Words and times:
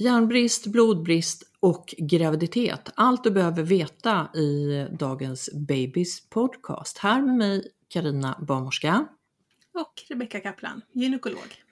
Järnbrist, 0.00 0.66
blodbrist 0.66 1.42
och 1.60 1.94
graviditet. 1.98 2.90
Allt 2.94 3.24
du 3.24 3.30
behöver 3.30 3.62
veta 3.62 4.28
i 4.34 4.86
dagens 4.98 5.50
Babys 5.54 6.28
podcast. 6.30 6.98
Här 6.98 7.22
med 7.22 7.36
mig 7.36 7.62
Karina 7.88 8.38
barnmorska. 8.48 9.06
Och 9.74 9.92
Rebecka 10.08 10.40
Kaplan, 10.40 10.82
gynekolog. 10.92 11.62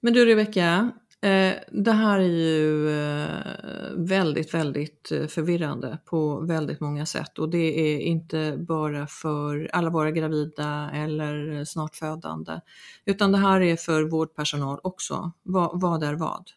Men 0.00 0.12
du 0.12 0.26
Rebecka, 0.26 0.90
eh, 1.22 1.54
det 1.72 1.92
här 1.92 2.18
är 2.18 2.28
ju 2.28 2.90
eh, 2.90 3.94
väldigt, 3.96 4.54
väldigt 4.54 5.12
eh, 5.12 5.26
förvirrande 5.26 5.98
på 6.04 6.40
väldigt 6.40 6.80
många 6.80 7.06
sätt 7.06 7.38
och 7.38 7.50
det 7.50 7.94
är 7.94 7.98
inte 7.98 8.56
bara 8.68 9.06
för 9.06 9.70
alla 9.72 9.90
våra 9.90 10.10
gravida 10.10 10.90
eller 10.94 11.64
snart 11.64 11.96
födande, 11.96 12.60
utan 13.04 13.32
det 13.32 13.38
här 13.38 13.60
är 13.60 13.76
för 13.76 14.02
vårdpersonal 14.02 14.80
också. 14.82 15.32
vad, 15.42 15.80
vad 15.80 16.02
är 16.02 16.14
vad? 16.14 16.50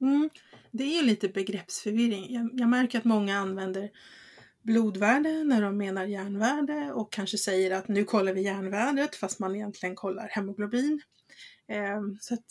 Mm. 0.00 0.30
Det 0.70 0.84
är 0.84 1.00
ju 1.00 1.06
lite 1.06 1.28
begreppsförvirring. 1.28 2.34
Jag, 2.34 2.50
jag, 2.52 2.68
märker 2.68 2.98
att 2.98 3.04
många 3.04 3.38
använder 3.38 3.90
blodvärde 4.62 5.44
när 5.44 5.62
de 5.62 5.76
menar 5.76 6.04
järnvärde 6.04 6.92
och 6.92 7.12
kanske 7.12 7.38
säger 7.38 7.70
att 7.70 7.88
nu 7.88 8.04
kollar 8.04 8.32
vi 8.32 8.42
järnvärdet 8.42 9.16
fast 9.16 9.38
man 9.38 9.56
egentligen 9.56 9.94
kollar 9.94 10.28
hemoglobin. 10.28 11.02
Eh, 11.68 12.00
så 12.20 12.34
att 12.34 12.44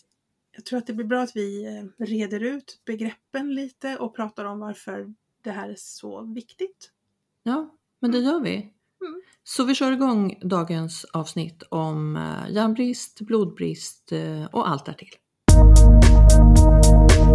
jag 0.55 0.65
tror 0.65 0.79
att 0.79 0.87
det 0.87 0.93
blir 0.93 1.05
bra 1.05 1.21
att 1.21 1.35
vi 1.35 1.65
eh, 1.65 2.05
reder 2.05 2.39
ut 2.39 2.81
begreppen 2.85 3.55
lite 3.55 3.97
och 3.97 4.15
pratar 4.15 4.45
om 4.45 4.59
varför 4.59 5.13
det 5.41 5.51
här 5.51 5.69
är 5.69 5.75
så 5.77 6.21
viktigt. 6.21 6.91
Ja, 7.43 7.75
men 7.99 8.11
det 8.11 8.19
gör 8.19 8.39
vi. 8.39 8.55
Mm. 8.55 9.21
Så 9.43 9.63
vi 9.63 9.75
kör 9.75 9.91
igång 9.91 10.39
dagens 10.41 11.05
avsnitt 11.05 11.63
om 11.69 12.15
eh, 12.15 12.53
järnbrist, 12.53 13.21
blodbrist 13.21 14.11
eh, 14.11 14.45
och 14.45 14.69
allt 14.69 14.85
därtill. 14.85 15.09
Ja, 17.25 17.31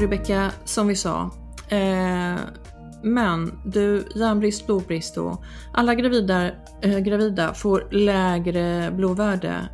Rebecka, 0.00 0.50
som 0.64 0.88
vi 0.88 0.96
sa. 0.96 1.30
Eh, 1.68 2.40
men 3.02 3.60
du, 3.64 4.04
järnbrist, 4.14 4.66
blodbrist 4.66 5.14
då. 5.14 5.42
Alla 5.72 5.94
gravida, 5.94 6.50
eh, 6.82 6.98
gravida 6.98 7.54
får 7.54 7.88
lägre 7.90 8.90
blodvärde 8.90 9.68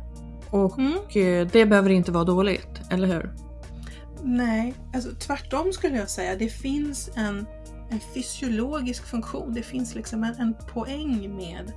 och 0.51 0.79
mm. 0.79 0.93
Eh, 0.93 1.47
det 1.51 1.65
behöver 1.65 1.89
inte 1.89 2.11
vara 2.11 2.23
dåligt, 2.23 2.81
eller 2.89 3.07
hur? 3.07 3.48
Nej, 4.23 4.73
alltså 4.93 5.11
tvärtom 5.11 5.73
skulle 5.73 5.97
jag 5.97 6.09
säga. 6.09 6.35
Det 6.35 6.49
finns 6.49 7.09
en, 7.15 7.45
en 7.89 7.99
fysiologisk 8.13 9.05
funktion. 9.05 9.53
Det 9.53 9.63
finns 9.63 9.95
liksom 9.95 10.23
en, 10.23 10.35
en 10.35 10.53
poäng 10.73 11.35
med 11.35 11.73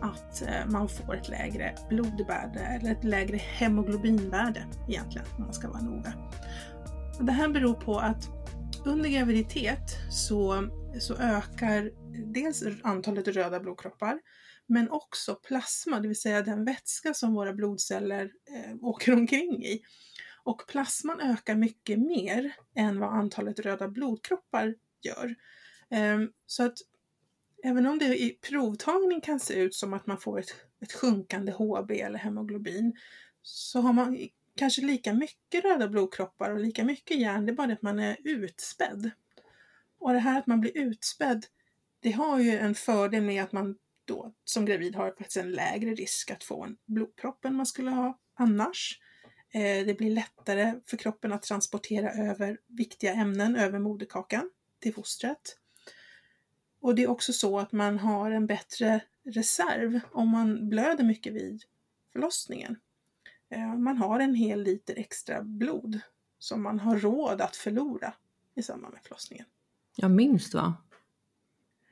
att 0.00 0.42
eh, 0.42 0.66
man 0.66 0.88
får 0.88 1.16
ett 1.16 1.28
lägre 1.28 1.74
blodvärde 1.88 2.60
eller 2.60 2.92
ett 2.92 3.04
lägre 3.04 3.36
hemoglobinvärde 3.36 4.66
egentligen 4.88 5.26
om 5.36 5.42
man 5.44 5.54
ska 5.54 5.68
vara 5.68 5.80
noga. 5.80 6.12
Och 7.18 7.24
det 7.24 7.32
här 7.32 7.48
beror 7.48 7.74
på 7.74 7.98
att 7.98 8.28
under 8.84 9.08
graviditet 9.08 9.96
så, 10.10 10.68
så 11.00 11.14
ökar 11.14 11.90
dels 12.32 12.64
antalet 12.82 13.28
röda 13.28 13.60
blodkroppar 13.60 14.18
men 14.68 14.90
också 14.90 15.34
plasma, 15.34 16.00
det 16.00 16.08
vill 16.08 16.20
säga 16.20 16.42
den 16.42 16.64
vätska 16.64 17.14
som 17.14 17.34
våra 17.34 17.52
blodceller 17.52 18.24
eh, 18.24 18.76
åker 18.80 19.12
omkring 19.12 19.64
i. 19.64 19.80
Och 20.48 20.66
plasman 20.66 21.20
ökar 21.20 21.54
mycket 21.54 21.98
mer 21.98 22.54
än 22.74 23.00
vad 23.00 23.14
antalet 23.14 23.58
röda 23.58 23.88
blodkroppar 23.88 24.74
gör. 25.02 25.34
Ehm, 25.90 26.32
så 26.46 26.64
att 26.64 26.78
även 27.64 27.86
om 27.86 27.98
det 27.98 28.22
i 28.22 28.30
provtagning 28.30 29.20
kan 29.20 29.40
se 29.40 29.54
ut 29.54 29.74
som 29.74 29.94
att 29.94 30.06
man 30.06 30.18
får 30.18 30.38
ett, 30.38 30.54
ett 30.80 30.92
sjunkande 30.92 31.52
HB 31.52 31.90
eller 31.90 32.18
hemoglobin 32.18 32.96
så 33.42 33.80
har 33.80 33.92
man 33.92 34.28
kanske 34.56 34.82
lika 34.82 35.14
mycket 35.14 35.64
röda 35.64 35.88
blodkroppar 35.88 36.50
och 36.50 36.60
lika 36.60 36.84
mycket 36.84 37.20
järn, 37.20 37.46
det 37.46 37.52
är 37.52 37.56
bara 37.56 37.66
det 37.66 37.72
att 37.72 37.82
man 37.82 37.98
är 37.98 38.16
utspädd. 38.24 39.10
Och 39.98 40.12
det 40.12 40.18
här 40.18 40.38
att 40.38 40.46
man 40.46 40.60
blir 40.60 40.78
utspädd, 40.78 41.46
det 42.00 42.10
har 42.10 42.38
ju 42.38 42.58
en 42.58 42.74
fördel 42.74 43.22
med 43.22 43.42
att 43.42 43.52
man 43.52 43.76
då 44.04 44.34
som 44.44 44.64
gravid 44.64 44.96
har 44.96 45.10
faktiskt 45.10 45.36
en 45.36 45.52
lägre 45.52 45.94
risk 45.94 46.30
att 46.30 46.44
få 46.44 46.64
en 46.64 46.76
blodpropp 46.86 47.44
än 47.44 47.54
man 47.54 47.66
skulle 47.66 47.90
ha 47.90 48.18
annars. 48.34 49.00
Eh, 49.50 49.86
det 49.86 49.98
blir 49.98 50.10
lättare 50.10 50.74
för 50.86 50.96
kroppen 50.96 51.32
att 51.32 51.42
transportera 51.42 52.12
över 52.12 52.58
viktiga 52.66 53.14
ämnen 53.14 53.56
över 53.56 53.78
moderkakan 53.78 54.50
till 54.80 54.94
fostret. 54.94 55.56
Och 56.80 56.94
det 56.94 57.02
är 57.02 57.10
också 57.10 57.32
så 57.32 57.58
att 57.58 57.72
man 57.72 57.98
har 57.98 58.30
en 58.30 58.46
bättre 58.46 59.00
reserv 59.24 60.00
om 60.12 60.28
man 60.28 60.68
blöder 60.68 61.04
mycket 61.04 61.32
vid 61.32 61.62
förlossningen. 62.12 62.76
Eh, 63.50 63.74
man 63.74 63.96
har 63.96 64.20
en 64.20 64.34
hel 64.34 64.62
liter 64.62 64.98
extra 64.98 65.42
blod 65.42 66.00
som 66.38 66.62
man 66.62 66.80
har 66.80 66.98
råd 66.98 67.40
att 67.40 67.56
förlora 67.56 68.14
i 68.54 68.62
samband 68.62 68.94
med 68.94 69.02
förlossningen. 69.02 69.46
Ja, 69.96 70.08
minst 70.08 70.54
va? 70.54 70.76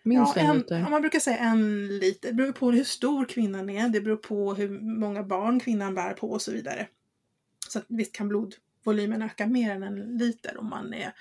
Minst 0.02 0.36
ja, 0.36 0.42
en, 0.42 0.58
liter? 0.58 0.78
Ja, 0.78 0.88
man 0.88 1.00
brukar 1.00 1.20
säga 1.20 1.38
en 1.38 1.86
liter. 1.98 2.28
Det 2.28 2.34
beror 2.34 2.52
på 2.52 2.70
hur 2.70 2.84
stor 2.84 3.24
kvinnan 3.24 3.70
är, 3.70 3.88
det 3.88 4.00
beror 4.00 4.16
på 4.16 4.54
hur 4.54 4.80
många 4.80 5.22
barn 5.22 5.60
kvinnan 5.60 5.94
bär 5.94 6.12
på 6.12 6.30
och 6.30 6.42
så 6.42 6.52
vidare. 6.52 6.88
Så 7.68 7.80
visst 7.88 8.12
kan 8.12 8.28
blodvolymen 8.28 9.22
öka 9.22 9.46
mer 9.46 9.70
än 9.70 9.82
en 9.82 10.18
liter 10.18 10.58
om 10.58 10.70
man 10.70 10.94
är 10.94 11.12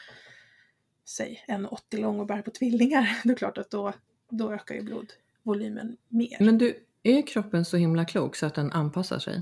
säg 1.05 1.45
1,80 1.47 2.01
lång 2.01 2.19
och 2.19 2.25
bär 2.25 2.41
på 2.41 2.51
tvillingar. 2.51 3.17
Det 3.23 3.31
är 3.31 3.35
klart 3.35 3.57
att 3.57 3.71
då, 3.71 3.93
då 4.29 4.53
ökar 4.53 4.75
ju 4.75 4.81
blodvolymen 4.81 5.97
mer. 6.07 6.37
Men 6.39 6.57
du, 6.57 6.85
är 7.03 7.27
kroppen 7.27 7.65
så 7.65 7.77
himla 7.77 8.05
klok 8.05 8.35
så 8.35 8.45
att 8.45 8.55
den 8.55 8.71
anpassar 8.71 9.19
sig? 9.19 9.41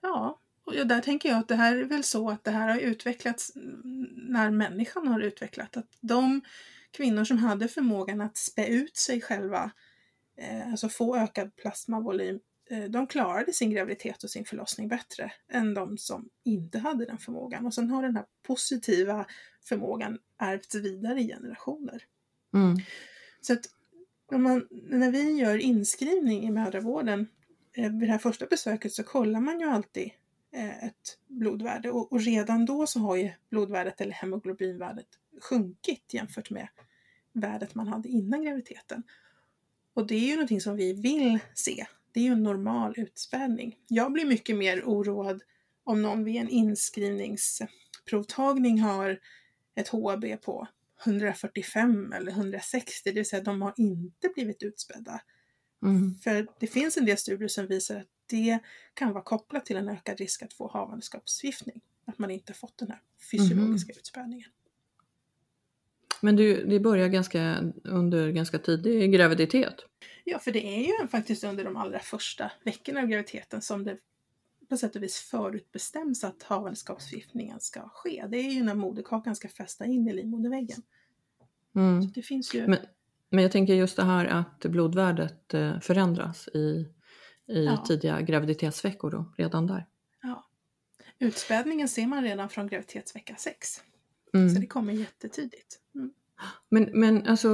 Ja, 0.00 0.40
och 0.64 0.86
där 0.86 1.00
tänker 1.00 1.28
jag 1.28 1.38
att 1.38 1.48
det 1.48 1.54
här 1.54 1.76
är 1.76 1.84
väl 1.84 2.04
så 2.04 2.30
att 2.30 2.44
det 2.44 2.50
här 2.50 2.68
har 2.68 2.78
utvecklats 2.78 3.52
när 4.14 4.50
människan 4.50 5.08
har 5.08 5.20
utvecklat. 5.20 5.76
Att 5.76 5.98
de 6.00 6.40
kvinnor 6.90 7.24
som 7.24 7.38
hade 7.38 7.68
förmågan 7.68 8.20
att 8.20 8.36
spä 8.36 8.66
ut 8.66 8.96
sig 8.96 9.20
själva, 9.20 9.70
eh, 10.36 10.70
alltså 10.70 10.88
få 10.88 11.16
ökad 11.16 11.56
plasmavolym, 11.56 12.40
de 12.88 13.06
klarade 13.06 13.52
sin 13.52 13.70
graviditet 13.70 14.24
och 14.24 14.30
sin 14.30 14.44
förlossning 14.44 14.88
bättre 14.88 15.32
än 15.48 15.74
de 15.74 15.98
som 15.98 16.28
inte 16.44 16.78
hade 16.78 17.06
den 17.06 17.18
förmågan. 17.18 17.66
Och 17.66 17.74
sen 17.74 17.90
har 17.90 18.02
den 18.02 18.16
här 18.16 18.24
positiva 18.42 19.26
förmågan 19.64 20.18
ärvts 20.38 20.74
vidare 20.74 21.20
i 21.20 21.28
generationer. 21.28 22.04
Mm. 22.54 22.76
Så 23.40 23.52
att 23.52 23.66
när, 24.30 24.38
man, 24.38 24.68
när 24.70 25.10
vi 25.10 25.32
gör 25.32 25.58
inskrivning 25.58 26.42
i 26.42 26.50
mödravården 26.50 27.28
eh, 27.72 27.92
vid 27.92 28.08
det 28.08 28.12
här 28.12 28.18
första 28.18 28.46
besöket 28.46 28.92
så 28.92 29.02
kollar 29.02 29.40
man 29.40 29.60
ju 29.60 29.66
alltid 29.66 30.10
eh, 30.52 30.84
ett 30.84 31.18
blodvärde 31.26 31.90
och, 31.90 32.12
och 32.12 32.20
redan 32.20 32.66
då 32.66 32.86
så 32.86 33.00
har 33.00 33.16
ju 33.16 33.30
blodvärdet 33.50 34.00
eller 34.00 34.12
hemoglobinvärdet 34.12 35.06
sjunkit 35.40 36.14
jämfört 36.14 36.50
med 36.50 36.68
värdet 37.32 37.74
man 37.74 37.88
hade 37.88 38.08
innan 38.08 38.42
graviditeten. 38.42 39.02
Och 39.94 40.06
det 40.06 40.14
är 40.14 40.28
ju 40.28 40.34
någonting 40.34 40.60
som 40.60 40.76
vi 40.76 40.92
vill 40.92 41.38
se. 41.54 41.86
Det 42.16 42.20
är 42.20 42.24
ju 42.24 42.32
en 42.32 42.42
normal 42.42 42.94
utspädning. 42.96 43.76
Jag 43.88 44.12
blir 44.12 44.24
mycket 44.24 44.56
mer 44.56 44.82
oroad 44.84 45.42
om 45.84 46.02
någon 46.02 46.24
vid 46.24 46.36
en 46.36 46.48
inskrivningsprovtagning 46.48 48.80
har 48.80 49.20
ett 49.74 49.88
HB 49.88 50.36
på 50.42 50.68
145 51.04 52.12
eller 52.12 52.32
160, 52.32 53.00
det 53.04 53.12
vill 53.12 53.26
säga 53.26 53.42
de 53.42 53.62
har 53.62 53.74
inte 53.76 54.28
blivit 54.34 54.62
utspädda. 54.62 55.20
Mm. 55.82 56.14
För 56.14 56.48
det 56.60 56.66
finns 56.66 56.96
en 56.96 57.04
del 57.04 57.18
studier 57.18 57.48
som 57.48 57.66
visar 57.66 57.96
att 57.96 58.08
det 58.26 58.58
kan 58.94 59.12
vara 59.12 59.24
kopplat 59.24 59.66
till 59.66 59.76
en 59.76 59.88
ökad 59.88 60.18
risk 60.18 60.42
att 60.42 60.52
få 60.52 60.70
havandeskapsförgiftning. 60.72 61.80
Att 62.04 62.18
man 62.18 62.30
inte 62.30 62.54
fått 62.54 62.78
den 62.78 62.90
här 62.90 63.00
fysiologiska 63.30 63.92
Mhm. 63.92 63.98
utspädningen. 63.98 64.50
Men 66.20 66.36
du, 66.36 66.64
det 66.66 66.80
börjar 66.80 67.08
ganska, 67.08 67.56
under 67.84 68.30
ganska 68.30 68.58
tidig 68.58 69.12
graviditet. 69.12 69.74
Ja, 70.24 70.38
för 70.38 70.52
det 70.52 70.66
är 70.66 71.02
ju 71.02 71.08
faktiskt 71.08 71.44
under 71.44 71.64
de 71.64 71.76
allra 71.76 71.98
första 71.98 72.52
veckorna 72.64 73.00
av 73.00 73.06
graviditeten 73.06 73.62
som 73.62 73.84
det 73.84 73.98
på 74.68 74.76
sätt 74.76 74.96
och 74.96 75.02
vis 75.02 75.18
förutbestäms 75.18 76.24
att 76.24 76.42
havandeskapsförgiftningen 76.42 77.60
ska 77.60 77.88
ske. 77.88 78.24
Det 78.28 78.38
är 78.38 78.50
ju 78.50 78.62
när 78.62 78.74
moderkakan 78.74 79.36
ska 79.36 79.48
fästa 79.48 79.84
in 79.84 80.08
i 80.08 80.12
livmoderväggen. 80.12 80.82
Mm. 81.76 82.02
Så 82.02 82.08
det 82.08 82.22
finns 82.22 82.54
ju... 82.54 82.66
Men, 82.66 82.78
men 83.30 83.42
jag 83.42 83.52
tänker 83.52 83.74
just 83.74 83.96
det 83.96 84.04
här 84.04 84.26
att 84.26 84.60
blodvärdet 84.60 85.54
eh, 85.54 85.80
förändras 85.80 86.48
i, 86.48 86.88
i 87.46 87.64
Ja. 87.64 87.76
tidiga 87.76 88.20
graviditetsveckor 88.20 89.10
då, 89.10 89.32
redan 89.36 89.66
där. 89.66 89.86
Ja. 90.22 90.46
Utspädningen 91.18 91.88
ser 91.88 92.06
man 92.06 92.22
redan 92.22 92.48
från 92.48 92.66
graviditetsvecka 92.66 93.36
6. 93.38 93.82
Så 94.36 94.40
Mm. 94.50 94.60
det 94.60 94.66
kommer 94.66 94.92
jättetidigt. 94.92 95.78
Mm. 95.94 96.10
Men, 96.68 96.90
men 97.00 97.26
alltså 97.26 97.48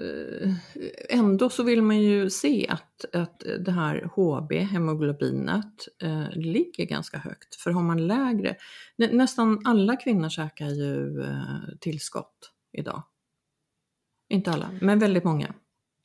eh, 0.00 0.54
ändå 1.18 1.50
så 1.50 1.62
vill 1.62 1.82
man 1.82 2.02
ju 2.02 2.30
se 2.30 2.66
att, 2.68 3.04
att 3.14 3.42
det 3.60 3.72
här 3.72 4.10
HB, 4.14 4.52
hemoglobinet, 4.52 5.88
eh, 6.02 6.30
ligger 6.30 6.84
ganska 6.84 7.18
högt. 7.18 7.54
För 7.54 7.70
har 7.70 7.82
man 7.82 8.06
lägre, 8.06 8.56
nä, 8.96 9.06
nästan 9.12 9.62
alla 9.66 9.96
kvinnor 9.96 10.28
käkar 10.28 10.66
ju 10.68 11.22
eh, 11.22 11.58
tillskott 11.80 12.52
idag. 12.72 13.02
Inte 14.28 14.50
alla, 14.50 14.70
men 14.80 14.98
väldigt 14.98 15.24
många. 15.24 15.54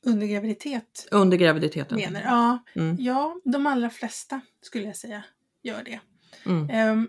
Under 0.06 0.26
graviditet 0.26 1.08
Under 1.10 1.36
graviditeten. 1.36 1.96
menar 1.96 2.20
ja, 2.20 2.58
Mm. 2.74 2.96
ja, 3.00 3.40
de 3.44 3.66
allra 3.66 3.90
flesta 3.90 4.40
skulle 4.62 4.84
jag 4.84 4.96
säga 4.96 5.24
gör 5.62 5.82
det. 5.84 6.00
Mm. 6.46 6.70
Ehm, 6.70 7.08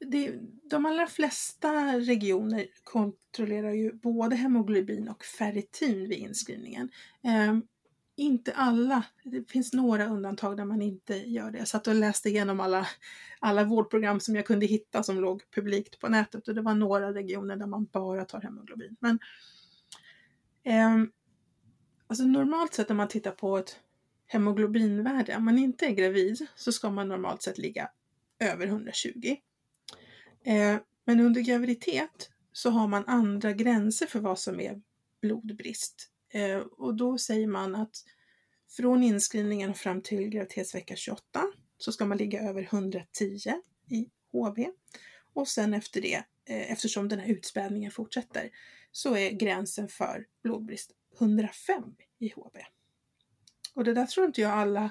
det, 0.00 0.34
de 0.70 0.86
allra 0.86 1.06
flesta 1.06 1.98
regioner 1.98 2.66
kontrollerar 2.84 3.72
ju 3.72 3.92
både 3.92 4.36
hemoglobin 4.36 5.08
och 5.08 5.24
ferritin 5.24 6.08
vid 6.08 6.18
inskrivningen. 6.18 6.90
Eh, 7.24 7.58
inte 8.16 8.52
alla, 8.52 9.04
det 9.24 9.50
finns 9.50 9.72
några 9.72 10.06
undantag 10.06 10.56
där 10.56 10.64
man 10.64 10.82
inte 10.82 11.16
gör 11.16 11.50
det. 11.50 11.58
Jag 11.58 11.68
satt 11.68 11.86
och 11.86 11.94
läste 11.94 12.28
igenom 12.28 12.60
alla, 12.60 12.86
alla 13.38 13.64
vårdprogram 13.64 14.20
som 14.20 14.36
jag 14.36 14.46
kunde 14.46 14.66
hitta 14.66 15.02
som 15.02 15.20
låg 15.20 15.50
publikt 15.50 15.98
på 15.98 16.08
nätet 16.08 16.48
och 16.48 16.54
det 16.54 16.62
var 16.62 16.74
några 16.74 17.14
regioner 17.14 17.56
där 17.56 17.66
man 17.66 17.84
bara 17.84 18.24
tar 18.24 18.40
hemoglobin. 18.40 18.96
Men 19.00 19.18
eh, 20.64 21.08
alltså 22.06 22.24
normalt 22.24 22.74
sett 22.74 22.90
om 22.90 22.96
man 22.96 23.08
tittar 23.08 23.30
på 23.30 23.58
ett 23.58 23.80
hemoglobinvärde, 24.26 25.36
om 25.36 25.44
man 25.44 25.58
inte 25.58 25.86
är 25.86 25.90
gravid 25.90 26.46
så 26.56 26.72
ska 26.72 26.90
man 26.90 27.08
normalt 27.08 27.42
sett 27.42 27.58
ligga 27.58 27.90
över 28.38 28.66
120. 28.66 29.36
Eh, 30.44 30.76
men 31.04 31.20
under 31.20 31.40
graviditet 31.40 32.30
så 32.52 32.70
har 32.70 32.88
man 32.88 33.04
andra 33.06 33.52
gränser 33.52 34.06
för 34.06 34.20
vad 34.20 34.38
som 34.38 34.60
är 34.60 34.82
blodbrist. 35.22 36.10
Eh, 36.32 36.56
och 36.56 36.94
då 36.94 37.18
säger 37.18 37.46
man 37.46 37.74
att 37.74 38.04
från 38.76 39.02
inskrivningen 39.02 39.70
och 39.70 39.76
fram 39.76 40.02
till 40.02 40.28
graviditetsvecka 40.28 40.96
28 40.96 41.22
så 41.78 41.92
ska 41.92 42.04
man 42.04 42.18
ligga 42.18 42.40
över 42.42 42.62
110 42.62 43.38
i 43.90 44.10
HB. 44.32 44.58
Och 45.34 45.48
sen 45.48 45.74
efter 45.74 46.00
det, 46.00 46.24
eh, 46.48 46.72
eftersom 46.72 47.08
den 47.08 47.18
här 47.18 47.28
utspädningen 47.28 47.90
fortsätter, 47.90 48.50
så 48.92 49.16
är 49.16 49.30
gränsen 49.30 49.88
för 49.88 50.26
blodbrist 50.42 50.92
105 51.18 51.82
i 52.18 52.28
HB. 52.28 52.58
Och 53.74 53.84
det 53.84 53.94
där 53.94 54.06
tror 54.06 54.26
inte 54.26 54.40
jag 54.40 54.50
alla 54.50 54.90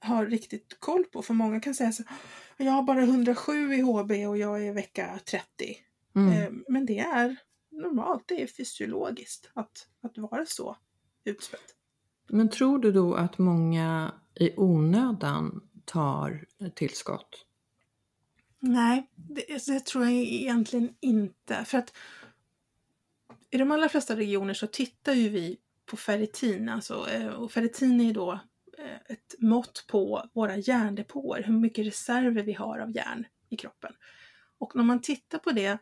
har 0.00 0.26
riktigt 0.26 0.76
koll 0.78 1.04
på, 1.04 1.22
för 1.22 1.34
många 1.34 1.60
kan 1.60 1.74
säga 1.74 1.92
så 1.92 2.02
jag 2.64 2.72
har 2.72 2.82
bara 2.82 3.02
107 3.02 3.74
i 3.74 3.80
HB 3.80 4.10
och 4.28 4.38
jag 4.38 4.66
är 4.66 4.72
vecka 4.72 5.18
30. 5.24 5.44
Mm. 6.16 6.32
Eh, 6.32 6.50
Men 6.68 6.86
det 6.86 6.98
är 6.98 7.36
normalt, 7.70 8.24
det 8.26 8.42
är 8.42 8.46
fysiologiskt 8.46 9.50
att, 9.54 9.88
att 10.02 10.18
vara 10.18 10.46
så 10.46 10.76
utspädd. 11.24 11.60
Men 12.28 12.50
tror 12.50 12.78
du 12.78 12.92
då 12.92 13.14
att 13.14 13.38
många 13.38 14.12
i 14.34 14.52
onödan 14.56 15.68
tar 15.84 16.46
tillskott? 16.74 17.44
Nej, 18.60 19.10
det, 19.14 19.66
det 19.66 19.86
tror 19.86 20.04
jag 20.04 20.12
egentligen 20.12 20.94
inte. 21.00 21.64
För 21.64 21.78
att 21.78 21.96
i 23.50 23.58
de 23.58 23.70
allra 23.70 23.88
flesta 23.88 24.16
regioner 24.16 24.54
så 24.54 24.66
tittar 24.66 25.12
ju 25.12 25.28
vi 25.28 25.58
på 25.86 25.96
ferritin. 25.96 26.68
Alltså, 26.68 27.10
eh, 27.10 27.26
och 27.26 27.52
ferritin 27.52 28.00
är 28.00 28.04
ju 28.04 28.12
då 28.12 28.40
Eh, 28.88 29.12
ett 29.14 29.34
mått 29.38 29.84
på 29.88 30.28
våra 30.32 30.56
järndepåer, 30.56 31.42
hur 31.42 31.52
mycket 31.52 31.86
reserver 31.86 32.42
vi 32.42 32.52
har 32.52 32.78
av 32.78 32.96
järn 32.96 33.26
i 33.48 33.56
kroppen. 33.56 33.92
Och 34.58 34.76
när 34.76 34.84
man 34.84 35.00
tittar 35.00 35.38
på 35.38 35.50
det 35.50 35.78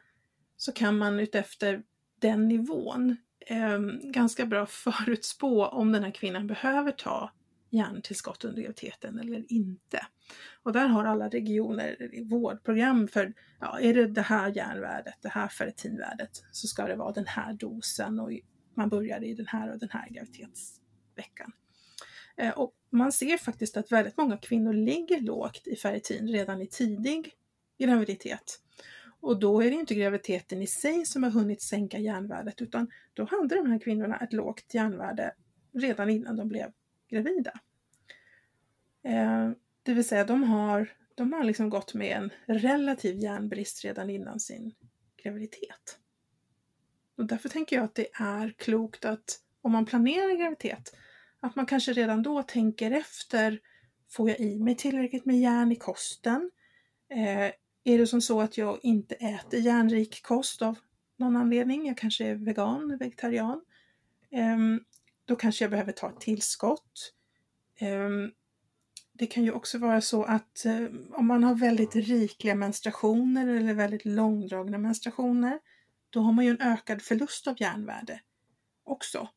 så 0.56 0.72
kan 0.72 0.98
man 0.98 1.20
utefter 1.20 1.82
den 2.20 2.48
nivån 2.48 3.16
eh, 3.46 3.78
ganska 4.02 4.46
bra 4.46 4.66
förutspå 4.70 5.66
om 5.66 5.92
den 5.92 6.04
här 6.04 6.10
kvinnan 6.10 6.46
behöver 6.46 6.92
ta 6.92 7.32
järntillskott 7.70 8.44
under 8.44 8.62
graviditeten 8.62 9.18
eller 9.18 9.52
inte. 9.52 10.06
Och 10.62 10.72
där 10.72 10.86
har 10.86 11.04
alla 11.04 11.28
regioner 11.28 12.10
vårdprogram 12.30 13.08
för, 13.08 13.34
ja, 13.60 13.80
är 13.80 13.94
det 13.94 14.06
det 14.06 14.22
här 14.22 14.56
järnvärdet, 14.56 15.14
det 15.20 15.28
här 15.28 15.48
ferritinvärdet, 15.48 16.44
så 16.52 16.66
ska 16.66 16.86
det 16.86 16.96
vara 16.96 17.12
den 17.12 17.26
här 17.26 17.52
dosen 17.52 18.20
och 18.20 18.30
man 18.74 18.88
börjar 18.88 19.24
i 19.24 19.34
den 19.34 19.46
här 19.46 19.72
och 19.72 19.78
den 19.78 19.88
här 19.92 20.08
graviditetsveckan. 20.10 21.52
Eh, 22.36 22.50
och 22.50 22.74
man 22.96 23.12
ser 23.12 23.36
faktiskt 23.36 23.76
att 23.76 23.92
väldigt 23.92 24.16
många 24.16 24.36
kvinnor 24.36 24.72
ligger 24.72 25.20
lågt 25.20 25.66
i 25.66 25.76
ferritin 25.76 26.28
redan 26.28 26.62
i 26.62 26.66
tidig 26.66 27.32
graviditet. 27.78 28.60
Och 29.20 29.38
då 29.38 29.60
är 29.62 29.70
det 29.70 29.76
inte 29.76 29.94
graviditeten 29.94 30.62
i 30.62 30.66
sig 30.66 31.06
som 31.06 31.22
har 31.22 31.30
hunnit 31.30 31.62
sänka 31.62 31.98
järnvärdet 31.98 32.62
utan 32.62 32.90
då 33.14 33.24
hade 33.24 33.54
de 33.54 33.70
här 33.70 33.78
kvinnorna 33.78 34.16
ett 34.16 34.32
lågt 34.32 34.74
järnvärde 34.74 35.34
redan 35.72 36.10
innan 36.10 36.36
de 36.36 36.48
blev 36.48 36.72
gravida. 37.08 37.52
Eh, 39.02 39.50
det 39.82 39.94
vill 39.94 40.04
säga 40.04 40.24
de 40.24 40.42
har, 40.42 40.92
de 41.14 41.32
har 41.32 41.44
liksom 41.44 41.70
gått 41.70 41.94
med 41.94 42.16
en 42.16 42.30
relativ 42.58 43.18
järnbrist 43.18 43.84
redan 43.84 44.10
innan 44.10 44.40
sin 44.40 44.74
graviditet. 45.22 45.98
Och 47.16 47.26
därför 47.26 47.48
tänker 47.48 47.76
jag 47.76 47.84
att 47.84 47.94
det 47.94 48.08
är 48.12 48.54
klokt 48.56 49.04
att 49.04 49.40
om 49.62 49.72
man 49.72 49.86
planerar 49.86 50.38
graviditet, 50.38 50.96
att 51.46 51.56
man 51.56 51.66
kanske 51.66 51.92
redan 51.92 52.22
då 52.22 52.42
tänker 52.42 52.90
efter, 52.90 53.60
får 54.10 54.28
jag 54.28 54.40
i 54.40 54.58
mig 54.58 54.76
tillräckligt 54.76 55.24
med 55.24 55.40
järn 55.40 55.72
i 55.72 55.76
kosten? 55.76 56.50
Eh, 57.10 57.52
är 57.84 57.98
det 57.98 58.06
som 58.06 58.20
så 58.20 58.40
att 58.40 58.58
jag 58.58 58.78
inte 58.82 59.14
äter 59.14 59.60
järnrik 59.60 60.22
kost 60.22 60.62
av 60.62 60.78
någon 61.16 61.36
anledning, 61.36 61.86
jag 61.86 61.96
kanske 61.96 62.26
är 62.26 62.34
vegan, 62.34 62.98
vegetarian, 62.98 63.60
eh, 64.30 64.56
då 65.24 65.36
kanske 65.36 65.64
jag 65.64 65.70
behöver 65.70 65.92
ta 65.92 66.08
ett 66.08 66.20
tillskott. 66.20 67.12
Eh, 67.80 68.10
det 69.12 69.26
kan 69.26 69.44
ju 69.44 69.52
också 69.52 69.78
vara 69.78 70.00
så 70.00 70.24
att 70.24 70.64
eh, 70.64 70.86
om 71.12 71.26
man 71.26 71.44
har 71.44 71.54
väldigt 71.54 71.96
rikliga 71.96 72.54
menstruationer 72.54 73.46
eller 73.46 73.74
väldigt 73.74 74.04
långdragna 74.04 74.78
menstruationer, 74.78 75.58
då 76.10 76.20
har 76.20 76.32
man 76.32 76.44
ju 76.44 76.50
en 76.50 76.60
ökad 76.60 77.02
förlust 77.02 77.46
av 77.46 77.56
järnvärde 77.58 78.20
också. 78.84 79.28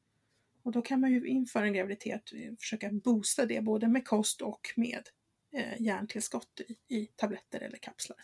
Och 0.64 0.72
då 0.72 0.82
kan 0.82 1.00
man 1.00 1.12
ju 1.12 1.28
inför 1.28 1.64
en 1.64 1.74
graviditet 1.74 2.32
försöka 2.60 2.90
boosta 2.92 3.46
det 3.46 3.62
både 3.62 3.88
med 3.88 4.08
kost 4.08 4.42
och 4.42 4.74
med 4.76 5.10
eh, 5.54 5.82
järntillskott 5.82 6.62
i, 6.88 6.96
i 6.96 7.06
tabletter 7.06 7.60
eller 7.60 7.78
kapslar. 7.78 8.18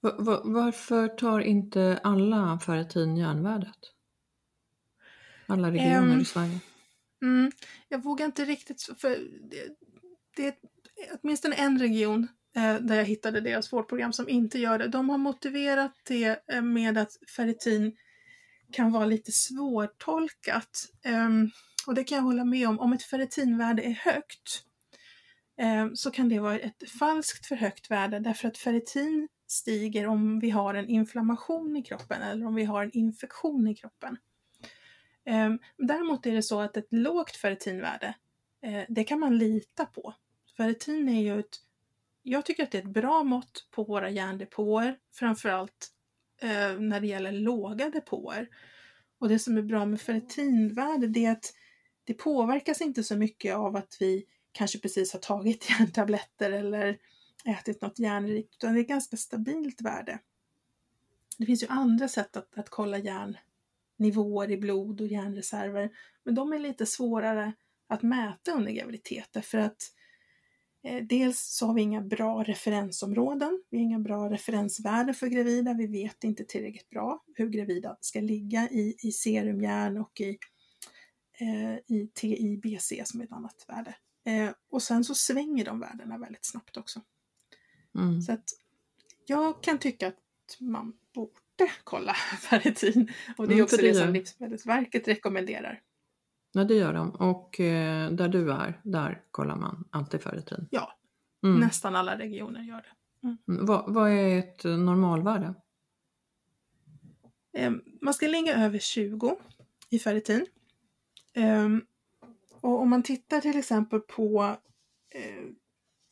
Va- 0.00 0.16
va- 0.18 0.42
varför 0.44 1.08
tar 1.08 1.40
inte 1.40 2.00
alla 2.02 2.58
ferritin 2.58 3.16
järnvärdet? 3.16 3.78
Alla 5.46 5.70
regioner 5.70 6.14
Ehm, 6.14 6.20
i 6.20 6.24
Sverige? 6.24 6.60
Mm, 7.22 7.52
jag 7.88 8.02
vågar 8.02 8.26
inte 8.26 8.44
riktigt, 8.44 8.82
för 8.82 9.08
det, 9.50 9.76
det 10.36 10.46
är 10.46 10.54
åtminstone 11.22 11.54
en 11.54 11.78
region 11.78 12.28
eh, 12.56 12.74
där 12.80 12.96
jag 12.96 13.04
hittade 13.04 13.40
deras 13.40 13.72
vårdprogram 13.72 14.12
som 14.12 14.28
inte 14.28 14.58
gör 14.58 14.78
det. 14.78 14.88
De 14.88 15.10
har 15.10 15.18
motiverat 15.18 15.92
det 16.08 16.42
eh, 16.52 16.62
med 16.62 16.98
att 16.98 17.12
ferritin 17.36 17.96
kan 18.72 18.92
vara 18.92 19.04
lite 19.04 19.32
svårtolkat. 19.32 20.86
Um, 21.04 21.50
och 21.86 21.94
det 21.94 22.04
kan 22.04 22.16
jag 22.16 22.22
hålla 22.22 22.44
med 22.44 22.68
om. 22.68 22.80
Om 22.80 22.92
ett 22.92 23.02
ferritinvärde 23.02 23.82
är 23.82 23.94
högt 23.94 24.64
um, 25.62 25.96
så 25.96 26.10
kan 26.10 26.28
det 26.28 26.38
vara 26.38 26.58
ett 26.58 26.90
falskt 26.98 27.46
för 27.46 27.56
högt 27.56 27.90
värde 27.90 28.18
därför 28.18 28.48
att 28.48 28.58
ferritin 28.58 29.28
stiger 29.46 30.06
om 30.06 30.40
vi 30.40 30.50
har 30.50 30.74
en 30.74 30.88
inflammation 30.88 31.76
i 31.76 31.82
kroppen 31.82 32.22
eller 32.22 32.46
om 32.46 32.54
vi 32.54 32.64
har 32.64 32.82
en 32.82 32.90
infektion 32.92 33.68
i 33.68 33.74
kroppen. 33.74 34.16
Um, 35.26 35.58
däremot 35.76 36.26
är 36.26 36.32
det 36.32 36.42
så 36.42 36.60
att 36.60 36.76
ett 36.76 36.88
lågt 36.90 37.36
ferritinvärde, 37.36 38.14
uh, 38.66 38.82
det 38.88 39.04
kan 39.04 39.20
man 39.20 39.38
lita 39.38 39.86
på. 39.86 40.14
Ferritin 40.56 41.08
är 41.08 41.22
ju 41.22 41.40
ett, 41.40 41.56
jag 42.22 42.46
tycker 42.46 42.62
att 42.62 42.70
det 42.70 42.78
är 42.78 42.82
ett 42.82 42.94
bra 42.94 43.22
mått 43.22 43.68
på 43.70 43.84
våra 43.84 44.10
järndepåer, 44.10 44.98
framförallt 45.12 45.92
eh, 46.40 46.80
när 46.80 47.00
det 47.00 47.06
gäller 47.06 47.32
låga 47.32 47.90
depåer. 47.90 48.48
Och 49.18 49.28
det 49.28 49.38
som 49.38 49.56
är 49.56 49.62
bra 49.62 49.86
med 49.86 50.00
ferritinvärde 50.00 51.06
det 51.06 51.24
är 51.24 51.32
att 51.32 51.52
det 52.04 52.14
påverkas 52.14 52.80
inte 52.80 53.02
så 53.02 53.16
mycket 53.16 53.54
av 53.54 53.76
att 53.76 53.96
vi 54.00 54.24
kanske 54.52 54.78
precis 54.78 55.12
har 55.12 55.20
tagit 55.20 55.70
järntabletter 55.78 56.50
eller 56.50 56.98
ätit 57.44 57.82
något 57.82 57.98
järnrikt, 57.98 58.54
utan 58.54 58.74
det 58.74 58.80
är 58.80 58.82
ett 58.82 58.88
ganska 58.88 59.16
stabilt 59.16 59.80
värde. 59.80 60.18
Det 61.38 61.46
finns 61.46 61.62
ju 61.62 61.66
andra 61.66 62.08
sätt 62.08 62.36
att, 62.36 62.58
att 62.58 62.70
kolla 62.70 62.98
järnnivåer 62.98 64.50
i 64.50 64.56
blod 64.56 65.00
och 65.00 65.06
järnreserver, 65.06 65.90
men 66.24 66.34
de 66.34 66.52
är 66.52 66.58
lite 66.58 66.86
svårare 66.86 67.52
att 67.86 68.02
mäta 68.02 68.52
under 68.52 68.72
graviditet 68.72 69.28
därför 69.32 69.58
att 69.58 69.82
eh, 69.82 69.99
dels 71.02 71.40
så 71.40 71.66
har 71.66 71.74
vi 71.74 71.82
inga 71.82 72.00
bra 72.00 72.42
referensområden, 72.42 73.62
vi 73.70 73.78
har 73.78 73.84
inga 73.84 73.98
bra 73.98 74.30
referensvärden 74.30 75.14
för 75.14 75.26
gravida, 75.26 75.74
vi 75.74 75.86
vet 75.86 76.24
inte 76.24 76.44
tillräckligt 76.44 76.90
bra 76.90 77.24
hur 77.34 77.48
gravida 77.48 77.96
ska 78.00 78.20
ligga 78.20 78.68
i, 78.70 78.96
i 79.02 79.12
serumjärn 79.12 79.98
och 79.98 80.20
i, 80.20 80.38
eh, 81.40 81.96
i 81.96 82.10
TIBC 82.14 82.92
som 83.04 83.20
är 83.20 83.24
ett 83.24 83.32
annat 83.32 83.64
värde. 83.68 83.94
Eh, 84.24 84.50
och 84.70 84.82
sen 84.82 85.04
så 85.04 85.14
svänger 85.14 85.64
de 85.64 85.80
värdena 85.80 86.18
väldigt 86.18 86.44
snabbt 86.44 86.76
också. 86.76 87.02
Mm. 87.98 88.22
Så 88.22 88.32
att 88.32 88.44
jag 89.26 89.62
kan 89.62 89.78
tycka 89.78 90.08
att 90.08 90.16
man 90.60 90.92
borde 91.14 91.72
kolla 91.84 92.14
ferritin 92.40 93.12
och 93.38 93.48
det 93.48 93.52
är 93.52 93.54
mm, 93.54 93.64
också 93.64 93.76
det, 93.76 93.82
det 93.82 93.94
som 93.94 94.12
Livsmedelsverket 94.12 95.08
rekommenderar. 95.08 95.82
Ja 96.52 96.64
det 96.64 96.74
gör 96.74 96.92
de 96.92 97.10
och 97.10 97.60
eh, 97.60 98.10
där 98.10 98.28
du 98.28 98.52
är, 98.52 98.80
där 98.82 99.22
kollar 99.30 99.56
man 99.56 99.84
alltid 99.90 100.22
ferritin? 100.22 100.68
Ja, 100.70 100.92
mm. 101.42 101.60
nästan 101.60 101.96
alla 101.96 102.18
regioner 102.18 102.62
gör 102.62 102.76
det. 102.76 103.26
Mm. 103.26 103.38
mm 103.48 103.66
vad, 103.66 103.94
vad, 103.94 104.10
är 104.10 104.38
ett 104.38 104.64
normalvärde? 104.64 105.54
Eh, 107.52 107.72
man 108.00 108.14
ska 108.14 108.26
ligga 108.26 108.64
över 108.64 108.78
20 108.78 109.36
i 109.90 109.98
ferritin. 109.98 110.46
Eh, 111.32 111.68
och 112.60 112.80
om 112.80 112.90
man 112.90 113.02
tittar 113.02 113.40
till 113.40 113.58
exempel 113.58 114.00
på 114.00 114.56
eh, 115.10 115.44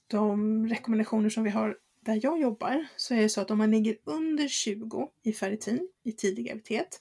de 0.06 0.66
rekommendationer 0.68 1.28
som 1.28 1.44
vi 1.44 1.50
har 1.50 1.76
där 2.00 2.20
jag 2.22 2.40
jobbar 2.40 2.86
så 2.96 3.14
är 3.14 3.20
det 3.20 3.28
så 3.28 3.40
att 3.40 3.50
om 3.50 3.58
man 3.58 3.70
ligger 3.70 3.96
under 4.04 4.48
20 4.48 5.10
i 5.22 5.32
ferritin 5.32 5.88
i 6.02 6.12
tidig 6.12 6.46
graviditet 6.46 7.00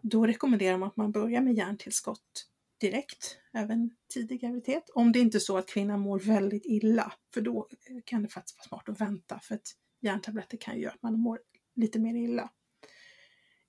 då 0.00 0.26
rekommenderar 0.26 0.78
man 0.78 0.88
att 0.88 0.96
man 0.96 1.12
börjar 1.12 1.40
med 1.40 1.54
järntillskott 1.54 2.48
direkt, 2.82 3.36
även 3.52 3.90
tidig 4.14 4.40
graviditet. 4.40 4.90
Om 4.94 5.12
det 5.12 5.18
inte 5.18 5.38
är 5.38 5.40
så 5.40 5.58
att 5.58 5.68
kvinnan 5.68 6.00
mår 6.00 6.18
väldigt 6.18 6.66
illa, 6.66 7.12
för 7.34 7.40
då 7.40 7.68
eh, 7.90 7.96
kan 8.04 8.22
det 8.22 8.28
faktiskt 8.28 8.58
vara 8.58 8.68
smart 8.68 8.88
att 8.88 9.00
vänta 9.00 9.40
för 9.42 9.54
att 9.54 9.76
järntabletter 10.00 10.56
kan 10.56 10.74
ju 10.74 10.82
göra 10.82 10.92
att 10.92 11.02
man 11.02 11.18
mår 11.18 11.40
lite 11.76 11.98
mer 11.98 12.14
illa. 12.14 12.50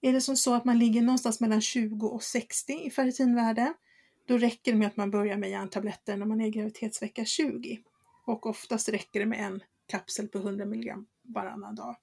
Är 0.01 0.13
det 0.13 0.21
som 0.21 0.37
så 0.37 0.53
att 0.53 0.65
man 0.65 0.79
ligger 0.79 1.01
någonstans 1.01 1.39
mellan 1.39 1.61
20 1.61 2.07
och 2.07 2.23
60 2.23 2.73
i 2.73 2.89
ferritinvärde, 2.89 3.73
då 4.27 4.37
räcker 4.37 4.71
det 4.71 4.77
med 4.77 4.87
att 4.87 4.97
man 4.97 5.11
börjar 5.11 5.37
med 5.37 5.49
järntabletter 5.49 6.17
när 6.17 6.25
man 6.25 6.41
är 6.41 6.47
i 6.47 6.49
graviditetsvecka 6.49 7.25
20. 7.25 7.79
Och 8.25 8.45
oftast 8.45 8.89
räcker 8.89 9.19
det 9.19 9.25
med 9.25 9.39
en 9.39 9.63
kapsel 9.87 10.27
på 10.27 10.37
100 10.37 10.65
mg 10.65 10.95
varannan 11.21 11.75
dag. 11.75 11.95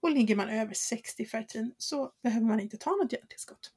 Och 0.00 0.10
ligger 0.10 0.36
man 0.36 0.48
över 0.48 0.74
60 0.74 1.24
ferritin 1.24 1.74
så 1.78 2.12
behöver 2.22 2.46
man 2.46 2.60
inte 2.60 2.76
ta 2.76 2.90
något 2.90 3.12
järntillskott. 3.12 3.72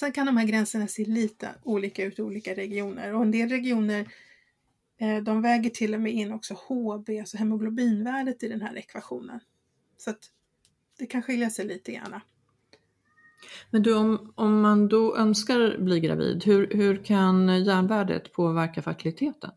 Sen 0.00 0.12
kan 0.12 0.26
de 0.26 0.36
här 0.36 0.46
gränserna 0.46 0.86
se 0.86 1.04
lite 1.04 1.54
olika 1.62 2.04
ut 2.04 2.18
i 2.18 2.22
olika 2.22 2.54
regioner 2.54 3.14
och 3.14 3.22
en 3.22 3.30
del 3.30 3.48
regioner 3.48 4.12
eh, 4.98 5.22
de 5.22 5.42
väger 5.42 5.70
till 5.70 5.94
och 5.94 6.00
med 6.00 6.12
in 6.12 6.32
också 6.32 6.54
HB, 6.54 7.10
alltså 7.20 7.36
hemoglobinvärdet 7.36 8.42
i 8.42 8.48
den 8.48 8.60
här 8.60 8.76
ekvationen. 8.78 9.40
Så 9.96 10.10
att 10.10 10.18
det 10.98 11.06
kan 11.06 11.22
skilja 11.22 11.50
sig 11.50 11.66
lite 11.66 11.92
grann. 11.92 12.20
Men 13.70 13.82
du, 13.82 13.94
om, 13.94 14.32
om 14.34 14.60
man 14.60 14.88
då 14.88 15.16
önskar 15.16 15.78
bli 15.78 16.00
gravid, 16.00 16.44
hur, 16.44 16.74
hur 16.74 17.04
kan 17.04 17.64
järnvärdet 17.64 18.32
påverka 18.32 18.82
fertiliteten? 18.82 19.50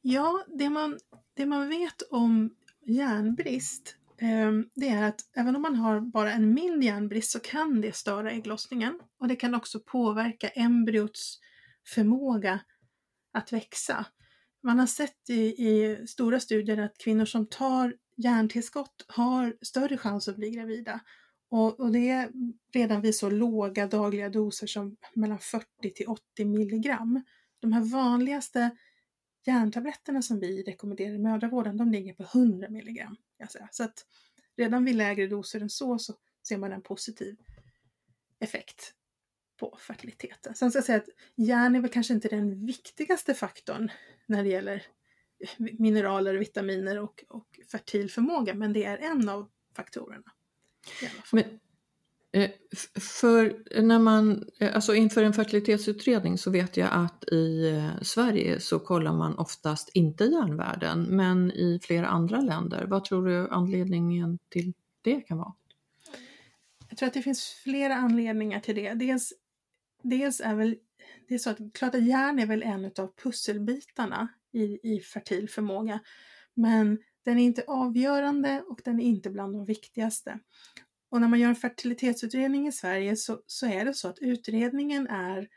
Ja, 0.00 0.44
det 0.48 0.70
man, 0.70 0.98
det 1.34 1.46
man 1.46 1.68
vet 1.68 2.02
om 2.10 2.50
järnbrist 2.84 3.97
Ehm, 4.20 4.68
det 4.74 4.88
är 4.88 5.02
att 5.02 5.20
även 5.36 5.56
om 5.56 5.62
man 5.62 5.76
har 5.76 6.00
bara 6.00 6.32
en 6.32 6.54
mild 6.54 6.84
järnbrist 6.84 7.30
så 7.30 7.40
kan 7.40 7.80
det 7.80 7.96
störa 7.96 8.30
ägglossningen 8.30 9.00
och 9.20 9.28
det 9.28 9.36
kan 9.36 9.54
också 9.54 9.80
påverka 9.80 10.48
embryots 10.48 11.38
förmåga 11.86 12.60
att 13.32 13.52
växa. 13.52 14.06
Man 14.62 14.78
har 14.78 14.86
sett 14.86 15.30
i, 15.30 15.42
i 15.42 16.06
stora 16.06 16.40
studier 16.40 16.78
att 16.78 16.98
kvinnor 16.98 17.24
som 17.24 17.46
tar 17.46 17.94
järntillskott 18.16 19.04
har 19.08 19.56
större 19.62 19.98
chans 19.98 20.28
att 20.28 20.36
bli 20.36 20.50
gravida. 20.50 21.00
Och, 21.50 21.80
och, 21.80 21.92
det 21.92 22.10
är 22.10 22.30
redan 22.74 23.00
vid 23.00 23.14
så 23.14 23.30
låga 23.30 23.86
dagliga 23.86 24.28
doser 24.28 24.66
som 24.66 24.96
mellan 25.14 25.38
40 25.38 25.66
till 25.94 26.06
80 26.06 26.44
milligram. 26.44 27.22
De 27.60 27.72
här 27.72 27.80
vanligaste 27.80 28.70
järntabletterna 29.48 30.22
som 30.22 30.40
vi 30.40 30.62
rekommenderar 30.62 31.14
i 31.14 31.18
mödravården, 31.18 31.76
de 31.76 31.92
ligger 31.92 32.14
på 32.14 32.22
100 32.22 32.68
milligram. 32.70 33.16
Så 33.70 33.84
att 33.84 34.06
redan 34.56 34.84
vid 34.84 34.94
lägre 34.94 35.26
doser 35.26 35.60
än 35.60 35.70
så, 35.70 35.98
så 35.98 36.14
ser 36.48 36.58
man 36.58 36.72
en 36.72 36.82
positiv 36.82 37.36
effekt 38.40 38.94
på 39.56 39.78
fertiliteten. 39.80 40.54
Sen 40.54 40.70
ska 40.70 40.76
jag 40.76 40.84
säga 40.84 40.98
att 40.98 41.08
järn 41.36 41.76
är 41.76 41.80
väl 41.80 41.90
kanske 41.90 42.14
inte 42.14 42.28
den 42.28 42.66
viktigaste 42.66 43.34
faktorn 43.34 43.90
när 44.26 44.42
det 44.42 44.48
gäller 44.48 44.86
mineraler, 45.78 46.34
vitaminer 46.34 46.98
och, 46.98 47.24
och 47.28 47.60
fertil 47.70 48.10
förmåga, 48.10 48.54
men 48.54 48.72
det 48.72 48.84
är 48.84 48.98
en 48.98 49.28
av 49.28 49.50
faktorerna. 49.76 50.32
Men, 51.32 51.60
Eh, 52.32 52.50
för 53.00 53.62
när 53.82 53.98
man, 53.98 54.44
eh, 54.60 54.74
alltså 54.74 54.94
inför 54.94 55.22
en 55.22 55.32
fertilitetsutredning 55.32 56.38
så 56.38 56.50
vet 56.50 56.76
jag 56.76 56.88
att 56.92 57.24
i 57.32 57.68
eh, 57.68 58.02
Sverige 58.02 58.60
så 58.60 58.78
kollar 58.78 59.12
man 59.12 59.38
oftast 59.38 59.90
inte 59.94 60.24
järnvärden, 60.24 61.02
men 61.02 61.50
i 61.52 61.80
flera 61.82 62.08
andra 62.08 62.40
länder. 62.40 62.86
Vad 62.86 63.04
tror 63.04 63.26
du 63.26 63.48
anledningen 63.48 64.38
till 64.48 64.72
det 65.02 65.20
kan 65.20 65.38
vara? 65.38 65.54
Jag 66.88 66.98
tror 66.98 67.06
att 67.06 67.14
det 67.14 67.22
finns 67.22 67.44
flera 67.64 67.94
anledningar 67.94 68.60
till 68.60 68.74
det. 68.74 68.94
Dels, 68.94 69.32
dels 70.02 70.40
är 70.40 70.54
väl 70.54 70.76
det 71.28 71.34
är 71.34 71.38
så 71.38 71.50
att 71.50 71.58
klart 71.74 71.94
att 71.94 72.06
järn 72.06 72.38
är 72.38 72.46
väl 72.46 72.62
en 72.62 72.84
av 72.84 73.14
pusselbitarna 73.22 74.28
i, 74.52 74.94
i 74.94 75.00
fertil 75.00 75.48
förmåga. 75.48 76.00
Men 76.54 76.98
den 77.24 77.38
är 77.38 77.44
inte 77.44 77.64
avgörande 77.66 78.62
och 78.68 78.80
den 78.84 79.00
är 79.00 79.04
inte 79.04 79.30
bland 79.30 79.54
de 79.54 79.64
viktigaste. 79.64 80.38
Och 81.10 81.20
när 81.20 81.28
man 81.28 81.40
gör 81.40 81.48
en 81.48 81.56
fertilitetsutredning 81.56 82.66
i 82.66 82.72
Sverige 82.72 83.16
så, 83.16 83.42
så 83.46 83.66
är 83.66 83.84
det 83.84 83.94
så 83.94 84.08
att 84.08 84.18
utredningen 84.18 85.06
är 85.06 85.48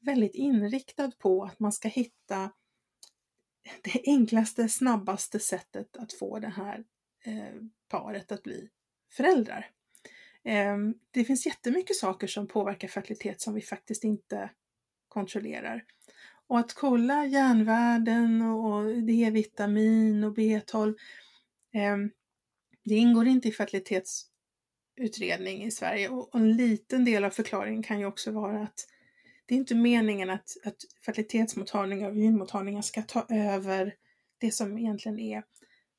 väldigt 0.00 0.34
inriktad 0.34 1.10
på 1.18 1.44
att 1.44 1.60
man 1.60 1.72
ska 1.72 1.88
hitta 1.88 2.50
det 3.82 4.02
enklaste, 4.06 4.68
snabbaste 4.68 5.38
sättet 5.38 5.96
att 5.96 6.12
få 6.12 6.38
det 6.38 6.48
här 6.48 6.84
eh, 7.24 7.62
paret 7.88 8.32
att 8.32 8.42
bli 8.42 8.68
föräldrar. 9.12 9.70
Eh, 10.44 10.76
det 11.10 11.24
finns 11.24 11.46
jättemycket 11.46 11.96
saker 11.96 12.26
som 12.26 12.46
påverkar 12.46 12.88
fertilitet 12.88 13.40
som 13.40 13.54
vi 13.54 13.60
faktiskt 13.60 14.04
inte 14.04 14.50
kontrollerar. 15.08 15.84
Och 16.46 16.58
att 16.58 16.74
kolla 16.74 17.26
järnvärden 17.26 18.42
och 18.42 19.02
D-vitamin 19.02 20.24
och 20.24 20.36
B12, 20.36 20.88
eh, 21.74 21.96
det 22.84 22.94
ingår 22.94 23.26
inte 23.26 23.48
i 23.48 23.52
fertilitets 23.52 24.26
utredning 24.98 25.64
i 25.64 25.70
Sverige 25.70 26.08
och 26.08 26.34
en 26.34 26.56
liten 26.56 27.04
del 27.04 27.24
av 27.24 27.30
förklaringen 27.30 27.82
kan 27.82 28.00
ju 28.00 28.06
också 28.06 28.30
vara 28.30 28.62
att 28.62 28.86
det 29.46 29.54
är 29.54 29.58
inte 29.58 29.74
meningen 29.74 30.30
att, 30.30 30.56
att 30.64 30.76
fertilitetsmottagningar 31.04 32.10
och 32.10 32.16
gynmottagningar 32.16 32.82
ska 32.82 33.02
ta 33.02 33.26
över 33.28 33.94
det 34.38 34.50
som 34.50 34.78
egentligen 34.78 35.18
är 35.18 35.42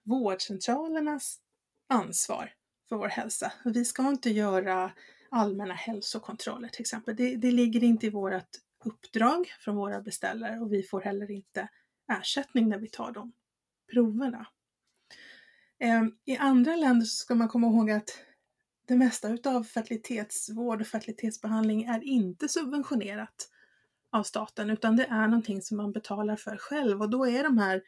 vårdcentralernas 0.03 1.39
ansvar 1.87 2.53
för 2.89 2.95
vår 2.95 3.07
hälsa. 3.07 3.53
Vi 3.65 3.85
ska 3.85 4.09
inte 4.09 4.29
göra 4.29 4.91
allmänna 5.31 5.73
hälsokontroller 5.73 6.67
till 6.67 6.81
exempel. 6.81 7.15
Det, 7.15 7.35
det 7.35 7.51
ligger 7.51 7.83
inte 7.83 8.05
i 8.05 8.09
vårt 8.09 8.43
uppdrag 8.85 9.47
från 9.59 9.75
våra 9.75 10.01
beställare 10.01 10.59
och 10.59 10.73
vi 10.73 10.83
får 10.83 11.01
heller 11.01 11.31
inte 11.31 11.67
ersättning 12.11 12.69
när 12.69 12.77
vi 12.77 12.89
tar 12.89 13.11
de 13.11 13.31
proverna. 13.93 14.47
Ehm, 15.79 16.11
I 16.25 16.37
andra 16.37 16.75
länder 16.75 17.05
så 17.05 17.15
ska 17.15 17.35
man 17.35 17.47
komma 17.47 17.67
ihåg 17.67 17.91
att 17.91 18.09
det 18.89 18.95
mesta 18.95 19.29
utav 19.29 19.63
fertilitetsvård 19.63 20.81
och 20.81 20.87
fertilitetsbehandling 20.87 21.83
är 21.83 22.03
inte 22.03 22.49
subventionerat 22.49 23.49
av 24.11 24.23
staten 24.23 24.69
utan 24.69 24.95
det 24.95 25.05
är 25.05 25.27
någonting 25.27 25.61
som 25.61 25.77
man 25.77 25.91
betalar 25.91 26.35
för 26.35 26.57
själv 26.57 27.01
och 27.01 27.09
då 27.09 27.27
är 27.27 27.43
de 27.43 27.57
här 27.57 27.81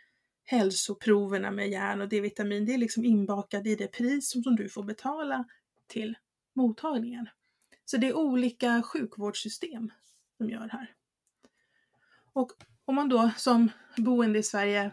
hälsoproverna 0.44 1.52
med 1.52 1.70
järn 1.70 2.02
och 2.02 2.10
D-vitamin, 2.10 2.66
det 2.66 2.74
är 2.74 2.78
liksom 2.78 3.06
inbakat 3.06 3.66
i 3.66 3.76
det 3.76 3.88
pris 3.88 4.32
som 4.44 4.56
du 4.56 4.70
får 4.70 4.84
betala 4.84 5.46
till 5.88 6.18
mottagningen. 6.54 7.30
Så 7.86 7.98
det 7.98 8.08
är 8.08 8.18
olika 8.18 8.82
sjukvårdssystem 8.84 9.92
som 10.38 10.50
gör 10.50 10.62
det 10.62 10.72
här. 10.72 10.94
Och 12.34 12.52
om 12.86 12.96
man 12.96 13.10
då 13.10 13.32
som 13.38 13.72
boende 13.98 14.40
i 14.40 14.44
Sverige 14.44 14.92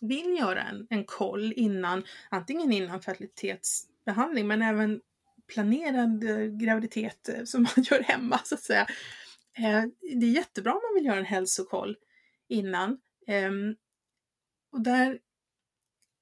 vill 0.00 0.36
göra 0.38 0.62
en, 0.62 0.86
en 0.90 1.04
koll 1.04 1.52
innan, 1.56 2.04
antingen 2.30 2.72
innan 2.72 3.02
fertilitetsbehandling 3.02 4.46
men 4.46 4.62
även 4.62 5.00
planerad 5.46 6.24
eh, 6.24 6.46
graviditet 6.46 7.28
eh, 7.28 7.44
som 7.44 7.62
man 7.62 7.84
gör 7.90 8.02
hemma 8.02 8.40
så 8.44 8.54
att 8.54 8.62
säga. 8.62 8.86
Eh, 9.58 9.84
det 10.20 10.26
är 10.26 10.30
jättebra 10.30 10.72
om 10.72 10.80
man 10.82 10.94
vill 10.94 11.06
göra 11.06 11.18
en 11.18 11.24
hälsokoll 11.24 11.96
innan. 12.48 12.98
Ehm, 13.26 13.74
och 14.72 14.80
där, 14.80 15.18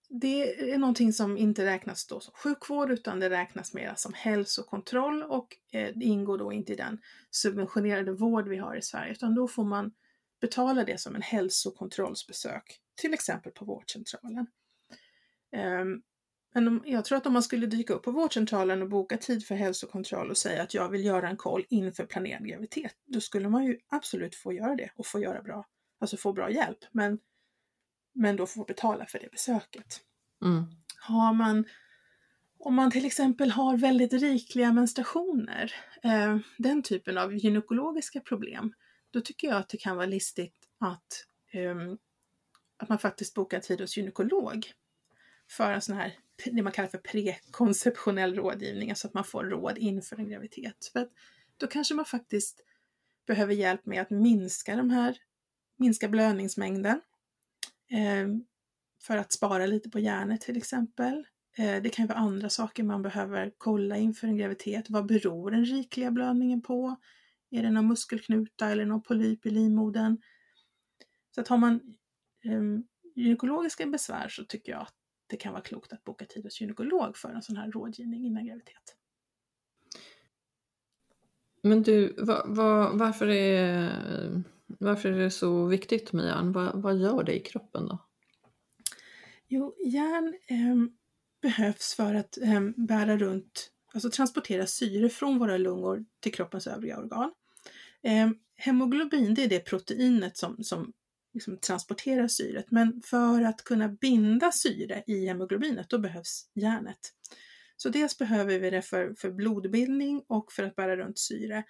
det 0.08 0.70
är 0.72 0.78
någonting 0.78 1.12
som 1.12 1.36
inte 1.36 1.64
räknas 1.64 2.06
då 2.06 2.20
som 2.20 2.34
sjukvård 2.34 2.90
utan 2.90 3.20
det 3.20 3.30
räknas 3.30 3.74
mer 3.74 3.92
som 3.96 4.12
hälsokontroll 4.14 5.22
och 5.22 5.56
det 5.72 6.04
ingår 6.04 6.38
då 6.38 6.52
inte 6.52 6.72
i 6.72 6.76
den 6.76 7.00
subventionerade 7.30 8.12
vård 8.12 8.48
vi 8.48 8.56
har 8.56 8.76
i 8.76 8.82
Sverige 8.82 9.12
utan 9.12 9.34
då 9.34 9.48
får 9.48 9.64
man 9.64 9.92
betala 10.40 10.84
det 10.84 11.00
som 11.00 11.14
en 11.14 11.22
hälsokontrollsbesök, 11.22 12.80
till 12.94 13.14
exempel 13.14 13.52
på 13.52 13.64
vårdcentralen. 13.64 14.46
Ehm, 15.52 16.02
men 16.54 16.82
jag 16.84 17.04
tror 17.04 17.18
att 17.18 17.26
om 17.26 17.32
man 17.32 17.42
skulle 17.42 17.66
dyka 17.66 17.92
upp 17.92 18.02
på 18.02 18.10
vårdcentralen 18.10 18.82
och 18.82 18.88
boka 18.88 19.16
tid 19.16 19.46
för 19.46 19.54
hälsokontroll 19.54 20.30
och 20.30 20.36
säga 20.36 20.62
att 20.62 20.74
jag 20.74 20.88
vill 20.88 21.04
göra 21.04 21.28
en 21.28 21.36
koll 21.36 21.64
inför 21.68 22.06
planerad 22.06 22.48
graviditet, 22.48 22.96
då 23.06 23.20
skulle 23.20 23.48
man 23.48 23.64
ju 23.64 23.78
absolut 23.88 24.34
få 24.34 24.52
göra 24.52 24.76
det 24.76 24.90
och 24.96 25.06
få 25.06 25.20
göra 25.20 25.42
bra, 25.42 25.66
alltså 26.00 26.16
få 26.16 26.32
bra 26.32 26.50
hjälp, 26.50 26.78
men, 26.92 27.18
men 28.14 28.36
då 28.36 28.46
få 28.46 28.64
betala 28.64 29.06
för 29.06 29.18
det 29.18 29.30
besöket. 29.30 30.00
Mm. 30.44 30.64
Har 31.00 31.32
man, 31.32 31.64
om 32.58 32.74
man 32.74 32.90
till 32.90 33.06
exempel 33.06 33.50
har 33.50 33.76
väldigt 33.76 34.12
rikliga 34.12 34.72
menstruationer, 34.72 35.74
eh, 36.02 36.38
den 36.58 36.82
typen 36.82 37.18
av 37.18 37.34
gynekologiska 37.34 38.20
problem, 38.20 38.72
då 39.10 39.20
tycker 39.20 39.48
jag 39.48 39.56
att 39.56 39.68
det 39.68 39.78
kan 39.78 39.96
vara 39.96 40.06
listigt 40.06 40.56
att, 40.80 41.26
eh, 41.52 41.94
att 42.76 42.88
man 42.88 42.98
faktiskt 42.98 43.34
bokar 43.34 43.60
tid 43.60 43.80
hos 43.80 43.96
gynekolog 43.96 44.72
för 45.50 45.72
en 45.72 45.80
sån 45.80 45.96
här, 45.96 46.18
det 46.44 46.62
man 46.62 46.72
kallar 46.72 46.88
för 46.88 46.98
prekonceptionell 46.98 48.34
rådgivning, 48.34 48.90
alltså 48.90 49.08
att 49.08 49.14
man 49.14 49.24
får 49.24 49.44
råd 49.44 49.78
inför 49.78 50.16
en 50.16 50.28
graviditet. 50.28 50.90
För 50.92 51.00
att 51.00 51.10
då 51.56 51.66
kanske 51.66 51.94
man 51.94 52.04
faktiskt 52.04 52.60
behöver 53.26 53.54
hjälp 53.54 53.86
med 53.86 54.02
att 54.02 54.10
minska 54.10 54.76
de 54.76 54.90
här, 54.90 55.16
minska 55.76 56.08
blödningsmängden. 56.08 57.00
Eh, 57.90 58.28
för 59.02 59.16
att 59.16 59.32
spara 59.32 59.66
lite 59.66 59.90
på 59.90 59.98
järnet 59.98 60.40
till 60.40 60.56
exempel. 60.56 61.26
Eh, 61.58 61.82
det 61.82 61.88
kan 61.88 62.06
vara 62.06 62.18
andra 62.18 62.48
saker 62.48 62.82
man 62.82 63.02
behöver 63.02 63.52
kolla 63.58 63.96
inför 63.96 64.26
en 64.26 64.36
graviditet. 64.36 64.90
Vad 64.90 65.06
beror 65.06 65.50
den 65.50 65.64
rikliga 65.64 66.10
blödningen 66.10 66.62
på? 66.62 66.96
Är 67.50 67.62
det 67.62 67.70
någon 67.70 67.88
muskelknuta 67.88 68.68
eller 68.68 68.84
någon 68.84 69.02
polyp 69.02 69.46
i 69.46 69.50
livmodern? 69.50 70.16
Så 71.34 71.40
att 71.40 71.48
har 71.48 71.58
man 71.58 71.74
eh, 72.44 72.62
gynekologiska 73.14 73.86
besvär 73.86 74.28
så 74.28 74.44
tycker 74.44 74.72
jag 74.72 74.80
att 74.80 74.94
det 75.30 75.36
kan 75.36 75.52
vara 75.52 75.62
klokt 75.62 75.92
att 75.92 76.04
boka 76.04 76.24
tid 76.24 76.44
hos 76.44 76.60
gynekolog 76.60 77.16
för 77.16 77.28
en 77.28 77.42
sån 77.42 77.56
här 77.56 77.70
rådgivning 77.70 78.26
innan 78.26 78.46
graviditet. 78.46 78.96
Men 81.62 81.82
du, 81.82 82.14
va, 82.18 82.44
va, 82.46 82.90
varför, 82.94 83.28
är, 83.28 84.42
varför 84.66 85.12
är 85.12 85.18
det 85.18 85.30
så 85.30 85.66
viktigt 85.66 86.12
med 86.12 86.24
järn? 86.24 86.52
Va, 86.52 86.72
vad 86.74 86.98
gör 86.98 87.22
det 87.22 87.36
i 87.36 87.40
kroppen 87.40 87.88
då? 87.88 87.98
Jo, 89.48 89.74
järn 89.84 90.34
eh, 90.46 90.90
behövs 91.42 91.94
för 91.94 92.14
att 92.14 92.38
eh, 92.38 92.60
bära 92.76 93.16
runt, 93.16 93.70
alltså 93.94 94.10
transportera 94.10 94.66
syre 94.66 95.08
från 95.08 95.38
våra 95.38 95.56
lungor 95.56 96.04
till 96.20 96.32
kroppens 96.32 96.66
övriga 96.66 96.98
organ. 96.98 97.32
Eh, 98.02 98.30
hemoglobin, 98.56 99.34
det 99.34 99.44
är 99.44 99.48
det 99.48 99.60
proteinet 99.60 100.36
som, 100.36 100.64
som 100.64 100.92
liksom 101.34 101.58
transportera 101.58 102.28
syret. 102.28 102.70
Men 102.70 103.02
för 103.04 103.42
att 103.42 103.64
kunna 103.64 103.88
binda 103.88 104.52
syre 104.52 105.04
i 105.06 105.26
hemoglobinet, 105.26 105.90
då 105.90 105.98
behövs 105.98 106.50
järnet. 106.54 106.98
Så 107.76 107.88
dels 107.88 108.18
behöver 108.18 108.58
vi 108.58 108.70
det 108.70 108.82
för, 108.82 109.14
för 109.18 109.30
blodbildning 109.30 110.24
och 110.26 110.52
för 110.52 110.62
att 110.62 110.76
bära 110.76 110.96
runt 110.96 111.18
syre. 111.18 111.64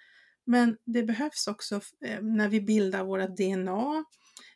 Men 0.45 0.77
det 0.85 1.03
behövs 1.03 1.47
också 1.47 1.81
eh, 2.05 2.21
när 2.21 2.49
vi 2.49 2.61
bildar 2.61 3.03
våra 3.03 3.27
DNA. 3.27 4.05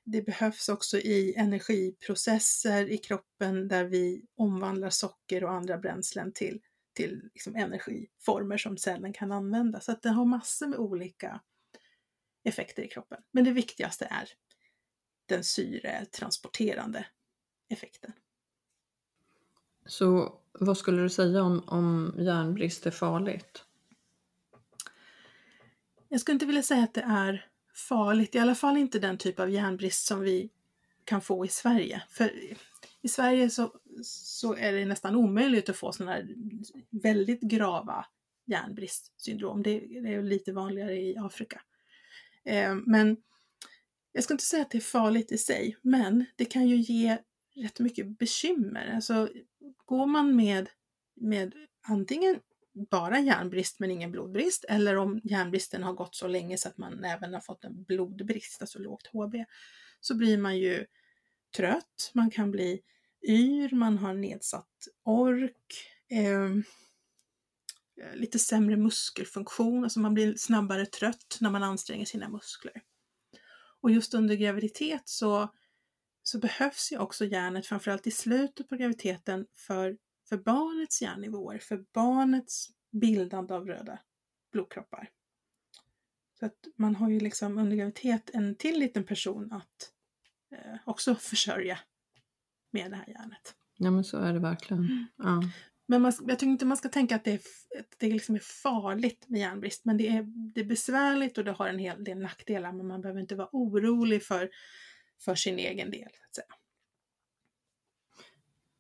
Det 0.04 0.22
behövs 0.22 0.70
också 0.70 0.98
i 0.98 1.34
energiprocesser 1.38 2.92
i 2.92 2.98
kroppen 2.98 3.68
där 3.68 3.84
vi 3.84 4.26
omvandlar 4.38 4.90
socker 4.90 5.44
och 5.44 5.52
andra 5.52 5.78
bränslen 5.78 6.32
till, 6.34 6.62
till 6.94 7.30
liksom 7.34 7.56
energiformer 7.56 8.58
som 8.58 8.78
cellen 8.78 9.14
kan 9.14 9.32
använda. 9.32 9.80
Så 9.80 9.92
att 9.92 10.02
det 10.02 10.10
har 10.10 10.26
massor 10.26 10.68
med 10.68 10.80
olika 10.80 11.42
effekter 12.44 12.84
i 12.84 12.88
kroppen. 12.88 13.22
Men 13.32 13.44
det 13.44 13.52
viktigaste 13.52 14.06
är 14.06 14.30
den 15.26 15.44
syretransporterande 15.44 17.06
effekten. 17.70 18.12
Så 19.86 20.40
vad 20.52 20.78
skulle 20.78 21.02
du 21.02 21.10
säga 21.10 21.44
om, 21.44 21.64
om 21.68 22.16
järnbrist 22.18 22.86
är 22.86 22.92
farligt? 22.92 23.66
Jag 26.10 26.22
skulle 26.22 26.34
inte 26.34 26.46
vilja 26.46 26.64
säga 26.64 26.84
att 26.84 26.94
det 26.94 27.02
är 27.02 27.46
farligt, 27.74 28.36
i 28.36 28.40
alla 28.40 28.56
fall 28.56 28.78
inte 28.78 29.00
den 29.00 29.18
typ 29.18 29.40
av 29.40 29.50
järnbrist 29.50 30.06
som 30.06 30.22
vi 30.22 30.50
kan 31.04 31.22
få 31.22 31.46
i 31.46 31.48
Sverige. 31.48 32.04
För 32.10 32.32
i 33.02 33.08
Sverige 33.08 33.50
så, 33.50 33.74
så 34.04 34.56
är 34.56 34.74
det 34.74 34.86
nästan 34.86 35.16
omöjligt 35.16 35.70
att 35.70 35.76
få 35.78 35.92
sådana 35.92 36.12
här 36.12 36.28
väldigt 36.90 37.42
grava 37.42 38.06
järnbristsyndrom. 38.46 39.64
Det, 39.64 39.80
det 39.80 40.14
är 40.14 40.24
lite 40.24 40.52
vanligare 40.52 40.96
i 40.96 41.18
Afrika. 41.18 41.62
Eh, 42.44 42.76
men 42.76 43.18
jag 44.16 44.24
ska 44.24 44.34
inte 44.34 44.44
säga 44.44 44.62
att 44.62 44.72
det 44.72 44.78
är 44.78 44.82
farligt 44.82 45.32
i 45.32 45.38
sig, 45.38 45.78
men 45.82 46.26
det 46.36 46.46
kan 46.46 46.68
ju 46.68 46.76
ge 46.76 47.18
rätt 47.56 47.80
mycket 47.80 48.18
bekymmer. 48.18 48.92
Alltså, 48.96 49.30
går 49.86 50.06
man 50.06 50.36
med, 50.36 50.70
med 51.16 51.54
antingen 51.88 52.40
bara 52.92 53.20
järnbrist 53.20 53.80
men 53.80 53.92
ingen 53.92 54.12
blodbrist 54.12 54.66
eller 54.70 54.96
om 54.96 55.22
järnbristen 55.24 55.84
har 55.84 55.94
gått 55.94 56.16
så 56.16 56.28
länge 56.28 56.58
så 56.58 56.68
att 56.68 56.78
man 56.78 57.04
även 57.04 57.34
har 57.34 57.42
fått 57.42 57.64
en 57.64 57.84
blodbrist, 57.84 58.62
alltså 58.62 58.80
lågt 58.80 59.08
HB, 59.08 59.36
så 60.00 60.16
blir 60.16 60.38
man 60.38 60.58
ju 60.58 60.86
trött, 61.58 62.12
man 62.14 62.32
kan 62.32 62.52
bli 62.52 62.82
yr, 63.28 63.76
man 63.76 63.98
har 63.98 64.14
nedsatt 64.14 64.88
ork, 65.04 65.88
eh, 66.10 66.50
lite 68.14 68.40
sämre 68.40 68.78
muskelfunktion, 68.78 69.84
alltså 69.84 70.00
man 70.00 70.14
blir 70.14 70.36
snabbare 70.36 70.86
trött 70.86 71.38
när 71.42 71.50
man 71.50 71.64
anstränger 71.64 72.06
sina 72.06 72.30
muskler. 72.30 72.82
Och 73.86 73.92
just 73.92 74.14
under 74.14 74.36
graviditet 74.36 75.02
så, 75.06 75.54
så 76.24 76.40
behövs 76.40 76.92
ju 76.92 76.98
också 76.98 77.26
järnet, 77.26 77.66
framförallt 77.66 78.08
i 78.08 78.12
slutet 78.12 78.70
på 78.70 78.76
graviditeten, 78.76 79.46
för, 79.56 79.98
för 80.30 80.38
barnets 80.38 81.02
järnnivåer, 81.02 81.60
för 81.60 81.86
barnets 81.94 82.70
bildande 82.92 83.54
av 83.54 83.68
röda 83.68 84.00
blodkroppar. 84.52 85.10
Så 86.40 86.46
att 86.46 86.68
man 86.76 86.96
har 86.96 87.10
ju 87.10 87.20
liksom 87.20 87.58
under 87.58 87.78
graviditet 87.78 88.30
en 88.34 88.56
till 88.56 88.80
liten 88.80 89.04
person 89.04 89.52
att 89.52 89.92
eh, 90.52 90.80
också 90.86 91.16
försörja 91.20 91.80
med 92.72 92.92
det 92.92 92.98
här 92.98 93.10
järnet. 93.10 93.56
Ja 93.78 93.92
men 93.92 94.04
så 94.04 94.18
är 94.18 94.34
det 94.34 94.40
verkligen. 94.40 94.84
Mm. 94.84 95.06
Ja. 95.18 95.42
Men 95.88 96.02
man, 96.02 96.14
jag 96.28 96.40
tycker 96.40 96.52
inte 96.52 96.66
man 96.66 96.78
ska 96.78 96.90
tänka 96.90 97.16
att 97.16 97.24
det 97.24 97.32
är, 97.32 97.40
att 97.80 97.96
det 97.98 98.08
liksom 98.08 98.36
är 98.36 98.40
farligt 98.40 99.26
med 99.28 99.40
järnbrist, 99.40 99.86
men 99.86 99.98
det 99.98 100.08
är, 100.08 100.24
det 100.54 100.62
är 100.62 100.66
besvärligt 100.66 101.38
och 101.38 101.44
det 101.44 101.52
har 101.52 101.68
en 101.68 101.80
hel 101.80 102.04
del 102.04 102.20
nackdelar, 102.20 102.72
men 102.72 102.88
man 102.88 103.02
behöver 103.02 103.22
inte 103.22 103.36
vara 103.36 103.50
orolig 103.52 104.24
för, 104.24 104.50
för 105.20 105.36
sin 105.36 105.60
egen 105.60 105.92
del. 105.92 106.10
Så 106.12 106.24
att 106.28 106.36
säga. 106.36 106.56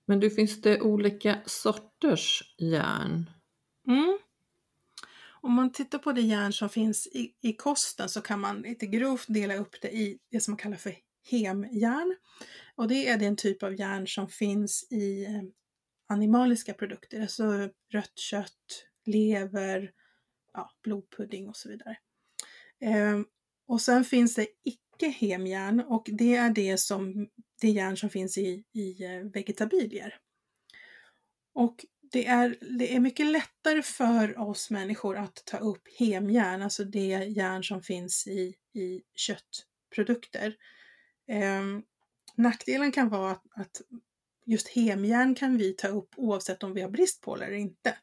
Men 0.06 0.20
du, 0.20 0.30
finns 0.30 0.62
det 0.62 0.82
olika 0.82 1.38
sorters 1.46 2.56
järn? 2.58 3.30
Mm. 3.88 4.20
Om 5.41 5.54
man 5.54 5.72
tittar 5.72 5.98
på 5.98 6.12
det 6.12 6.22
järn 6.22 6.54
som 6.54 6.70
finns 6.70 7.08
i, 7.08 7.34
i 7.41 7.54
kosten 7.54 8.10
så 8.10 8.22
kan 8.22 8.39
man 8.39 8.62
lite 8.62 8.86
grovt 8.86 9.26
dela 9.28 9.56
upp 9.56 9.82
det 9.82 9.91
i 9.91 10.20
det 10.32 10.39
som 10.39 10.52
man 10.52 10.58
kallar 10.58 10.78
för 10.78 10.96
hemjärn. 11.32 12.15
Och 12.76 12.88
det 12.88 13.08
är 13.08 13.18
den 13.18 13.36
typ 13.36 13.63
av 13.63 13.80
järn 13.80 14.08
som 14.08 14.28
finns 14.28 14.91
i 14.91 15.26
eh, 15.26 15.41
animaliska 16.08 16.74
produkter, 16.74 17.22
alltså 17.22 17.70
rött 17.91 18.20
kött, 18.20 18.88
lever, 19.06 19.91
ja, 20.54 20.72
blodpudding 20.84 21.50
och 21.50 21.56
så 21.56 21.70
vidare. 21.70 21.98
Eh, 22.82 23.22
Och 23.68 23.82
sen 23.82 24.04
finns 24.04 24.36
det 24.36 24.48
icke-hemjärn 24.63 25.80
och 25.80 26.10
det 26.12 26.36
är 26.36 26.50
det, 26.50 26.78
som, 26.78 27.30
det 27.62 27.70
järn 27.70 27.98
som 27.98 28.10
finns 28.10 28.38
i, 28.38 28.63
i 28.74 29.04
eh, 29.04 29.24
vegetabilier. 29.34 30.20
Och 31.54 31.86
det 32.12 32.26
är, 32.26 32.58
det 32.78 32.96
är 32.96 33.00
mycket 33.00 33.26
lättare 33.26 33.82
för 33.82 34.39
oss 34.39 34.72
människor 34.72 35.18
att 35.18 35.44
ta 35.46 35.58
upp 35.58 35.88
hemjärn, 36.00 36.62
alltså 36.62 36.84
det 36.84 37.26
järn 37.26 37.63
som 37.63 37.82
finns 37.82 38.28
i, 38.28 38.56
i 38.74 39.02
köttprodukter. 39.15 40.56
Eh, 41.28 41.63
nackdelen 42.38 42.91
kan 42.91 43.10
vara 43.10 43.32
att, 43.32 43.44
att 43.56 43.82
just 44.46 44.68
hemjärn 44.68 45.36
kan 45.36 45.58
vi 45.58 45.74
ta 45.74 45.88
upp 45.88 46.10
oavsett 46.18 46.64
om 46.64 46.74
vi 46.74 46.82
har 46.82 46.90
brist 46.90 47.22
på 47.22 47.36
det 47.36 47.46
eller 47.46 47.58
inte. 47.58 47.98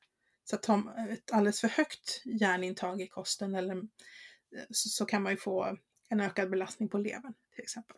Så 0.45 0.57
att 0.57 0.63
ta 0.63 0.95
ett 1.11 1.33
alldeles 1.33 1.61
för 1.61 1.69
högt 1.69 2.23
järnintag 2.25 3.01
i 3.01 3.09
kosten 3.09 3.55
eller 3.55 3.77
eh, 3.77 4.65
så, 4.71 4.89
så 4.89 5.05
kan 5.05 5.23
man 5.23 5.33
ju 5.33 5.37
få 5.37 5.77
en 6.09 6.21
ökad 6.21 6.51
belastning 6.51 6.89
på 6.89 6.99
levern 6.99 7.35
till 7.55 7.63
exempel. 7.63 7.97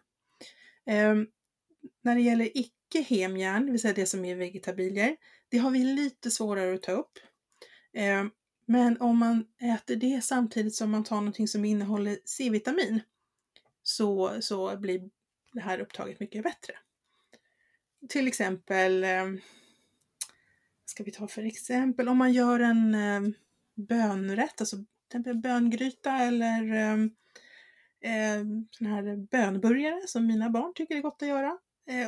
Eh, 0.87 1.15
när 2.03 2.15
det 2.15 2.21
gäller 2.21 2.59
icke-hemjärn, 2.59 3.67
det 3.67 3.73
vill 3.73 3.81
säga 3.81 3.95
det 3.95 4.07
som 4.07 4.25
är 4.25 4.37
vegetabilier, 4.37 5.17
det 5.49 5.59
har 5.59 5.71
vi 5.71 5.85
lite 5.85 6.31
svårare 6.31 6.75
att 6.75 6.83
ta 6.83 6.93
upp. 6.93 7.19
Eh, 7.93 8.25
men 8.67 9.01
om 9.01 9.19
man 9.19 9.47
äter 9.61 9.97
det 9.97 10.25
samtidigt 10.25 10.75
som 10.75 10.91
man 10.91 11.05
tar 11.05 11.17
någonting 11.17 11.49
som 11.49 11.65
innehåller 11.65 12.19
C-vitamin 12.25 13.01
så, 13.83 14.37
så 14.41 14.77
blir 14.77 15.11
det 15.53 15.61
här 15.61 15.79
upptaget 15.79 16.21
mycket 16.21 16.43
bättre. 16.43 16.75
Till 18.09 18.29
exempel, 18.29 19.05
eh, 19.05 19.25
vad 19.25 19.40
ska 20.87 21.05
vi 21.05 21.12
ta 21.12 21.29
för 21.29 21.43
exempel? 21.43 22.09
Om 22.09 22.19
man 22.19 22.33
gör 22.33 22.61
en 22.61 22.95
eh, 22.95 23.21
bönrätt, 23.75 24.61
alltså 24.61 24.77
böngryta 25.43 26.12
eller 26.12 26.75
eh, 28.01 28.43
sån 28.71 28.87
här 28.87 29.17
bönburgare 29.17 30.07
som 30.07 30.27
mina 30.27 30.51
barn 30.51 30.73
tycker 30.75 30.97
är 30.97 31.01
gott 31.01 31.23
att 31.23 31.29
göra. 31.29 31.59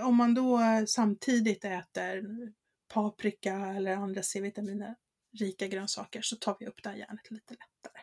Om 0.02 0.16
man 0.16 0.34
då 0.34 0.60
samtidigt 0.86 1.64
äter 1.64 2.24
paprika 2.88 3.54
eller 3.54 3.96
andra 3.96 4.22
C-vitaminer 4.22 4.94
rika 5.38 5.66
grönsaker 5.66 6.22
så 6.22 6.36
tar 6.36 6.56
vi 6.60 6.66
upp 6.66 6.82
det 6.82 6.88
här 6.88 6.96
järnet 6.96 7.30
lite 7.30 7.54
lättare. 7.54 8.02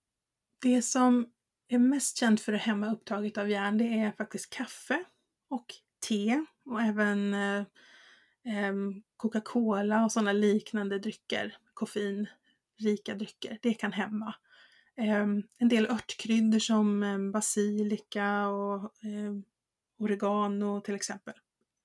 det 0.61 0.81
som 0.81 1.29
är 1.67 1.79
mest 1.79 2.17
känt 2.17 2.41
för 2.41 2.53
att 2.53 2.61
hämma 2.61 2.91
upptaget 2.91 3.37
av 3.37 3.49
järn 3.49 3.77
det 3.77 3.85
är 3.85 4.11
faktiskt 4.11 4.49
kaffe 4.49 5.03
och 5.49 5.65
te 6.07 6.45
och 6.65 6.81
även 6.81 7.33
eh, 7.33 7.63
Coca-Cola 9.17 10.05
och 10.05 10.11
sådana 10.11 10.33
liknande 10.33 10.99
drycker, 10.99 11.57
koffeinrika 11.73 13.15
drycker. 13.15 13.59
Det 13.61 13.73
kan 13.73 13.91
hämma. 13.91 14.35
Eh, 14.97 15.27
en 15.57 15.69
del 15.69 15.85
örtkryddor 15.85 16.59
som 16.59 17.31
basilika 17.31 18.47
och 18.47 18.83
eh, 18.83 19.33
oregano 19.99 20.81
till 20.81 20.95
exempel. 20.95 21.33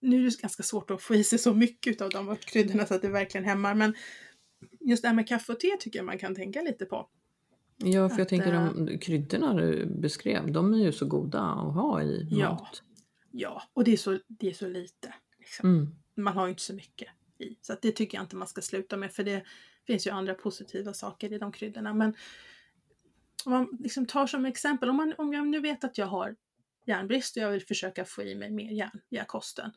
Nu 0.00 0.26
är 0.26 0.30
det 0.30 0.40
ganska 0.40 0.62
svårt 0.62 0.90
att 0.90 1.02
få 1.02 1.14
i 1.14 1.24
sig 1.24 1.38
så 1.38 1.54
mycket 1.54 2.00
av 2.00 2.10
de 2.10 2.28
örtkryddorna 2.28 2.86
så 2.86 2.94
att 2.94 3.02
det 3.02 3.08
verkligen 3.08 3.44
hämmar 3.44 3.74
men 3.74 3.94
just 4.80 5.02
det 5.02 5.08
här 5.08 5.14
med 5.14 5.28
kaffe 5.28 5.52
och 5.52 5.60
te 5.60 5.76
tycker 5.80 5.98
jag 5.98 6.06
man 6.06 6.18
kan 6.18 6.34
tänka 6.34 6.62
lite 6.62 6.84
på. 6.84 7.08
Ja, 7.78 8.08
för 8.08 8.18
jag 8.18 8.28
tänker 8.28 8.52
de 8.52 8.88
eh, 8.88 8.98
kryddorna 8.98 9.54
du 9.54 9.86
beskrev, 9.86 10.52
de 10.52 10.74
är 10.74 10.78
ju 10.78 10.92
så 10.92 11.06
goda 11.06 11.40
att 11.40 11.74
ha 11.74 12.02
i 12.02 12.28
ja, 12.30 12.50
mat. 12.50 12.82
Ja, 13.30 13.62
och 13.72 13.84
det 13.84 13.92
är 13.92 13.96
så, 13.96 14.18
det 14.26 14.48
är 14.48 14.54
så 14.54 14.68
lite. 14.68 15.14
Liksom. 15.38 15.70
Mm. 15.70 15.94
Man 16.14 16.36
har 16.36 16.46
ju 16.46 16.50
inte 16.50 16.62
så 16.62 16.74
mycket 16.74 17.08
i. 17.38 17.56
Så 17.60 17.76
det 17.82 17.92
tycker 17.92 18.18
jag 18.18 18.24
inte 18.24 18.36
man 18.36 18.48
ska 18.48 18.60
sluta 18.60 18.96
med 18.96 19.12
för 19.12 19.24
det 19.24 19.44
finns 19.86 20.06
ju 20.06 20.10
andra 20.10 20.34
positiva 20.34 20.92
saker 20.92 21.32
i 21.32 21.38
de 21.38 21.52
kryddorna. 21.52 21.94
Men 21.94 22.14
om 23.44 23.52
man 23.52 23.68
liksom 23.80 24.06
tar 24.06 24.26
som 24.26 24.44
exempel, 24.44 24.88
om, 24.88 24.96
man, 24.96 25.14
om 25.18 25.32
jag 25.32 25.46
nu 25.46 25.60
vet 25.60 25.84
att 25.84 25.98
jag 25.98 26.06
har 26.06 26.36
järnbrist 26.86 27.36
och 27.36 27.42
jag 27.42 27.50
vill 27.50 27.66
försöka 27.66 28.04
få 28.04 28.22
i 28.22 28.34
mig 28.34 28.50
mer 28.50 28.70
järn 28.70 29.00
via 29.08 29.24
kosten 29.24 29.72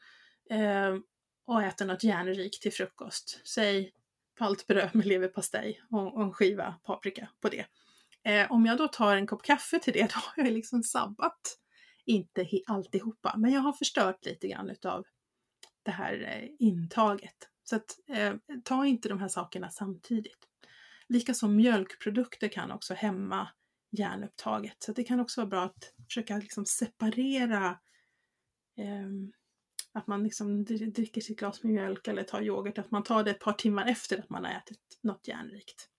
eh, 0.50 0.98
och 1.46 1.64
äta 1.64 1.86
något 1.86 2.04
järnrikt 2.04 2.62
till 2.62 2.74
frukost, 2.74 3.42
säg 3.44 3.94
palt 4.38 4.68
bröd 4.68 4.90
med 4.94 5.06
leverpastej 5.06 5.82
och, 5.92 6.16
och 6.16 6.24
en 6.24 6.34
skiva 6.34 6.76
paprika 6.84 7.30
på 7.42 7.50
det. 7.50 7.66
Eh, 8.30 8.52
om 8.52 8.66
jag 8.66 8.78
då 8.78 8.88
tar 8.88 9.16
en 9.16 9.28
kopp 9.28 9.44
kaffe 9.44 9.80
till 9.80 9.94
det, 9.94 10.02
då 10.14 10.20
har 10.20 10.44
jag 10.44 10.54
liksom 10.54 10.84
sabbat, 10.84 11.58
inte 12.06 12.48
alltihopa, 12.66 13.36
men 13.38 13.52
jag 13.52 13.62
har 13.62 13.74
förstört 13.74 14.26
lite 14.26 14.48
grann 14.48 14.70
utav 14.70 15.06
det 15.84 15.92
här 15.92 16.22
eh, 16.22 16.50
intaget. 16.60 17.50
Så 17.64 17.76
att, 17.76 18.00
eh, 18.08 18.34
ta 18.64 18.86
inte 18.86 19.10
de 19.10 19.20
här 19.20 19.28
sakerna 19.28 19.70
samtidigt. 19.70 20.38
Likaså 21.08 21.48
mjölkprodukter 21.48 22.48
kan 22.48 22.72
också 22.72 22.94
hämma 22.94 23.50
järnupptaget, 23.92 24.84
så 24.84 24.94
det 24.94 25.04
kan 25.04 25.20
också 25.20 25.42
vara 25.42 25.50
bra 25.50 25.64
att 25.64 25.94
försöka 26.08 26.38
liksom 26.38 26.66
separera 26.66 27.80
eh, 28.78 29.10
att 29.94 30.08
man 30.08 30.24
liksom 30.24 30.66
dricker 30.66 31.22
sitt 31.22 31.40
glas 31.40 31.64
med 31.64 31.74
mjölk 31.74 32.08
eller 32.08 32.24
tar 32.24 32.42
yoghurt, 32.42 32.78
att 32.78 32.92
man 32.92 33.04
tar 33.04 33.24
det 33.24 33.32
ett 33.32 33.40
par 33.40 33.54
timmar 33.54 33.86
efter 33.86 34.20
att 34.20 34.30
man 34.30 34.46
har 34.46 34.52
ätit 34.52 35.00
något 35.04 35.28
järnrikt. 35.28 35.90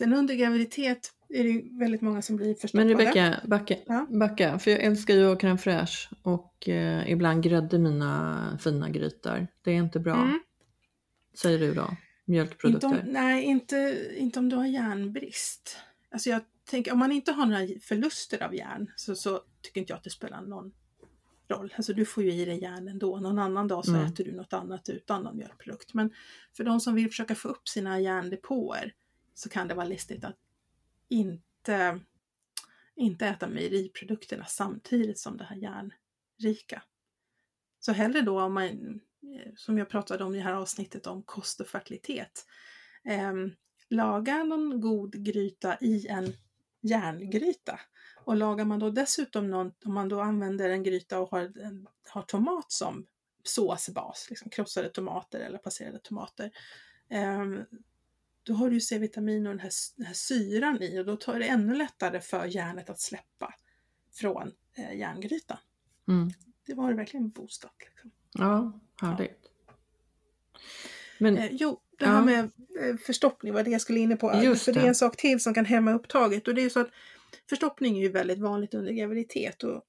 Sen 0.00 0.12
under 0.12 0.34
graviditet 0.34 1.12
är 1.28 1.44
det 1.44 1.78
väldigt 1.78 2.00
många 2.00 2.22
som 2.22 2.36
blir 2.36 2.54
förstoppade. 2.54 2.84
Men 2.84 2.98
Rebecka, 2.98 3.40
backa, 3.46 3.76
Ja. 3.86 4.06
backa, 4.10 4.58
för 4.58 4.70
jag 4.70 4.80
älskar 4.80 5.14
ju 5.14 5.34
crème 5.34 5.56
fraîche 5.56 6.08
och 6.22 6.68
eh, 6.68 7.10
ibland 7.12 7.42
grädde 7.42 7.78
mina 7.78 8.58
fina 8.62 8.88
grytor. 8.90 9.46
Det 9.62 9.70
är 9.70 9.74
inte 9.76 10.00
bra, 10.00 10.14
Mm. 10.22 10.40
säger 11.34 11.58
du 11.58 11.74
då? 11.74 11.82
Inte 11.82 11.96
Mjölkprodukter. 12.24 12.86
om, 12.88 12.96
nej, 13.04 13.44
inte, 13.44 14.06
inte 14.16 14.38
om 14.38 14.48
du 14.48 14.56
har 14.56 14.66
järnbrist. 14.66 15.76
Alltså 16.12 16.30
jag 16.30 16.40
tänker, 16.70 16.92
om 16.92 16.98
man 16.98 17.12
inte 17.12 17.32
har 17.32 17.46
några 17.46 17.66
förluster 17.82 18.42
av 18.42 18.54
järn 18.54 18.90
så, 18.96 19.14
så 19.14 19.40
tycker 19.62 19.80
inte 19.80 19.92
jag 19.92 19.96
att 19.98 20.04
det 20.04 20.10
spelar 20.10 20.40
någon 20.42 20.72
roll. 21.48 21.74
Alltså 21.76 21.92
du 21.92 22.04
får 22.04 22.24
ju 22.24 22.32
i 22.32 22.44
dig 22.44 22.62
järn 22.62 22.88
ändå. 22.88 23.18
Någon 23.20 23.38
annan 23.38 23.68
dag 23.68 23.84
så 23.84 23.94
Mm. 23.94 24.06
äter 24.06 24.24
du 24.24 24.32
något 24.32 24.52
annat 24.52 24.88
utan 24.88 25.22
någon 25.22 25.36
mjölkprodukt. 25.36 25.94
Men 25.94 26.10
för 26.56 26.64
de 26.64 26.80
som 26.80 26.94
vill 26.94 27.08
försöka 27.08 27.34
få 27.34 27.48
upp 27.48 27.68
sina 27.68 28.00
järndepåer 28.00 28.92
så 29.40 29.48
kan 29.48 29.68
det 29.68 29.74
vara 29.74 29.86
listigt 29.86 30.24
att 30.24 30.36
inte, 31.08 32.00
inte 32.94 33.26
äta 33.26 33.48
mejeriprodukterna 33.48 34.44
samtidigt 34.44 35.18
som 35.18 35.36
det 35.36 35.44
här 35.44 35.56
järnrika. 35.56 36.82
Så 37.78 37.92
hellre 37.92 38.20
då 38.20 38.40
om 38.40 38.54
man, 38.54 38.66
eh, 38.66 39.52
som 39.56 39.78
jag 39.78 39.88
pratade 39.88 40.24
om 40.24 40.34
i 40.34 40.38
det 40.38 40.44
här 40.44 40.52
avsnittet 40.52 41.06
om 41.06 41.22
kost 41.22 41.60
och 41.60 41.66
fertilitet, 41.66 42.46
eh, 43.04 43.32
laga 43.88 44.44
någon 44.44 44.80
god 44.80 45.24
gryta 45.24 45.78
i 45.80 46.06
en 46.06 46.32
järngryta. 46.80 47.80
Och 48.24 48.36
lagar 48.36 48.64
man 48.64 48.78
då 48.78 48.90
dessutom 48.90 49.50
någon, 49.50 49.72
om 49.84 49.94
man 49.94 50.08
då 50.08 50.20
använder 50.20 50.70
en 50.70 50.82
gryta 50.82 51.20
och 51.20 51.30
har, 51.30 51.52
har 52.08 52.22
tomat 52.22 52.72
som 52.72 53.06
såsbas, 53.44 54.26
liksom 54.30 54.50
krossade 54.50 54.88
tomater 54.88 55.40
eller 55.40 55.58
passerade 55.58 55.98
tomater, 55.98 56.50
eh, 57.10 57.44
då 58.50 58.56
har 58.56 58.68
du 58.68 58.74
ju 58.74 58.80
C-vitamin 58.80 59.46
och 59.46 59.52
den 59.52 59.60
här, 59.60 59.70
den 59.96 60.06
här 60.06 60.14
syran 60.14 60.82
i 60.82 61.00
och 61.00 61.04
då 61.06 61.16
tar 61.16 61.38
det 61.38 61.46
ännu 61.46 61.74
lättare 61.74 62.20
för 62.20 62.46
järnet 62.46 62.90
att 62.90 63.00
släppa 63.00 63.54
från 64.12 64.52
eh, 64.76 64.98
järngrytan. 64.98 65.56
Mm. 66.08 66.30
Det 66.66 66.74
var 66.74 66.92
verkligen 66.92 67.30
boostat. 67.30 67.74
Liksom. 67.90 68.10
Ja, 68.32 68.80
härligt. 69.00 69.46
Men 71.18 71.36
Eh, 71.38 71.48
jo, 71.52 71.80
det 71.98 72.04
Ja. 72.04 72.10
här 72.10 72.24
med 72.24 72.38
eh, 72.80 72.96
förstoppning 72.96 73.52
var 73.52 73.62
det 73.62 73.70
jag 73.70 73.80
skulle 73.80 73.98
inne 74.00 74.16
på. 74.16 74.40
Just 74.44 74.64
För 74.64 74.72
det 74.72 74.80
det. 74.80 74.84
är 74.86 74.88
en 74.88 74.94
sak 74.94 75.16
till 75.16 75.40
som 75.40 75.54
kan 75.54 75.64
hämma 75.64 75.92
upptaget 75.92 76.48
och 76.48 76.54
det 76.54 76.60
är 76.60 76.64
ju 76.64 76.70
så 76.70 76.80
att 76.80 76.90
förstoppning 77.48 77.96
är 77.98 78.02
ju 78.02 78.08
väldigt 78.08 78.38
vanligt 78.38 78.74
under 78.74 78.92
graviditet 78.92 79.62
och 79.62 79.82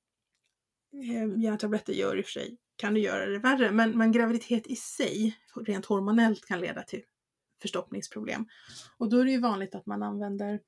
eh, 0.93 1.43
järntabletter 1.43 1.93
gör 1.93 2.17
i 2.17 2.21
och 2.21 2.26
för 2.26 2.32
sig, 2.32 2.58
kan 2.76 2.93
det 2.93 3.00
göra 3.00 3.26
det 3.26 3.39
värre, 3.39 3.71
men, 3.71 3.97
men 3.97 4.12
graviditet 4.12 4.67
i 4.67 4.76
sig, 4.76 5.38
rent 5.56 5.86
hormonellt, 5.86 6.45
kan 6.45 6.60
leda 6.60 6.84
till 6.84 7.04
förstoppningsproblem. 7.62 8.45
Och 8.97 9.10
då 9.10 9.17
är 9.17 9.26
det 9.26 9.32
ju 9.32 9.39
vanligt 9.39 9.76
att 9.76 9.86
man 9.86 10.04
använder 10.04 10.60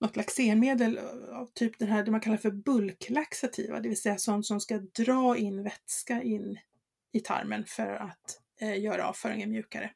något 0.00 0.16
laxermedel 0.16 0.98
av 1.32 1.50
typ 1.54 1.78
det 1.78 1.86
här 1.86 2.04
det 2.04 2.10
man 2.10 2.20
kallar 2.20 2.36
för 2.36 2.50
bulklaxativa, 2.50 3.80
det 3.80 3.88
vill 3.88 4.00
säga 4.00 4.18
sånt 4.18 4.46
som 4.46 4.60
ska 4.60 4.78
dra 4.78 5.36
in 5.36 5.62
vätska 5.62 6.22
in 6.22 6.58
i 7.12 7.20
tarmen 7.20 7.64
för 7.64 7.94
att 7.94 8.40
eh, 8.60 8.80
göra 8.80 9.08
avföringen 9.08 9.50
mjukare. 9.50 9.90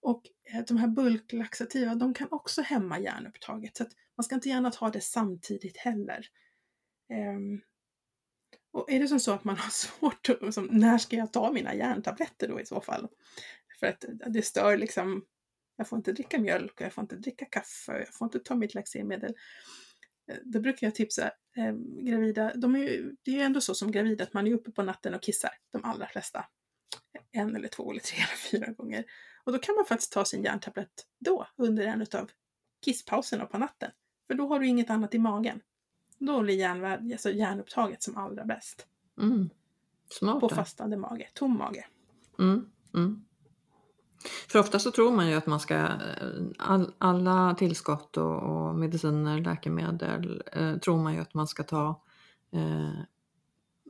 Och 0.00 0.22
eh, 0.52 0.64
de 0.68 0.76
här 0.76 0.88
bulklaxativa, 0.88 1.94
de 1.94 2.14
kan 2.14 2.28
också 2.30 2.62
hämma 2.62 2.98
järnupptaget, 2.98 3.76
så 3.76 3.82
att 3.82 3.92
man 4.16 4.24
ska 4.24 4.34
inte 4.34 4.48
gärna 4.48 4.70
ta 4.70 4.90
det 4.90 5.00
samtidigt 5.00 5.76
heller. 5.76 6.26
Um, 7.36 7.60
och 8.72 8.90
är 8.90 9.00
det 9.00 9.08
som 9.08 9.20
så 9.20 9.32
att 9.32 9.44
man 9.44 9.56
har 9.56 9.70
svårt 9.70 10.28
att, 10.28 10.54
som, 10.54 10.64
när 10.64 10.98
ska 10.98 11.16
jag 11.16 11.32
ta 11.32 11.52
mina 11.52 11.74
järntabletter 11.74 12.48
då 12.48 12.60
i 12.60 12.66
så 12.66 12.80
fall? 12.80 13.08
För 13.80 13.86
att 13.86 14.04
det 14.26 14.42
stör 14.42 14.76
liksom, 14.76 15.24
jag 15.76 15.88
får 15.88 15.96
inte 15.96 16.12
dricka 16.12 16.38
mjölk 16.38 16.72
och 16.74 16.80
jag 16.80 16.92
får 16.92 17.02
inte 17.02 17.16
dricka 17.16 17.44
kaffe 17.44 17.92
och 17.92 18.00
jag 18.00 18.14
får 18.14 18.26
inte 18.26 18.38
ta 18.38 18.54
mitt 18.54 18.74
laxermedel. 18.74 19.34
Eh, 20.30 20.36
då 20.44 20.60
brukar 20.60 20.86
jag 20.86 20.94
tipsa 20.94 21.30
eh, 21.56 21.72
gravida, 22.06 22.52
de 22.54 22.74
är 22.74 22.78
ju, 22.78 23.16
det 23.22 23.30
är 23.30 23.34
ju 23.34 23.42
ändå 23.42 23.60
så 23.60 23.74
som 23.74 23.90
gravid 23.92 24.20
att 24.20 24.32
man 24.32 24.46
är 24.46 24.54
uppe 24.54 24.70
på 24.70 24.82
natten 24.82 25.14
och 25.14 25.22
kissar, 25.22 25.50
de 25.72 25.84
allra 25.84 26.06
flesta. 26.06 26.46
En 27.32 27.56
eller 27.56 27.68
två 27.68 27.90
eller 27.90 28.00
tre 28.00 28.16
eller 28.16 28.36
fyra 28.36 28.72
gånger. 28.72 29.04
Och 29.44 29.52
då 29.52 29.58
kan 29.58 29.74
man 29.74 29.84
faktiskt 29.84 30.12
ta 30.12 30.24
sin 30.24 30.44
järntablett 30.44 31.06
då, 31.18 31.46
under 31.56 31.86
en 31.86 32.00
av 32.00 32.30
kisspauserna 32.84 33.46
på 33.46 33.58
natten. 33.58 33.90
För 34.26 34.34
då 34.34 34.46
har 34.48 34.60
du 34.60 34.66
inget 34.66 34.90
annat 34.90 35.14
i 35.14 35.18
magen. 35.18 35.60
Då 36.18 36.42
blir 36.42 36.54
järn, 36.54 37.12
alltså 37.12 37.30
järnupptaget 37.30 38.02
som 38.02 38.16
allra 38.16 38.44
bäst. 38.44 38.86
Mm. 39.20 39.50
Smart. 40.10 40.40
På 40.40 40.48
fastande 40.48 40.96
mage, 40.96 41.28
tom 41.34 41.58
mage. 41.58 41.86
Mm. 42.38 42.70
Mm. 42.94 43.24
För 44.48 44.58
ofta 44.58 44.78
så 44.78 44.90
tror 44.90 45.12
man 45.12 45.28
ju 45.28 45.34
att 45.34 45.46
man 45.46 45.60
ska, 45.60 45.74
eh, 45.74 45.88
all, 46.58 46.92
alla 46.98 47.54
tillskott 47.54 48.16
och, 48.16 48.42
och, 48.42 48.74
mediciner, 48.74 49.40
läkemedel, 49.40 50.42
eh, 50.52 50.76
tror 50.76 51.02
man 51.02 51.14
ju 51.14 51.20
att 51.20 51.34
man 51.34 51.46
ska 51.46 51.62
ta 51.62 52.02
eh, 52.52 53.00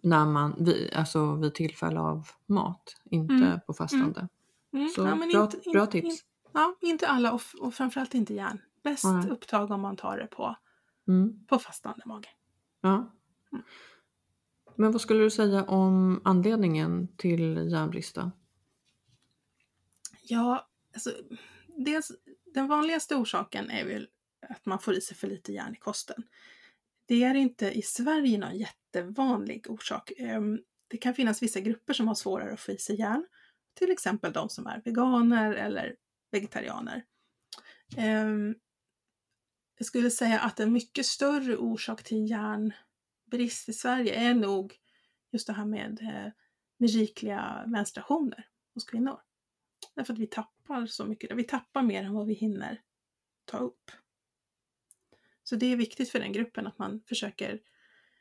när 0.03 0.27
man, 0.27 0.55
vid, 0.59 0.93
alltså 0.95 1.35
vid 1.35 1.55
tillfälle 1.55 2.01
av 2.01 2.29
mat, 2.47 2.97
inte 3.05 3.35
mm. 3.35 3.61
på 3.67 3.73
fastande. 3.73 4.29
Mm. 4.73 4.89
Så 4.89 5.01
ja, 5.01 5.17
bra, 5.17 5.43
inte, 5.43 5.71
bra 5.73 5.87
tips. 5.87 6.07
In, 6.07 6.17
ja, 6.53 6.75
inte 6.81 7.09
alla 7.09 7.33
och, 7.33 7.43
och 7.61 7.75
framförallt 7.75 8.15
inte 8.15 8.35
järn. 8.35 8.59
Bäst 8.83 9.05
upptag 9.31 9.71
om 9.71 9.81
man 9.81 9.97
tar 9.97 10.17
det 10.17 10.27
på, 10.27 10.57
mm. 11.09 11.47
på 11.47 11.59
fastande 11.59 12.03
mage. 12.07 12.29
Ja. 12.81 12.95
Mm. 13.53 13.65
Men 14.77 14.93
vad 14.93 15.01
skulle 15.01 15.23
du 15.23 15.31
säga 15.31 15.65
om 15.65 16.21
anledningen 16.25 17.09
till 17.17 17.71
järnbrist 17.73 18.19
Ja, 20.31 20.69
alltså, 20.95 21.15
dels, 21.67 22.13
den 22.55 22.67
vanligaste 22.67 23.17
orsaken 23.17 23.71
är 23.71 23.85
väl 23.85 24.09
att 24.49 24.67
man 24.67 24.79
får 24.79 24.95
i 24.95 25.01
sig 25.01 25.17
för 25.17 25.27
lite 25.27 25.53
järn 25.53 25.75
i 25.75 25.79
kosten. 25.79 26.23
Det 27.07 27.25
är 27.25 27.35
inte 27.35 27.71
i 27.71 27.83
Sverige 27.83 28.39
någon 28.39 28.59
jättevanlig 28.59 29.71
orsak. 29.71 30.13
Ehm, 30.17 30.61
det 30.89 30.97
kan 30.97 31.15
finnas 31.15 31.43
vissa 31.43 31.61
grupper 31.61 31.93
som 31.93 32.09
har 32.09 32.15
svårare 32.15 32.53
att 32.53 32.61
få 32.61 32.73
i 32.73 32.79
sig 32.79 32.99
järn, 32.99 33.27
till 33.75 33.91
exempel 33.91 34.33
de 34.33 34.49
som 34.49 34.67
är 34.67 34.83
veganer 34.85 35.55
eller 35.55 35.97
vegetarianer. 36.31 37.05
Ehm, 37.97 38.55
jag 39.79 39.87
skulle 39.87 40.11
säga 40.11 40.41
att 40.41 40.61
en 40.61 40.73
mycket 40.73 41.07
större 41.07 41.57
orsak 41.57 42.03
till 42.03 42.31
järnbrist 42.31 43.69
i 43.69 43.73
Sverige 43.73 44.15
är 44.15 44.35
nog 44.35 44.77
just 45.33 45.47
det 45.47 45.53
här 45.53 45.67
med, 45.67 46.01
eh, 46.03 46.33
med 46.79 46.91
rikliga 46.91 47.65
menstruationer 47.67 48.49
hos 48.75 48.85
kvinnor. 48.85 49.21
Därför 49.95 50.13
att 50.13 50.19
vi 50.19 50.27
tappar 50.27 50.87
så 50.87 51.05
mycket. 51.05 51.37
Vi 51.37 51.45
tappar 51.45 51.83
mer 51.83 52.05
än 52.05 52.15
vad 52.15 52.27
vi 52.27 52.35
hinner 52.35 52.81
ta 53.45 53.59
upp. 53.59 53.91
Så 55.43 55.57
det 55.57 55.67
är 55.67 55.77
viktigt 55.77 56.11
för 56.11 56.19
den 56.19 56.33
gruppen 56.33 56.67
att 56.67 56.79
man 56.79 57.03
försöker 57.09 57.61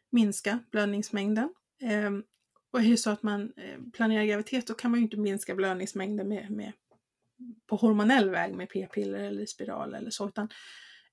minska 0.10 0.60
blödningsmängden. 0.72 1.54
Ehm, 1.82 2.24
och 2.72 2.80
är 2.80 2.90
det 2.90 2.98
så 2.98 3.10
att 3.10 3.24
man 3.24 3.54
eh, 3.58 3.80
planerar 3.94 4.24
graviditet 4.24 4.68
då 4.68 4.74
kan 4.74 4.92
man 4.92 5.00
ju 5.00 5.04
inte 5.04 5.18
minska 5.18 5.56
blödningsmängden 5.56 6.28
med, 6.28 6.52
med, 6.52 6.74
på 7.66 7.76
hormonell 7.76 8.30
väg 8.30 8.56
med 8.56 8.70
p-piller 8.70 9.20
eller 9.20 9.46
spiral 9.46 9.94
eller 9.94 10.10
så, 10.10 10.28
utan 10.28 10.50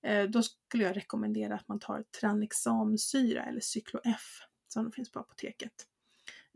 eh, 0.03 0.25
då 0.25 0.43
skulle 0.43 0.85
jag 0.85 0.97
rekommendera 0.97 1.55
att 1.55 1.69
man 1.69 1.81
tar 1.81 2.05
tranexamsyra 2.21 3.45
eller 3.45 3.61
Cyklo-F 3.61 4.41
som 4.69 4.93
finns 4.93 5.11
på 5.11 5.19
apoteket. 5.19 5.87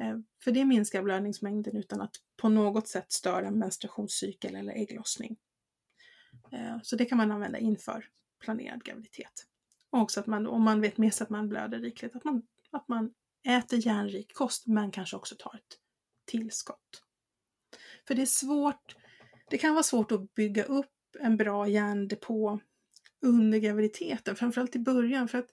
Eh, 0.01 0.19
för 0.45 0.53
det 0.53 0.65
minskar 0.65 1.03
blödningsmängden 1.03 1.77
utan 1.77 2.01
att 2.01 2.17
på 2.37 2.49
något 2.49 2.89
sätt 2.89 3.13
störa 3.13 3.51
menstruationscykel 3.51 4.57
eller 4.57 4.73
ägglossning. 4.73 5.37
Eh, 6.53 6.77
så 6.83 6.97
det 6.97 7.05
kan 7.05 7.19
man 7.19 7.33
använda 7.33 7.59
inför 7.59 8.07
planerad 8.41 8.85
graviditet. 8.85 9.47
Och 9.91 10.01
också 10.01 10.21
att 10.21 10.27
man, 10.27 10.47
om 10.47 10.63
man 10.63 10.81
vet 10.81 10.99
med 10.99 11.15
sig 11.15 11.25
att 11.25 11.31
man 11.31 11.49
blöder 11.49 11.79
rikligt, 11.79 12.17
att 12.17 12.25
man, 12.25 12.43
att 12.71 12.89
man 12.89 13.13
äter 13.49 13.87
järnrik 13.87 14.35
kost 14.35 14.67
men 14.67 14.91
kanske 14.91 15.17
också 15.17 15.35
tar 15.39 15.55
ett 15.55 15.79
tillskott. 16.25 17.05
För 18.07 18.15
det 18.15 18.23
är 18.23 18.27
svårt, 18.27 18.97
det 19.51 19.59
kan 19.59 19.75
vara 19.75 19.83
svårt 19.83 20.13
att 20.13 20.35
bygga 20.35 20.65
upp 20.65 20.87
en 21.21 21.37
bra 21.37 21.69
järndepå 21.69 22.61
under 23.23 23.59
graviditeten, 23.59 24.37
framförallt 24.37 24.77
i 24.77 24.79
början 24.79 25.29
för 25.29 25.39
att 25.39 25.51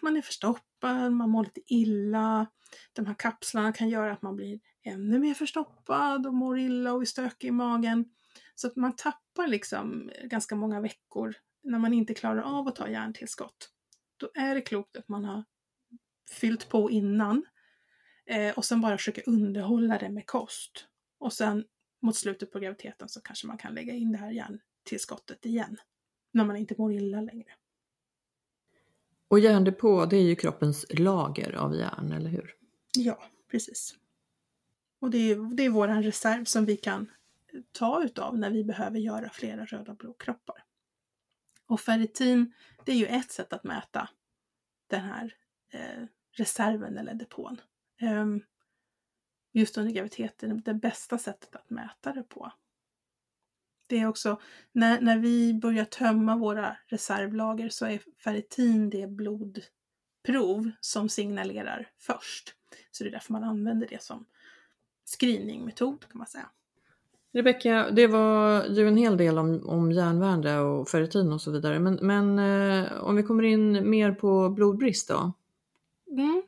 man 0.00 0.16
är 0.16 0.22
förstoppad, 0.22 1.12
man 1.12 1.30
mår 1.30 1.44
lite 1.44 1.60
illa. 1.66 2.46
De 2.92 3.06
här 3.06 3.14
kapslarna 3.14 3.72
kan 3.72 3.88
göra 3.88 4.12
att 4.12 4.22
man 4.22 4.36
blir 4.36 4.60
ännu 4.82 5.18
mer 5.18 5.34
förstoppad 5.34 6.26
och 6.26 6.34
mår 6.34 6.58
illa 6.58 6.92
och 6.92 7.02
är 7.02 7.06
stökig 7.06 7.48
i 7.48 7.50
magen. 7.50 8.04
Så 8.54 8.66
att 8.66 8.76
man 8.76 8.96
tappar 8.96 9.46
liksom 9.46 10.10
ganska 10.24 10.56
många 10.56 10.80
veckor 10.80 11.34
när 11.62 11.78
man 11.78 11.92
inte 11.92 12.14
klarar 12.14 12.42
av 12.42 12.68
att 12.68 12.76
ta 12.76 12.88
järntillskott. 12.88 13.70
Då 14.16 14.30
är 14.34 14.54
det 14.54 14.60
klokt 14.60 14.96
att 14.96 15.08
man 15.08 15.24
har 15.24 15.44
fyllt 16.30 16.68
på 16.68 16.90
innan 16.90 17.44
eh, 18.26 18.58
och 18.58 18.64
sen 18.64 18.80
bara 18.80 18.98
försöka 18.98 19.22
underhålla 19.26 19.98
det 19.98 20.08
med 20.08 20.26
kost. 20.26 20.86
Och 21.18 21.32
sen 21.32 21.64
mot 22.02 22.16
slutet 22.16 22.52
på 22.52 22.58
graviditeten 22.58 23.08
så 23.08 23.20
kanske 23.20 23.46
man 23.46 23.58
kan 23.58 23.74
lägga 23.74 23.94
in 23.94 24.12
det 24.12 24.18
här 24.18 24.30
järntillskottet 24.30 25.46
igen 25.46 25.76
när 26.32 26.44
man 26.44 26.56
inte 26.56 26.74
mår 26.78 26.92
illa 26.92 27.20
längre. 27.20 27.50
Och 29.30 29.38
järndepå, 29.38 30.06
det 30.06 30.16
är 30.16 30.22
ju 30.22 30.36
kroppens 30.36 30.86
lager 30.90 31.52
av 31.52 31.74
järn, 31.74 32.12
eller 32.12 32.30
hur? 32.30 32.54
Ja, 32.96 33.22
precis. 33.50 33.94
Och 35.00 35.10
det 35.10 35.18
är, 35.18 35.54
det 35.54 35.62
är 35.62 35.70
vår 35.70 35.88
reserv 35.88 36.44
som 36.44 36.64
vi 36.64 36.76
kan 36.76 37.10
ta 37.72 38.04
utav 38.04 38.38
när 38.38 38.50
vi 38.50 38.64
behöver 38.64 38.98
göra 38.98 39.30
flera 39.30 39.64
röda 39.64 39.94
blodkroppar. 39.94 40.64
Och 41.66 41.80
ferritin, 41.80 42.52
det 42.84 42.92
är 42.92 42.96
ju 42.96 43.06
ett 43.06 43.30
sätt 43.30 43.52
att 43.52 43.64
mäta 43.64 44.08
den 44.86 45.00
här 45.00 45.34
eh, 45.70 46.04
reserven 46.32 46.98
eller 46.98 47.14
depån. 47.14 47.60
Um, 48.02 48.44
just 49.52 49.78
under 49.78 49.92
graviditeten, 49.92 50.62
det 50.64 50.74
bästa 50.74 51.18
sättet 51.18 51.56
att 51.56 51.70
mäta 51.70 52.12
det 52.12 52.22
på. 52.22 52.52
Det 53.90 54.00
är 54.00 54.06
också, 54.06 54.40
när, 54.72 55.00
när 55.00 55.18
vi 55.18 55.54
börjar 55.54 55.84
tömma 55.84 56.36
våra 56.36 56.76
reservlager 56.86 57.68
så 57.68 57.86
är 57.86 58.00
ferritin 58.24 58.90
det 58.90 59.06
blodprov 59.06 60.70
som 60.80 61.08
signalerar 61.08 61.88
först. 61.98 62.54
Så 62.90 63.04
det 63.04 63.10
är 63.10 63.12
därför 63.12 63.32
man 63.32 63.44
använder 63.44 63.86
det 63.90 64.02
som 64.02 64.24
screeningmetod 65.04 66.00
kan 66.00 66.18
man 66.18 66.26
säga. 66.26 66.50
Rebecka, 67.32 67.90
det 67.90 68.06
var 68.06 68.64
ju 68.64 68.88
en 68.88 68.96
hel 68.96 69.16
del 69.16 69.38
om, 69.38 69.68
om 69.68 69.92
järnvärde 69.92 70.58
och 70.58 70.88
ferritin 70.88 71.32
och 71.32 71.40
så 71.40 71.50
vidare. 71.50 71.78
Men, 71.78 71.98
men 72.02 72.38
eh, 72.38 72.92
om 73.02 73.16
vi 73.16 73.22
kommer 73.22 73.42
in 73.42 73.90
mer 73.90 74.12
på 74.12 74.48
blodbrist 74.48 75.08
då? 75.08 75.32
Mm. 76.10 76.42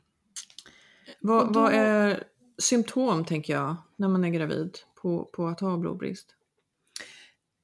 Vad, 1.21 1.53
då... 1.53 1.61
vad 1.61 1.73
är 1.73 2.25
symptom, 2.59 3.25
tänker 3.25 3.53
jag, 3.53 3.77
när 3.97 4.09
man 4.09 4.25
är 4.25 4.29
gravid 4.29 4.79
på, 4.95 5.25
på 5.25 5.47
att 5.47 5.61
ha 5.61 5.77
blodbrist? 5.77 6.37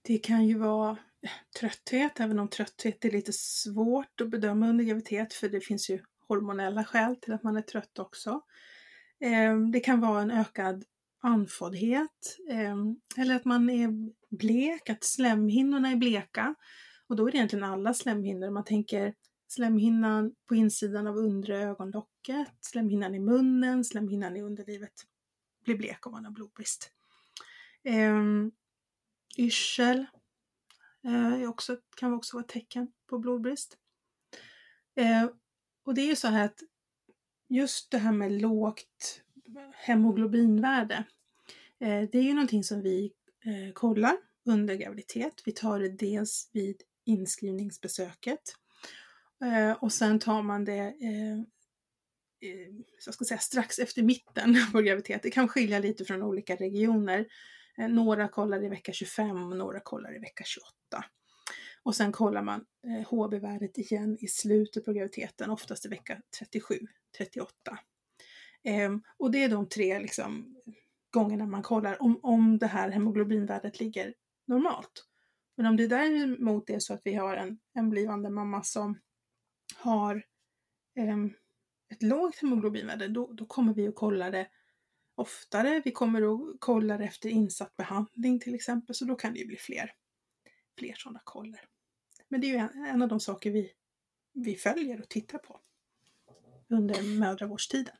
Det 0.09 0.19
kan 0.19 0.47
ju 0.47 0.59
vara 0.59 0.91
eh, 1.23 1.31
trötthet, 1.61 2.21
även 2.21 2.39
om 2.39 2.49
trötthet 2.49 3.05
är 3.05 3.11
lite 3.11 3.33
svårt 3.33 4.21
att 4.21 4.31
bedöma 4.31 4.69
under 4.69 4.85
graviditet 4.85 5.33
för 5.33 5.49
det 5.49 5.61
finns 5.61 5.91
ju 5.91 6.01
hormonella 6.29 6.85
skäl 6.85 7.17
till 7.17 7.33
att 7.33 7.43
man 7.43 7.57
är 7.57 7.63
trött 7.63 7.99
också. 7.99 8.41
Ehm, 9.21 9.71
det 9.73 9.81
kan 9.81 10.01
vara 10.01 10.23
en 10.23 10.31
ökad 10.31 10.85
andfåddhet 11.23 12.39
ehm, 12.51 12.97
eller 13.17 13.37
att 13.37 13.45
man 13.45 13.71
är 13.71 13.91
blek, 14.37 14.91
att 14.91 15.05
slemhinnorna 15.05 15.91
är 15.91 15.97
bleka. 15.97 16.55
Och 17.09 17.17
då 17.17 17.29
är 17.29 17.33
det 17.33 17.37
egentligen 17.37 17.65
alla 17.65 17.95
slemhinnor. 17.95 18.51
Man 18.51 18.65
tänker 18.65 19.15
slemhinnan 19.49 20.35
på 20.49 20.55
insidan 20.55 21.07
av 21.07 21.17
undre 21.17 21.59
ögonlocket, 21.59 22.49
slemhinnan 22.61 23.15
i 23.15 23.21
munnen, 23.21 23.85
slemhinnan 23.85 24.37
i 24.37 24.43
underlivet 24.43 24.95
blir 25.65 25.77
blek 25.77 26.07
om 26.07 26.13
man 26.13 26.25
har 26.25 26.33
blodbrist. 26.33 26.91
Ehm, 27.85 28.53
Yrsel 29.37 30.07
eh, 31.05 31.51
också, 31.51 31.77
kan 31.97 32.15
också 32.15 32.37
vara 32.37 32.45
ett 32.45 32.51
tecken 32.51 32.93
på 33.07 33.19
blodbrist. 33.19 33.79
Eh, 34.97 35.31
och 35.85 35.95
det 35.95 36.01
är 36.01 36.07
ju 36.07 36.17
så 36.17 36.29
här 36.29 36.45
att 36.45 36.63
just 37.49 37.91
det 37.91 37.99
här 37.99 38.13
med 38.13 38.33
lågt 38.33 39.23
hemoglobinvärde. 39.75 41.05
Eh, 41.81 42.03
det 42.13 42.19
är 42.19 42.23
ju 42.23 42.35
någonting 42.35 42.65
som 42.65 42.83
vi 42.83 43.13
eh, 43.45 43.73
kollar 43.73 44.17
under 44.45 44.75
graviditet. 44.75 45.43
Vi 45.45 45.53
tar 45.53 45.81
det 45.81 45.89
dels 45.89 46.51
vid 46.53 46.83
inskrivningsbesöket 47.05 48.57
eh, 49.45 49.73
och 49.73 49.93
sen 49.93 50.19
tar 50.19 50.43
man 50.43 50.65
det 50.65 50.79
eh, 50.79 51.39
eh, 52.41 52.69
jag 53.05 53.15
ska 53.15 53.25
säga, 53.25 53.39
strax 53.39 53.79
efter 53.79 54.03
mitten 54.03 54.57
på 54.73 54.81
graviditet. 54.81 55.23
Det 55.23 55.31
kan 55.31 55.49
skilja 55.49 55.79
lite 55.79 56.05
från 56.05 56.23
olika 56.23 56.57
regioner. 56.57 57.27
Eh, 57.81 57.89
några 57.89 58.29
kollar 58.29 58.65
i 58.65 58.69
vecka 58.69 58.93
25 58.93 59.51
och 59.51 59.57
några 59.57 59.81
kollar 59.81 60.17
i 60.17 60.19
vecka 60.19 60.45
28. 60.45 60.75
Och 61.83 61.97
sen 61.97 62.13
kollar 62.13 62.43
man 62.43 62.65
eh, 62.87 63.09
HB-värdet 63.09 63.79
igen 63.79 64.17
i 64.21 64.29
slutet 64.29 64.85
på 64.85 64.93
graviditeten, 64.93 65.51
oftast 65.51 65.87
i 65.87 65.89
vecka 65.89 66.23
37, 66.39 66.75
38. 67.19 67.79
Ehm, 68.65 69.03
och 69.17 69.31
det 69.31 69.45
är 69.45 69.49
de 69.49 69.69
tre 69.69 69.99
liksom, 69.99 70.57
gångerna 71.11 71.47
man 71.47 71.63
kollar 71.63 72.03
om, 72.03 72.21
om 72.23 72.59
det 72.59 72.67
här 72.67 72.91
hemoglobinvärdet 72.91 73.81
ligger 73.81 74.15
normalt. 74.47 75.05
Men 75.57 75.67
om 75.67 75.77
det 75.77 75.87
däremot 75.87 76.71
är 76.71 76.79
så 76.79 76.95
att 76.95 77.03
vi 77.05 77.15
har 77.15 77.37
en, 77.37 77.59
en 77.75 77.91
blivande 77.91 78.31
mamma 78.31 78.63
som 78.63 78.99
har 79.77 80.17
eh, 80.97 81.25
ett 81.91 82.03
lågt 82.03 82.37
hemoglobinvärde, 82.37 83.09
då, 83.09 83.33
då 83.33 83.47
kommer 83.47 83.75
vi 83.75 83.89
att 83.89 83.95
kolla 83.95 84.31
det 84.31 84.49
oftare. 85.19 85.83
Vi 85.85 85.91
kommer 85.91 86.35
att 86.35 86.57
kolla 86.59 86.99
det 86.99 87.05
efter 87.05 87.29
insatt 87.29 87.77
behandling 87.77 88.41
till 88.41 88.55
exempel, 88.55 88.95
så 88.95 89.05
då 89.05 89.15
kan 89.15 89.33
det 89.33 89.39
ju 89.39 89.47
bli 89.47 89.57
fler, 89.57 89.93
fler 90.79 90.95
sådana 90.97 91.21
koller. 91.25 91.61
Men 92.29 92.41
det 92.41 92.47
är 92.47 92.49
ju 92.49 92.57
en, 92.57 92.85
en 92.85 93.03
av 93.03 93.09
de 93.09 93.21
saker 93.21 93.51
vi, 93.51 93.73
vi 94.33 94.55
följer 94.55 95.01
och 95.01 95.09
tittar 95.09 95.39
på 95.39 95.61
under 96.69 97.19
mödravårdstiden. 97.19 97.95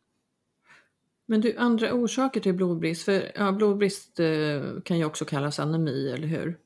Men 1.27 1.41
du, 1.41 1.57
andra 1.57 1.93
orsaker 1.93 2.41
till 2.41 2.55
blodbrist, 2.55 3.05
för 3.05 3.33
ja, 3.35 3.53
blodbrist 3.53 4.21
eh, 4.21 4.81
kan 4.85 4.99
ju 4.99 5.05
också 5.05 5.25
kallas 5.25 5.59
anemi, 5.59 6.11
eller 6.11 6.29
hur? 6.29 6.59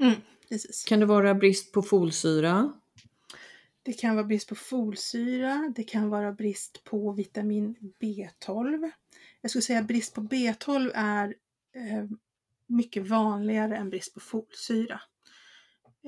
Mm, 0.00 0.14
precis. 0.48 0.84
Kan 0.84 1.00
det 1.00 1.06
vara 1.06 1.34
brist 1.34 1.72
på 1.72 1.82
folsyra? 1.82 2.72
Det 3.82 3.92
kan 3.92 4.16
vara 4.16 4.26
brist 4.26 4.48
på 4.48 4.54
folsyra, 4.54 5.72
det 5.76 5.82
kan 5.82 6.10
vara 6.10 6.32
brist 6.32 6.84
på 6.84 7.12
vitamin 7.12 7.76
B12. 8.00 8.90
Jag 9.40 9.50
skulle 9.50 9.62
säga 9.62 9.78
att 9.78 9.86
brist 9.86 10.14
på 10.14 10.20
B12 10.20 10.90
är 10.94 11.34
eh, 11.74 12.04
mycket 12.66 13.08
vanligare 13.08 13.76
än 13.76 13.90
brist 13.90 14.14
på 14.14 14.20
folsyra. 14.20 15.00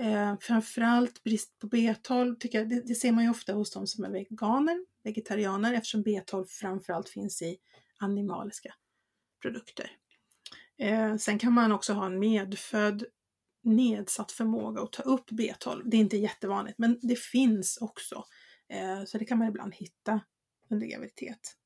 Eh, 0.01 0.35
framförallt 0.41 1.23
brist 1.23 1.59
på 1.59 1.69
B12 1.69 2.37
tycker 2.37 2.59
jag, 2.59 2.69
det, 2.69 2.81
det, 2.81 2.95
ser 2.95 3.13
man 3.13 3.25
ju 3.25 3.31
ofta 3.31 3.53
hos 3.53 3.73
de 3.73 3.87
som 3.87 4.05
är 4.05 4.11
veganer, 4.11 4.87
vegetarianer 5.03 5.75
eftersom 5.75 6.05
B12 6.05 6.45
framförallt 6.45 7.09
finns 7.09 7.43
i 7.43 7.57
animaliska 7.99 8.75
produkter. 9.43 9.91
Eh, 10.79 11.17
sen 11.17 11.39
kan 11.39 11.53
man 11.53 11.73
också 11.73 11.93
ha 11.93 12.07
en 12.07 12.19
medfödd 12.19 13.05
nedsatt 13.63 14.33
förmåga 14.33 14.83
att 14.83 14.93
ta 14.93 15.03
upp 15.03 15.31
B12. 15.31 15.83
Det 15.85 15.97
är 15.97 16.01
inte 16.01 16.17
jättevanligt, 16.17 16.79
men 16.79 16.99
det 17.03 17.19
finns 17.19 17.77
också. 17.77 18.25
Eh, 18.69 19.05
så 19.05 19.19
det 19.19 19.25
kan 19.25 19.39
man 19.39 19.49
ibland 19.49 19.75
hitta 19.75 20.21
under 20.71 20.87
graviditet. 20.87 21.57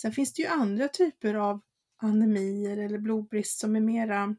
Sen 0.00 0.12
finns 0.12 0.32
det 0.32 0.42
ju 0.42 0.48
andra 0.48 0.88
typer 0.88 1.34
av 1.34 1.60
anemier 1.96 2.76
eller 2.76 2.98
blodbrist 2.98 3.58
som 3.58 3.76
är 3.76 3.80
mera 3.80 4.36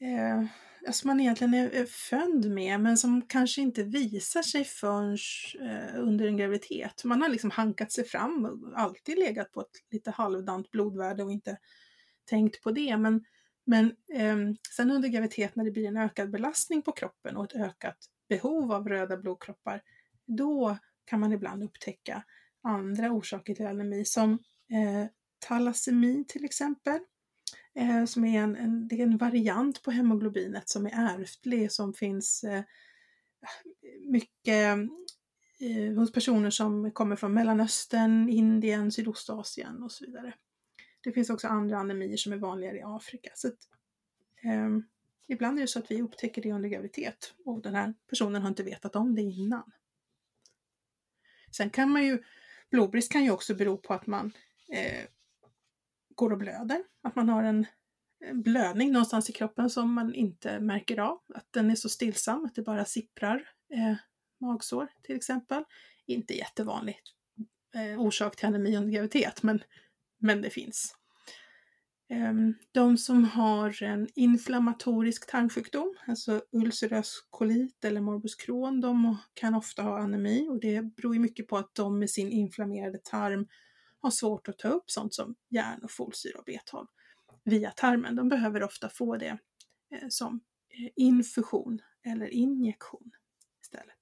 eh, 0.00 0.44
alltså 0.86 1.06
man 1.06 1.20
egentligen 1.20 1.54
är 1.54 1.86
född 1.86 2.44
med 2.44 2.80
men 2.80 2.96
som 2.96 3.22
kanske 3.22 3.60
inte 3.60 3.82
visar 3.82 4.42
sig 4.42 4.64
förrän 4.64 5.18
eh, 5.70 6.00
under 6.00 6.26
en 6.26 6.36
graviditet. 6.36 7.04
Man 7.04 7.22
har 7.22 7.28
liksom 7.28 7.50
hankat 7.50 7.92
sig 7.92 8.04
fram 8.04 8.44
och 8.44 8.80
alltid 8.80 9.18
legat 9.18 9.52
på 9.52 9.60
ett 9.60 9.84
lite 9.90 10.10
halvdant 10.10 10.70
blodvärde 10.70 11.22
och 11.22 11.32
inte 11.32 11.58
tänkt 12.24 12.62
på 12.62 12.70
det. 12.70 12.96
Men, 12.96 13.24
men 13.66 13.86
eh, 14.12 14.36
sen 14.76 14.90
under 14.90 15.08
graviditet 15.08 15.56
när 15.56 15.64
det 15.64 15.70
blir 15.70 15.88
en 15.88 15.96
ökad 15.96 16.30
belastning 16.30 16.82
på 16.82 16.92
kroppen 16.92 17.36
och 17.36 17.44
ett 17.44 17.60
ökat 17.60 17.98
behov 18.28 18.72
av 18.72 18.88
röda 18.88 19.16
blodkroppar, 19.16 19.82
då 20.26 20.78
kan 21.04 21.20
man 21.20 21.32
ibland 21.32 21.62
upptäcka 21.62 22.24
andra 22.62 23.12
orsaker 23.12 23.54
till 23.54 23.66
anemi 23.66 24.04
som 24.04 24.32
eh, 24.70 25.06
talassemi 25.38 26.24
till 26.28 26.44
exempel 26.44 27.00
eh, 27.74 28.04
som 28.04 28.24
är 28.24 28.42
en, 28.42 28.56
en, 28.56 28.88
det 28.88 28.94
är 28.94 29.02
en 29.02 29.16
variant 29.16 29.82
på 29.82 29.90
hemoglobinet 29.90 30.68
som 30.68 30.86
är 30.86 31.20
ärftlig 31.20 31.72
som 31.72 31.94
finns 31.94 32.44
eh, 32.44 32.62
mycket 34.06 34.76
eh, 35.60 35.94
hos 35.96 36.12
personer 36.12 36.50
som 36.50 36.90
kommer 36.90 37.16
från 37.16 37.34
Mellanöstern, 37.34 38.28
Indien, 38.28 38.92
Sydostasien 38.92 39.82
och 39.82 39.92
så 39.92 40.06
vidare. 40.06 40.34
Det 41.02 41.12
finns 41.12 41.30
också 41.30 41.48
andra 41.48 41.78
anemier 41.78 42.16
som 42.16 42.32
är 42.32 42.36
vanligare 42.36 42.76
i 42.76 42.82
Afrika. 42.84 43.30
Så 43.34 43.48
att, 43.48 43.58
eh, 44.44 44.78
ibland 45.28 45.58
är 45.58 45.62
det 45.62 45.68
så 45.68 45.78
att 45.78 45.90
vi 45.90 46.02
upptäcker 46.02 46.42
det 46.42 46.52
under 46.52 46.68
graviditet 46.68 47.34
och 47.44 47.62
den 47.62 47.74
här 47.74 47.94
personen 48.08 48.42
har 48.42 48.48
inte 48.48 48.62
vetat 48.62 48.96
om 48.96 49.14
det 49.14 49.22
innan. 49.22 49.72
Sen 51.56 51.70
kan 51.70 51.90
man 51.90 52.04
ju, 52.04 52.22
blodbrist 52.70 53.12
kan 53.12 53.24
ju 53.24 53.30
också 53.30 53.54
bero 53.54 53.76
på 53.76 53.94
att 53.94 54.06
man 54.06 54.32
eh, 54.72 55.04
går 56.14 56.32
och 56.32 56.38
blöder. 56.38 56.84
Att 57.02 57.16
man 57.16 57.28
har 57.28 57.42
en 57.42 57.66
blödning 58.32 58.92
någonstans 58.92 59.30
i 59.30 59.32
kroppen 59.32 59.70
som 59.70 59.92
man 59.92 60.14
inte 60.14 60.60
märker 60.60 60.98
av. 60.98 61.20
Att 61.34 61.46
den 61.50 61.70
är 61.70 61.74
så 61.74 61.88
stillsam 61.88 62.44
att 62.44 62.54
det 62.54 62.62
bara 62.62 62.84
sipprar 62.84 63.48
eh, 63.72 63.94
magsår 64.40 64.88
till 65.02 65.16
exempel. 65.16 65.64
Inte 66.06 66.34
jättevanligt 66.34 67.02
eh, 67.74 68.00
orsak 68.00 68.36
till 68.36 68.46
anemi 68.46 68.76
under 68.76 68.92
graviditet 68.92 69.42
men, 69.42 69.62
men 70.18 70.42
det 70.42 70.50
finns. 70.50 70.96
Ehm, 72.10 72.54
de 72.72 72.98
som 72.98 73.24
har 73.24 73.82
en 73.82 74.08
inflammatorisk 74.14 75.30
tarmsjukdom, 75.30 75.94
alltså 76.06 76.42
ulcerös 76.52 77.14
kolit 77.30 77.84
eller 77.84 78.00
morbus 78.00 78.34
Crohn, 78.34 78.80
de 78.80 79.16
kan 79.34 79.54
ofta 79.54 79.82
ha 79.82 79.98
anemi 79.98 80.48
och 80.48 80.60
det 80.60 80.82
beror 80.82 81.14
ju 81.14 81.20
mycket 81.20 81.48
på 81.48 81.56
att 81.56 81.74
de 81.74 81.98
med 81.98 82.10
sin 82.10 82.28
inflammerade 82.28 82.98
tarm 82.98 83.46
har 84.00 84.10
svårt 84.10 84.48
att 84.48 84.58
ta 84.58 84.68
upp 84.68 84.90
sånt 84.90 85.14
som 85.14 85.34
järn 85.50 85.80
och 85.82 85.90
folsyra 85.90 86.38
och 86.38 86.48
B12 86.48 86.86
via 87.44 87.70
tarmen. 87.70 88.16
De 88.16 88.28
behöver 88.28 88.62
ofta 88.62 88.88
få 88.88 89.16
det 89.16 89.38
eh, 89.94 90.08
som 90.08 90.40
eh, 90.68 90.90
infusion 90.96 91.78
eller 92.04 92.26
injektion 92.26 93.10
istället. 93.62 93.96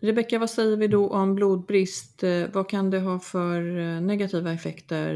Rebecka, 0.00 0.38
vad 0.38 0.50
säger 0.50 0.76
vi 0.76 0.88
då 0.88 1.08
om 1.08 1.34
blodbrist? 1.34 2.22
Eh, 2.22 2.48
vad 2.52 2.68
kan 2.68 2.90
det 2.90 3.00
ha 3.00 3.18
för 3.18 3.60
negativa 4.00 4.52
effekter 4.52 5.14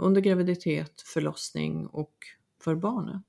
under 0.00 0.20
graviditet, 0.20 1.00
förlossning 1.00 1.86
och 1.86 2.14
för 2.60 2.74
barnet? 2.74 3.24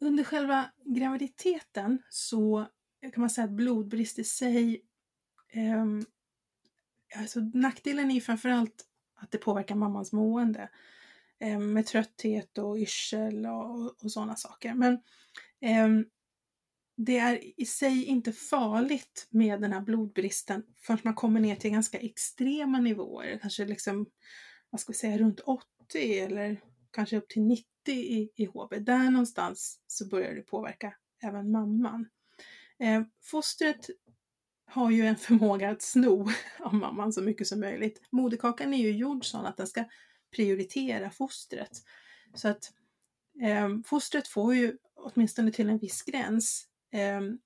Under 0.00 0.24
själva 0.24 0.70
graviditeten 0.84 2.02
så 2.10 2.66
kan 3.00 3.20
man 3.20 3.30
säga 3.30 3.44
att 3.44 3.50
blodbrist 3.50 4.18
i 4.18 4.24
sig 4.24 4.82
eh, 5.48 5.84
alltså 7.16 7.40
nackdelen 7.40 8.10
är 8.10 8.20
framförallt 8.20 8.84
att 9.14 9.30
det 9.30 9.38
påverkar 9.38 9.74
mammans 9.74 10.12
mående 10.12 10.68
eh, 11.38 11.58
med 11.58 11.86
trötthet 11.86 12.58
och 12.58 12.76
yrsel 12.76 13.46
och, 13.46 14.04
och 14.04 14.12
sådana 14.12 14.36
saker. 14.36 14.74
Men 14.74 14.92
eh, 15.60 15.88
det 17.00 17.18
är 17.18 17.60
i 17.60 17.66
sig 17.66 18.04
inte 18.04 18.32
farligt 18.32 19.28
med 19.30 19.60
den 19.60 19.72
här 19.72 19.80
blodbristen 19.80 20.62
förrän 20.76 21.00
man 21.02 21.14
kommer 21.14 21.40
ner 21.40 21.56
till 21.56 21.70
ganska 21.70 21.98
extrema 21.98 22.80
nivåer, 22.80 23.38
kanske 23.42 23.64
liksom, 23.64 24.06
vad 24.70 24.80
ska 24.80 24.92
vi 24.92 24.98
säga, 24.98 25.18
runt 25.18 25.40
80 25.40 26.18
eller 26.18 26.60
kanske 26.90 27.16
upp 27.16 27.28
till 27.28 27.42
90 27.42 27.64
i, 27.86 28.32
i 28.34 28.44
HB. 28.44 28.78
Där 28.78 29.10
någonstans 29.10 29.80
så 29.86 30.08
börjar 30.08 30.34
det 30.34 30.42
påverka 30.42 30.94
även 31.22 31.50
mamman. 31.50 32.08
Eh, 32.78 33.02
fostret 33.22 33.90
har 34.66 34.90
ju 34.90 35.06
en 35.06 35.16
förmåga 35.26 35.70
att 35.70 35.82
sno 35.82 36.28
av 36.58 36.74
mamman 36.74 37.12
så 37.12 37.22
mycket 37.22 37.46
som 37.46 37.60
möjligt. 37.60 38.02
Moderkakan 38.10 38.74
är 38.74 38.78
ju 38.78 38.90
gjord 38.90 39.24
så 39.24 39.38
att 39.38 39.56
den 39.56 39.66
ska 39.66 39.84
prioritera 40.36 41.10
fostret. 41.10 41.82
Så 42.34 42.48
att 42.48 42.72
eh, 43.42 43.68
fostret 43.84 44.28
får 44.28 44.54
ju 44.54 44.76
åtminstone 44.94 45.52
till 45.52 45.68
en 45.68 45.78
viss 45.78 46.02
gräns 46.02 46.67
Ehm, 46.92 47.38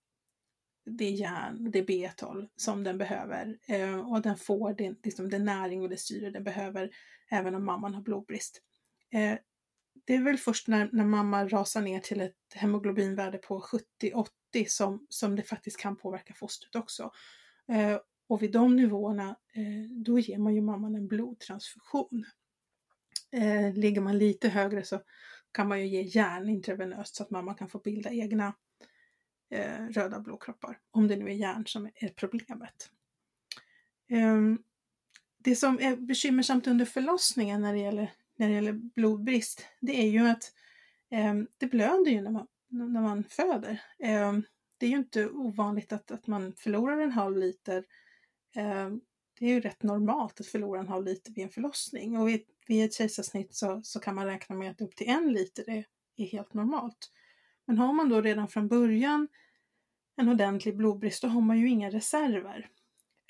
det 0.84 1.10
järn, 1.10 1.70
det 1.70 1.82
B12 1.82 2.48
som 2.56 2.84
den 2.84 2.98
behöver 2.98 3.58
eh, 3.68 4.10
och 4.10 4.22
den 4.22 4.36
får 4.36 4.74
den 4.74 4.96
liksom 5.02 5.30
den 5.30 5.44
näring 5.44 5.82
och 5.82 5.88
det 5.88 5.96
syre 5.96 6.30
den 6.30 6.44
behöver 6.44 6.90
även 7.30 7.54
om 7.54 7.64
mamman 7.64 7.94
har 7.94 8.02
blodbrist. 8.02 8.62
Eh, 9.12 9.38
det 10.04 10.14
är 10.14 10.22
väl 10.22 10.38
först 10.38 10.68
när, 10.68 10.88
när 10.92 11.04
mamma 11.04 11.48
rasar 11.48 11.82
ner 11.82 12.00
till 12.00 12.20
ett 12.20 12.36
hemoglobinvärde 12.54 13.38
på 13.38 13.64
70-80 14.02 14.26
som, 14.66 15.06
som 15.08 15.36
det 15.36 15.42
faktiskt 15.42 15.80
kan 15.80 15.96
påverka 15.96 16.34
fostret 16.34 16.76
också. 16.76 17.10
Eh, 17.68 17.98
och 18.28 18.42
vid 18.42 18.52
de 18.52 18.76
nivåerna, 18.76 19.36
eh, 19.54 19.90
då 19.90 20.18
ger 20.18 20.38
man 20.38 20.54
ju 20.54 20.60
mamman 20.60 20.94
en 20.94 21.08
blodtransfusion. 21.08 22.24
Eh, 23.32 23.74
ligger 23.74 24.00
man 24.00 24.18
lite 24.18 24.48
högre 24.48 24.84
så 24.84 25.00
kan 25.52 25.68
man 25.68 25.80
ju 25.80 25.86
ge 25.86 26.02
järn 26.02 26.48
intravenöst 26.48 27.16
så 27.16 27.22
att 27.22 27.30
mamma 27.30 27.54
kan 27.54 27.68
få 27.68 27.78
bilda 27.78 28.10
egna 28.10 28.54
eh, 29.52 29.86
röda 29.88 30.20
blodkroppar. 30.20 30.78
Om 30.90 31.08
det 31.08 31.16
nu 31.16 31.24
är 31.24 31.34
järn 31.34 31.66
som 31.66 31.90
är 31.94 32.08
problemet. 32.08 32.90
Ehm, 34.08 34.58
det 35.38 35.56
som 35.56 35.80
är 35.80 35.96
bekymmersamt 35.96 36.66
under 36.66 36.84
förlossningen 36.84 37.60
när 37.60 37.72
det 37.72 37.78
gäller, 37.78 38.12
när 38.36 38.48
det 38.48 38.54
gäller 38.54 38.72
blodbrist, 38.72 39.66
det 39.80 40.00
är 40.02 40.08
ju 40.08 40.28
att 40.28 40.52
ehm, 41.10 41.48
det 41.56 41.66
blöder 41.66 42.10
ju 42.10 42.20
när 42.20 42.30
man, 42.30 42.46
när 42.68 43.02
man 43.02 43.24
föder. 43.24 43.82
Ehm, 43.98 44.42
det 44.78 44.86
är 44.86 44.90
ju 44.90 44.96
inte 44.96 45.28
ovanligt 45.28 45.92
att, 45.92 46.10
att 46.10 46.26
man 46.26 46.52
förlorar 46.52 46.98
en 46.98 47.12
halv 47.12 47.36
liter. 47.36 47.84
det 49.38 49.46
är 49.46 49.48
ju 49.48 49.60
rätt 49.60 49.82
normalt 49.82 50.40
att 50.40 50.46
förlora 50.46 50.80
en 50.80 50.88
halv 50.88 51.04
liter 51.04 51.32
vid 51.32 51.44
en 51.44 51.50
förlossning 51.50 52.18
och 52.18 52.28
vid, 52.28 52.42
vid 52.66 52.84
ett 52.84 52.94
kejsarsnitt 52.94 53.54
så, 53.54 53.80
så 53.82 54.00
kan 54.00 54.14
man 54.14 54.26
räkna 54.26 54.56
med 54.56 54.70
att 54.70 54.80
upp 54.80 54.96
till 54.96 55.08
en 55.08 55.32
liter 55.32 55.70
är, 55.70 55.84
är 56.16 56.26
helt 56.26 56.54
normalt. 56.54 57.10
Men 57.66 57.78
har 57.78 57.92
man 57.92 58.08
då 58.08 58.20
redan 58.20 58.48
från 58.48 58.68
början 58.68 59.28
en 60.16 60.28
ordentlig 60.28 60.76
blodbrist, 60.76 61.22
då 61.22 61.28
har 61.28 61.40
man 61.40 61.58
ju 61.58 61.68
inga 61.68 61.90
reserver. 61.90 62.68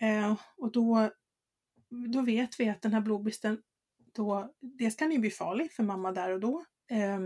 Eh, 0.01 0.37
och 0.57 0.73
då, 0.73 1.11
då 2.13 2.23
vet 2.23 2.61
vi 2.61 2.69
att 2.69 2.83
den 2.83 2.93
här 2.93 3.01
blodbristen, 3.01 3.63
då, 4.13 4.55
dels 4.61 4.97
kan 4.97 5.13
ju 5.13 5.19
bli 5.19 5.31
farlig 5.31 5.73
för 5.73 5.83
mamma 5.83 6.13
där 6.13 6.31
och 6.31 6.41
då, 6.41 6.65
eh, 6.91 7.21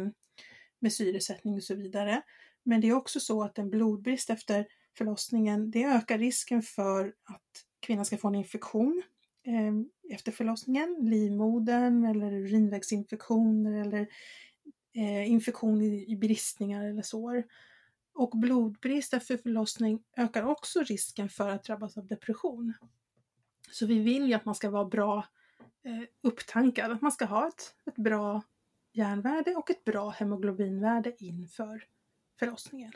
med 0.79 0.93
syresättning 0.93 1.55
och 1.55 1.63
så 1.63 1.75
vidare. 1.75 2.23
Men 2.63 2.81
det 2.81 2.89
är 2.89 2.93
också 2.97 3.21
så 3.21 3.43
att 3.43 3.59
en 3.59 3.71
blodbrist 3.71 4.31
efter 4.31 4.67
förlossningen, 4.99 5.71
det 5.71 5.85
ökar 5.85 6.19
risken 6.19 6.63
för 6.63 7.15
att 7.25 7.65
kvinnan 7.81 8.05
ska 8.05 8.17
få 8.19 8.29
en 8.29 8.35
infektion 8.35 9.03
eh, 9.47 10.15
efter 10.15 10.33
förlossningen, 10.33 10.97
livmodern 11.01 12.05
eller 12.05 12.33
urinvägsinfektioner 12.33 13.81
eller 13.81 14.09
eh, 14.95 15.31
infektion 15.31 15.83
i, 15.83 16.13
i 16.13 16.17
bristningar 16.17 16.85
eller 16.85 17.03
sår. 17.03 17.45
Och 18.17 18.31
blodbrist 18.31 19.15
efter 19.15 19.37
förlossning 19.37 20.03
ökar 20.17 20.43
också 20.43 20.83
risken 20.83 21.29
för 21.29 21.49
att 21.49 21.65
drabbas 21.65 21.97
av 21.97 22.07
depression. 22.07 22.75
Så 23.71 23.87
vi 23.87 23.99
vill 23.99 24.29
ju 24.29 24.35
att 24.35 24.45
man 24.45 24.55
ska 24.55 24.71
vara 24.71 24.85
bra 24.85 25.27
eh, 25.85 26.03
upptankad, 26.23 26.93
att 26.93 27.03
man 27.03 27.13
ska 27.13 27.25
ha 27.25 27.49
ett, 27.49 27.75
ett 27.87 27.97
bra 27.97 28.43
järnvärde 28.93 29.55
och 29.55 29.71
ett 29.71 29.85
bra 29.85 30.11
hemoglobinvärde 30.11 31.15
inför 31.19 31.85
förlossningen. 32.39 32.93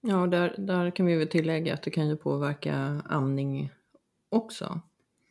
Ja, 0.00 0.26
där, 0.26 0.54
där 0.58 0.90
kan 0.90 1.06
vi 1.06 1.16
väl 1.16 1.28
tillägga 1.28 1.74
att 1.74 1.82
det 1.82 1.90
kan 1.90 2.08
ju 2.08 2.16
påverka 2.16 3.02
amning 3.04 3.72
också. 4.28 4.80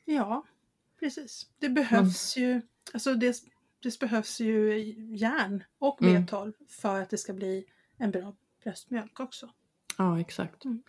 Ja, 0.06 0.46
precis. 1.00 1.50
Det 1.60 1.70
behövs 1.70 2.38
mm. 2.38 2.50
ju, 2.50 2.62
alltså 2.94 3.14
det, 3.14 3.36
det 3.80 4.00
behövs 4.00 4.40
ju 4.40 4.78
järn 5.16 5.64
och 5.80 6.00
B12 6.00 6.42
mm. 6.42 6.54
för 6.70 7.02
att 7.02 7.10
det 7.10 7.18
ska 7.18 7.34
bli 7.34 7.66
en 7.98 8.12
bra 8.12 8.36
bröstmjölk 8.66 9.20
också. 9.20 9.49
Ja, 9.97 10.20
exakt. 10.20 10.66
Mm. 10.66 10.82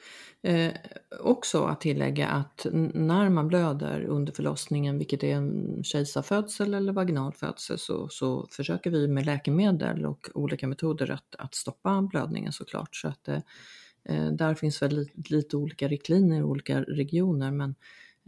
Eh, 0.43 0.75
också 1.21 1.65
att 1.65 1.81
tillägga 1.81 2.29
att 2.29 2.67
när 2.95 3.29
man 3.29 3.49
blöder 3.49 4.05
under 4.05 4.33
förlossningen, 4.33 4.99
vilket 4.99 5.25
är 5.25 5.35
en 5.35 5.85
kejsarfödsel 5.85 6.75
eller 6.75 6.93
vaginalfödsel, 6.93 7.79
så, 7.79 8.09
så 8.09 8.47
försöker 8.51 8.91
vi 8.91 9.09
med 9.09 9.27
läkemedel 9.27 10.07
och 10.07 10.29
olika 10.35 10.67
metoder 10.69 11.11
att, 11.11 11.35
att 11.39 11.55
stoppa 11.55 12.03
blödningen 12.03 12.53
såklart. 12.53 12.97
Så 12.97 13.09
att, 13.09 13.29
eh, 13.29 14.33
där 14.33 14.55
finns 14.55 14.83
väl 14.83 14.97
lite, 14.97 15.35
lite, 15.35 15.57
olika 15.57 15.89
riktlinjer 15.89 16.41
i 16.41 16.43
olika 16.43 16.83
regioner, 16.83 17.51
men 17.51 17.75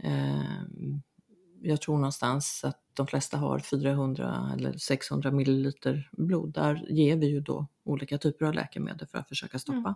eh, 0.03 0.63
jag 1.61 1.81
tror 1.81 1.95
någonstans 1.95 2.63
att 2.63 2.81
de 2.93 3.07
flesta 3.07 3.37
har 3.37 3.59
400 3.59 4.51
eller 4.53 4.77
600 4.77 5.31
milliliter 5.31 6.09
blod. 6.11 6.53
Där 6.53 6.85
ger 6.89 7.15
vi 7.15 7.27
ju 7.27 7.41
då 7.41 7.67
olika 7.83 8.17
typer 8.17 8.45
av 8.45 8.53
läkemedel 8.53 9.07
för 9.07 9.17
att 9.17 9.29
försöka 9.29 9.59
stoppa 9.59 9.77
mm. 9.77 9.93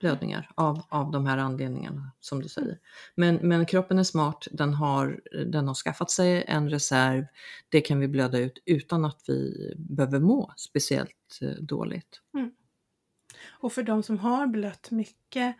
blödningar 0.00 0.50
av, 0.54 0.82
av 0.88 1.10
de 1.10 1.26
här 1.26 1.38
anledningarna 1.38 2.12
som 2.20 2.42
du 2.42 2.48
säger. 2.48 2.78
Men, 3.14 3.34
men 3.36 3.66
kroppen 3.66 3.98
är 3.98 4.04
smart, 4.04 4.46
den 4.52 4.74
har, 4.74 5.20
den 5.46 5.68
har 5.68 5.74
skaffat 5.74 6.10
sig 6.10 6.44
en 6.46 6.70
reserv, 6.70 7.26
det 7.68 7.80
kan 7.80 8.00
vi 8.00 8.08
blöda 8.08 8.38
ut 8.38 8.62
utan 8.64 9.04
att 9.04 9.24
vi 9.26 9.72
behöver 9.76 10.18
må 10.18 10.52
speciellt 10.56 11.38
eh, 11.40 11.48
dåligt. 11.48 12.20
Mm. 12.34 12.50
Och 13.48 13.72
för 13.72 13.82
de 13.82 14.02
som 14.02 14.18
har 14.18 14.46
blött 14.46 14.90
mycket 14.90 15.56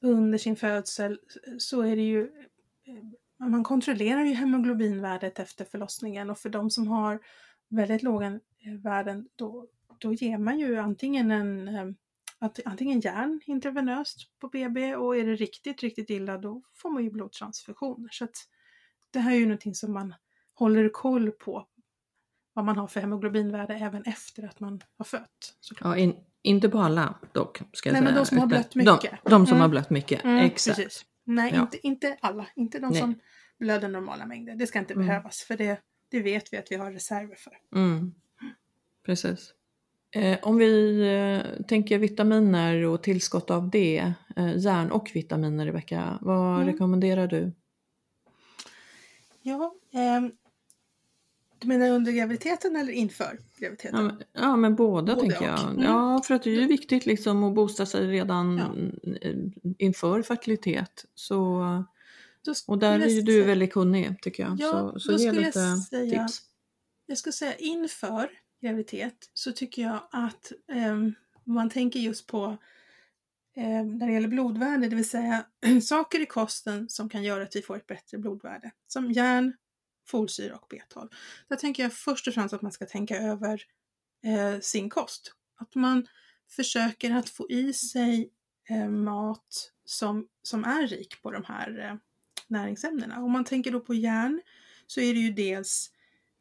under 0.00 0.38
sin 0.38 0.56
födsel 0.56 1.18
så 1.58 1.82
är 1.82 1.96
det 1.96 2.02
ju 2.02 2.22
eh, 2.86 2.94
man 3.38 3.64
kontrollerar 3.64 4.24
ju 4.24 4.34
hemoglobinvärdet 4.34 5.38
efter 5.38 5.64
förlossningen 5.64 6.30
och 6.30 6.38
för 6.38 6.48
de 6.48 6.70
som 6.70 6.88
har 6.88 7.20
väldigt 7.68 8.02
låga 8.02 8.26
eh, 8.26 8.72
värden 8.82 9.28
då, 9.36 9.66
då 9.98 10.12
ger 10.12 10.38
man 10.38 10.58
ju 10.58 10.76
antingen 10.76 11.30
en 11.30 11.68
eh, 11.68 11.86
antingen 12.64 13.00
järn 13.00 13.40
intravenöst 13.46 14.38
på 14.40 14.48
BB 14.48 14.96
och 14.96 15.16
är 15.16 15.24
det 15.24 15.34
riktigt, 15.34 15.82
riktigt 15.82 16.10
illa 16.10 16.38
då 16.38 16.62
får 16.74 16.90
man 16.90 17.04
ju 17.04 17.10
blodtransfusioner. 17.10 18.08
Så 18.12 18.24
att 18.24 18.36
det 19.10 19.18
här 19.18 19.32
är 19.32 19.36
ju 19.36 19.46
någonting 19.46 19.74
som 19.74 19.92
man 19.92 20.14
håller 20.54 20.88
koll 20.88 21.30
på 21.30 21.66
vad 22.52 22.64
man 22.64 22.76
har 22.76 22.86
för 22.86 23.00
hemoglobinvärde 23.00 23.74
även 23.74 24.02
efter 24.02 24.42
att 24.42 24.60
man 24.60 24.80
har 24.98 25.04
fött. 25.04 25.54
Ja, 25.80 25.96
in, 25.96 26.16
inte 26.42 26.68
på 26.68 26.78
alla 26.78 27.14
dock. 27.32 27.60
Ska 27.72 27.88
jag 27.88 27.92
Nej, 27.92 28.02
säga. 28.02 28.04
men 28.04 28.14
de 28.14 28.26
som 28.26 28.38
har 28.38 28.46
blött 28.46 28.74
mycket. 28.74 29.10
De, 29.24 29.30
de 29.30 29.46
som 29.46 29.56
mm. 29.56 29.60
har 29.60 29.68
blött 29.68 29.90
mycket, 29.90 30.24
mm, 30.24 30.36
exakt. 30.44 30.76
Precis. 30.76 31.04
Nej, 31.26 31.52
ja. 31.54 31.60
inte, 31.60 31.86
inte 31.86 32.16
alla. 32.20 32.46
Inte 32.54 32.78
de 32.78 32.90
Nej. 32.90 33.00
som 33.00 33.14
blöder 33.58 33.88
normala 33.88 34.26
mängder. 34.26 34.56
Det 34.56 34.66
ska 34.66 34.78
inte 34.78 34.94
mm. 34.94 35.06
behövas 35.06 35.42
för 35.42 35.56
det, 35.56 35.80
det 36.10 36.20
vet 36.20 36.52
vi 36.52 36.56
att 36.56 36.70
vi 36.70 36.76
har 36.76 36.92
reserver 36.92 37.34
för. 37.34 37.58
Mm. 37.74 38.14
Precis. 39.06 39.52
Eh, 40.10 40.38
om 40.42 40.56
vi 40.56 41.00
eh, 41.00 41.64
tänker 41.66 41.98
vitaminer 41.98 42.84
och 42.84 43.02
tillskott 43.02 43.50
av 43.50 43.70
det, 43.70 44.12
eh, 44.36 44.56
järn 44.56 44.90
och 44.90 45.10
vitaminer 45.14 45.66
Rebecka, 45.66 46.18
vad 46.20 46.54
mm. 46.54 46.66
rekommenderar 46.66 47.26
du? 47.26 47.52
Ja, 49.42 49.74
ehm, 49.92 50.32
du 51.58 51.68
menar 51.68 51.88
under 51.88 52.12
graviditeten 52.12 52.76
eller 52.76 52.92
inför 52.92 53.38
graviditeten? 53.58 54.00
Ja, 54.00 54.02
men, 54.02 54.22
ja, 54.32 54.56
men 54.56 54.74
båda 54.74 55.14
Både 55.14 55.20
tänker 55.20 55.46
jag. 55.46 55.60
Mm. 55.60 55.82
Ja, 55.82 56.22
för 56.22 56.34
att 56.34 56.42
det 56.42 56.50
är 56.50 56.60
ju 56.60 56.66
viktigt 56.66 57.06
liksom 57.06 57.44
att 57.44 57.54
boosta 57.54 57.86
sig 57.86 58.06
redan 58.06 58.58
ja. 58.58 59.30
inför 59.78 60.22
fertilitet. 60.22 61.04
Så 61.14 61.64
och 62.66 62.78
där 62.78 63.00
är 63.00 63.08
ju 63.08 63.22
du 63.22 63.42
väldigt 63.42 63.72
kunnig 63.72 64.22
tycker 64.22 64.42
jag. 64.42 64.56
Ja, 64.60 64.92
så, 64.92 65.00
så 65.00 65.12
ge 65.12 65.32
lite 65.32 65.58
jag 65.58 65.78
säga, 65.78 66.26
tips. 66.26 66.42
Jag 67.06 67.18
skulle 67.18 67.32
säga 67.32 67.56
inför 67.56 68.30
graviditet 68.60 69.30
så 69.32 69.52
tycker 69.52 69.82
jag 69.82 69.98
att 70.10 70.52
um, 70.90 71.14
man 71.44 71.70
tänker 71.70 72.00
just 72.00 72.26
på 72.26 72.44
um, 73.56 73.98
när 73.98 74.06
det 74.06 74.12
gäller 74.12 74.28
blodvärde, 74.28 74.88
det 74.88 74.96
vill 74.96 75.08
säga 75.08 75.44
saker 75.82 76.20
i 76.20 76.26
kosten 76.26 76.88
som 76.88 77.08
kan 77.08 77.22
göra 77.22 77.42
att 77.42 77.56
vi 77.56 77.62
får 77.62 77.76
ett 77.76 77.86
bättre 77.86 78.18
blodvärde. 78.18 78.70
Som 78.86 79.12
järn, 79.12 79.52
folsyra 80.06 80.56
och 80.56 80.72
B12. 80.72 81.08
Där 81.48 81.56
tänker 81.56 81.82
jag 81.82 81.92
först 81.92 82.28
och 82.28 82.34
främst 82.34 82.54
att 82.54 82.62
man 82.62 82.72
ska 82.72 82.86
tänka 82.86 83.18
över 83.18 83.62
eh, 84.24 84.60
sin 84.60 84.90
kost. 84.90 85.34
Att 85.56 85.74
man 85.74 86.06
försöker 86.50 87.10
att 87.10 87.28
få 87.28 87.50
i 87.50 87.72
sig 87.72 88.30
eh, 88.68 88.88
mat 88.88 89.72
som, 89.84 90.28
som 90.42 90.64
är 90.64 90.86
rik 90.86 91.22
på 91.22 91.30
de 91.30 91.44
här 91.44 91.78
eh, 91.78 91.96
näringsämnena. 92.48 93.22
Om 93.22 93.32
man 93.32 93.44
tänker 93.44 93.70
då 93.70 93.80
på 93.80 93.94
järn 93.94 94.42
så 94.86 95.00
är 95.00 95.14
det 95.14 95.20
ju 95.20 95.32
dels 95.32 95.90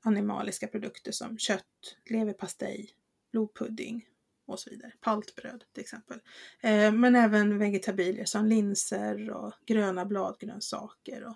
animaliska 0.04 0.68
produkter 0.68 1.12
som 1.12 1.38
kött, 1.38 1.98
leverpastej, 2.10 2.90
blodpudding 3.32 4.06
och 4.48 4.60
så 4.60 4.70
vidare. 4.70 4.92
Paltbröd 5.02 5.64
till 5.74 5.82
exempel. 5.82 6.20
Eh, 6.62 6.92
men 6.92 7.16
även 7.16 7.58
vegetabilier 7.58 8.26
som 8.26 8.46
linser 8.46 9.30
och 9.30 9.54
gröna 9.66 10.06
bladgrönsaker 10.06 11.24
och 11.24 11.36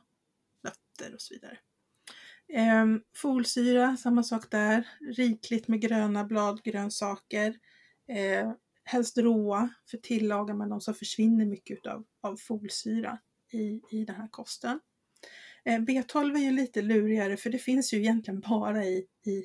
nötter 0.64 1.14
och 1.14 1.22
så 1.22 1.34
vidare. 1.34 1.58
Ehm, 2.54 3.02
folsyra, 3.16 3.98
samma 3.98 4.24
sak 4.24 4.52
där. 4.52 4.88
Rikligt 5.00 5.68
med 5.68 5.82
gröna 5.82 6.24
bladgrönsaker. 6.24 7.56
Ehm, 8.08 8.54
helst 8.84 9.18
råa, 9.18 9.70
för 9.92 9.98
tillagar 9.98 10.54
man 10.54 10.70
dem 10.70 10.82
så 10.82 10.94
försvinner 10.94 11.46
mycket 11.46 11.78
utav, 11.78 12.06
av 12.22 12.36
folsyra 12.36 13.20
i, 13.52 13.82
i 13.92 14.06
den 14.06 14.16
här 14.16 14.28
kosten. 14.28 14.80
Ehm, 15.64 15.86
B12 15.86 16.36
är 16.36 16.40
ju 16.40 16.52
lite 16.52 16.82
lurigare 16.82 17.38
för 17.38 17.50
det 17.50 17.58
finns 17.58 17.94
ju 17.94 17.98
egentligen 17.98 18.40
bara 18.40 18.86
i, 18.86 19.08
i 19.26 19.44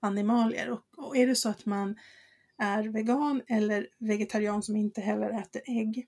animalier 0.00 0.70
och, 0.70 0.82
och 0.96 1.16
är 1.16 1.26
det 1.26 1.34
så 1.34 1.48
att 1.48 1.66
man 1.66 1.98
är 2.58 2.82
vegan 2.82 3.42
eller 3.46 3.88
vegetarian 3.98 4.62
som 4.62 4.76
inte 4.76 5.00
heller 5.00 5.30
äter 5.30 5.62
ägg 5.66 6.06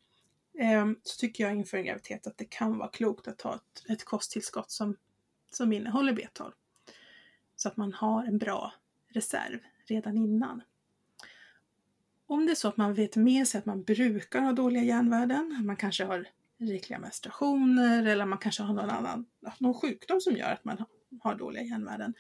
ehm, 0.59 0.97
så 1.03 1.21
tycker 1.21 1.45
jag 1.45 1.55
inför 1.57 1.77
en 1.77 1.85
graviditet 1.85 2.27
att 2.27 2.39
det 2.39 2.45
kan 2.45 2.79
vara 2.79 2.91
klokt 2.91 3.29
att 3.29 3.39
ta 3.39 3.55
ett, 3.55 3.91
ett 3.91 4.05
kosttillskott 4.05 4.71
som, 4.71 4.97
som 5.51 5.73
innehåller 5.73 6.13
B12. 6.13 6.53
Så 7.57 7.69
att 7.69 7.77
man 7.77 7.93
har 7.93 8.25
en 8.25 8.39
bra 8.39 8.73
reserv 9.09 9.59
redan 9.87 10.17
innan. 10.17 10.63
Om 12.27 12.47
det 12.47 12.53
är 12.53 12.57
så 12.57 12.69
att 12.69 12.77
man 12.77 12.95
vet 12.95 13.17
med 13.17 13.49
sig 13.49 13.59
att 13.59 13.67
man 13.67 13.83
brukar 13.83 14.41
ha 14.41 14.53
dåliga 14.53 14.83
järnvärden, 14.83 15.63
man 15.67 15.77
kanske 15.77 16.05
har 16.05 16.29
rikliga 16.59 16.99
menstruationer 16.99 18.07
eller 18.07 18.27
man 18.27 18.39
kanske 18.39 18.63
har 18.63 18.75
någon 18.75 18.91
annan 18.91 19.27
någon 19.59 19.75
sjukdom 19.75 20.21
som 20.21 20.37
gör 20.37 20.53
att 20.53 20.65
man 20.65 20.85
har 21.21 21.35
dåliga 21.35 21.63
järnvärden 21.63 22.15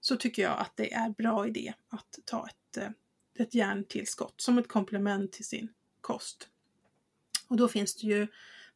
så 0.00 0.16
tycker 0.16 0.42
jag 0.42 0.58
att 0.58 0.76
det 0.76 0.92
är 0.92 1.10
bra 1.10 1.46
idé 1.46 1.74
att 1.88 2.18
ta 2.24 2.48
ett, 2.48 2.76
eh, 2.76 2.90
ett 3.38 3.54
järntillskott 3.54 4.40
som 4.40 4.58
ett 4.58 4.68
komplement 4.68 5.32
till 5.32 5.44
sin 5.44 5.68
kost. 6.00 6.48
Och 7.48 7.56
då 7.56 7.68
finns 7.68 7.96
det 7.96 8.06
ju 8.06 8.26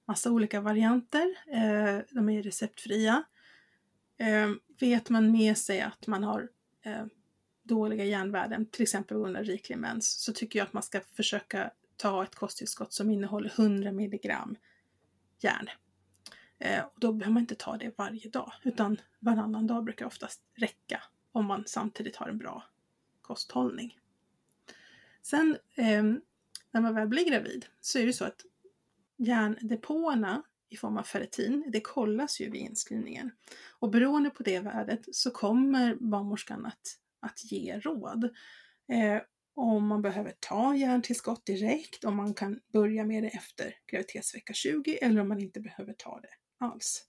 massa 0.04 0.30
olika 0.30 0.60
varianter. 0.60 1.38
Eh, 1.46 1.98
de 2.10 2.28
är 2.28 2.42
receptfria. 2.42 3.24
Eh, 4.16 4.50
vet 4.80 5.10
man 5.10 5.32
med 5.32 5.58
sig 5.58 5.80
att 5.80 6.06
man 6.06 6.24
har 6.24 6.48
eh, 6.82 7.04
dåliga 7.62 8.04
järnvärden, 8.04 8.66
till 8.66 8.82
exempel 8.82 9.16
på 9.16 9.22
grund 9.22 9.36
av 9.36 9.44
riklig 9.44 9.78
mens, 9.78 10.22
så 10.22 10.32
tycker 10.32 10.58
jag 10.58 10.66
att 10.66 10.72
man 10.72 10.82
ska 10.82 11.00
försöka 11.00 11.70
ta 11.96 12.22
ett 12.22 12.34
kosttillskott 12.34 12.92
som 12.92 13.10
innehåller 13.10 13.52
100 13.56 13.92
milligram 13.92 14.56
järn. 15.38 15.68
Eh, 16.58 16.84
och 16.84 17.00
då 17.00 17.12
behöver 17.12 17.32
man 17.32 17.40
inte 17.40 17.54
ta 17.54 17.76
det 17.76 17.98
varje 17.98 18.30
dag, 18.30 18.52
utan 18.62 19.00
varannan 19.18 19.66
dag 19.66 19.84
brukar 19.84 20.06
oftast 20.06 20.42
räcka 20.54 21.02
om 21.32 21.46
man 21.46 21.64
samtidigt 21.66 22.16
har 22.16 22.28
en 22.28 22.38
bra 22.38 22.64
kosthållning. 23.22 23.98
Sen 25.22 25.56
eh, 25.74 26.02
när 26.70 26.80
man 26.80 26.94
väl 26.94 27.08
blir 27.08 27.30
gravid 27.30 27.66
så 27.80 27.98
är 27.98 28.06
det 28.06 28.12
så 28.12 28.24
att 28.24 28.44
järndepåerna 29.16 30.42
i 30.74 30.76
form 30.76 30.96
av 30.96 31.02
ferritin, 31.02 31.64
det 31.72 31.80
kollas 31.80 32.40
ju 32.40 32.50
vid 32.50 32.60
inskrivningen. 32.60 33.30
Och 33.78 33.90
beroende 33.90 34.30
på 34.30 34.42
det 34.42 34.60
värdet 34.60 35.00
så 35.12 35.30
kommer 35.30 35.94
barnmorskan 35.94 36.66
att, 36.66 36.98
att 37.20 37.52
ge 37.52 37.78
råd. 37.78 38.24
Eh, 38.88 39.22
om 39.56 39.86
man 39.86 40.02
behöver 40.02 40.34
ta 40.40 40.76
järntillskott 40.76 41.46
direkt, 41.46 42.04
om 42.04 42.16
man 42.16 42.34
kan 42.34 42.60
börja 42.72 43.04
med 43.04 43.22
det 43.22 43.28
efter 43.28 43.74
graviditetsvecka 43.86 44.52
20 44.52 44.98
eller 45.02 45.20
om 45.20 45.28
man 45.28 45.40
inte 45.40 45.60
behöver 45.60 45.92
ta 45.92 46.20
det 46.20 46.64
alls. 46.66 47.04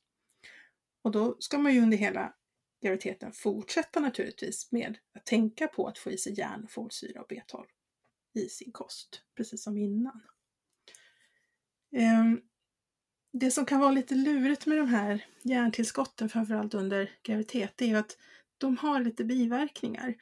Och 1.01 1.11
då 1.11 1.37
ska 1.39 1.57
man 1.57 1.73
ju 1.73 1.81
under 1.81 1.97
hela 1.97 2.33
graviditeten 2.81 3.31
fortsätta 3.31 3.99
naturligtvis 3.99 4.71
med 4.71 4.97
att 5.13 5.25
tänka 5.25 5.67
på 5.67 5.87
att 5.87 5.97
få 5.97 6.11
i 6.11 6.17
sig 6.17 6.39
järn, 6.39 6.67
folsyra 6.69 7.21
och 7.21 7.31
B12 7.31 7.65
i 8.33 8.49
sin 8.49 8.71
kost, 8.71 9.21
precis 9.35 9.63
som 9.63 9.77
innan. 9.77 10.21
Ehm, 11.95 12.41
det 13.39 13.51
som 13.51 13.65
kan 13.65 13.79
vara 13.79 13.91
lite 13.91 14.15
lurigt 14.15 14.65
med 14.65 14.77
de 14.77 14.87
här 14.87 15.25
järntillskotten, 15.43 16.29
framförallt 16.29 16.73
under 16.73 17.11
graviditet, 17.23 17.73
det 17.75 17.85
är 17.85 17.89
ju 17.89 17.95
att 17.95 18.17
de 18.57 18.77
har 18.77 18.99
lite 18.99 19.23
biverkningar. 19.23 20.15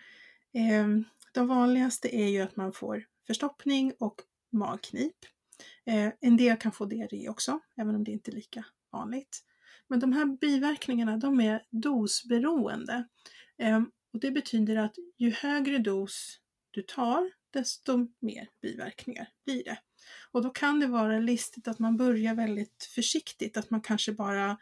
Ehm, 0.53 1.03
de 1.33 1.47
vanligaste 1.47 2.15
är 2.15 2.27
ju 2.27 2.41
att 2.41 2.55
man 2.55 2.73
får 2.73 3.05
förstoppning 3.27 3.93
och 3.99 4.21
magknip. 4.51 5.15
Ehm, 5.85 6.11
en 6.19 6.37
del 6.37 6.57
kan 6.57 6.71
få 6.71 6.85
diarré 6.85 7.29
också, 7.29 7.59
även 7.77 7.95
om 7.95 8.03
det 8.03 8.11
inte 8.11 8.31
är 8.31 8.35
lika 8.35 8.65
vanligt. 8.91 9.43
Men 9.87 9.99
de 9.99 10.13
här 10.13 10.25
biverkningarna, 10.25 11.17
de 11.17 11.39
är 11.39 11.65
dosberoende. 11.69 13.07
Ehm, 13.57 13.91
och 14.13 14.19
det 14.19 14.31
betyder 14.31 14.75
att 14.75 14.95
ju 15.17 15.31
högre 15.31 15.77
dos 15.77 16.39
du 16.71 16.81
tar, 16.81 17.31
desto 17.51 18.07
mer 18.19 18.47
biverkningar 18.61 19.27
blir 19.45 19.63
det. 19.63 19.77
Och 20.31 20.41
då 20.43 20.49
kan 20.49 20.79
det 20.79 20.87
vara 20.87 21.19
listigt 21.19 21.67
att 21.67 21.79
man 21.79 21.97
börjar 21.97 22.35
väldigt 22.35 22.89
försiktigt, 22.95 23.57
att 23.57 23.69
man 23.69 23.81
kanske 23.81 24.11
bara 24.11 24.57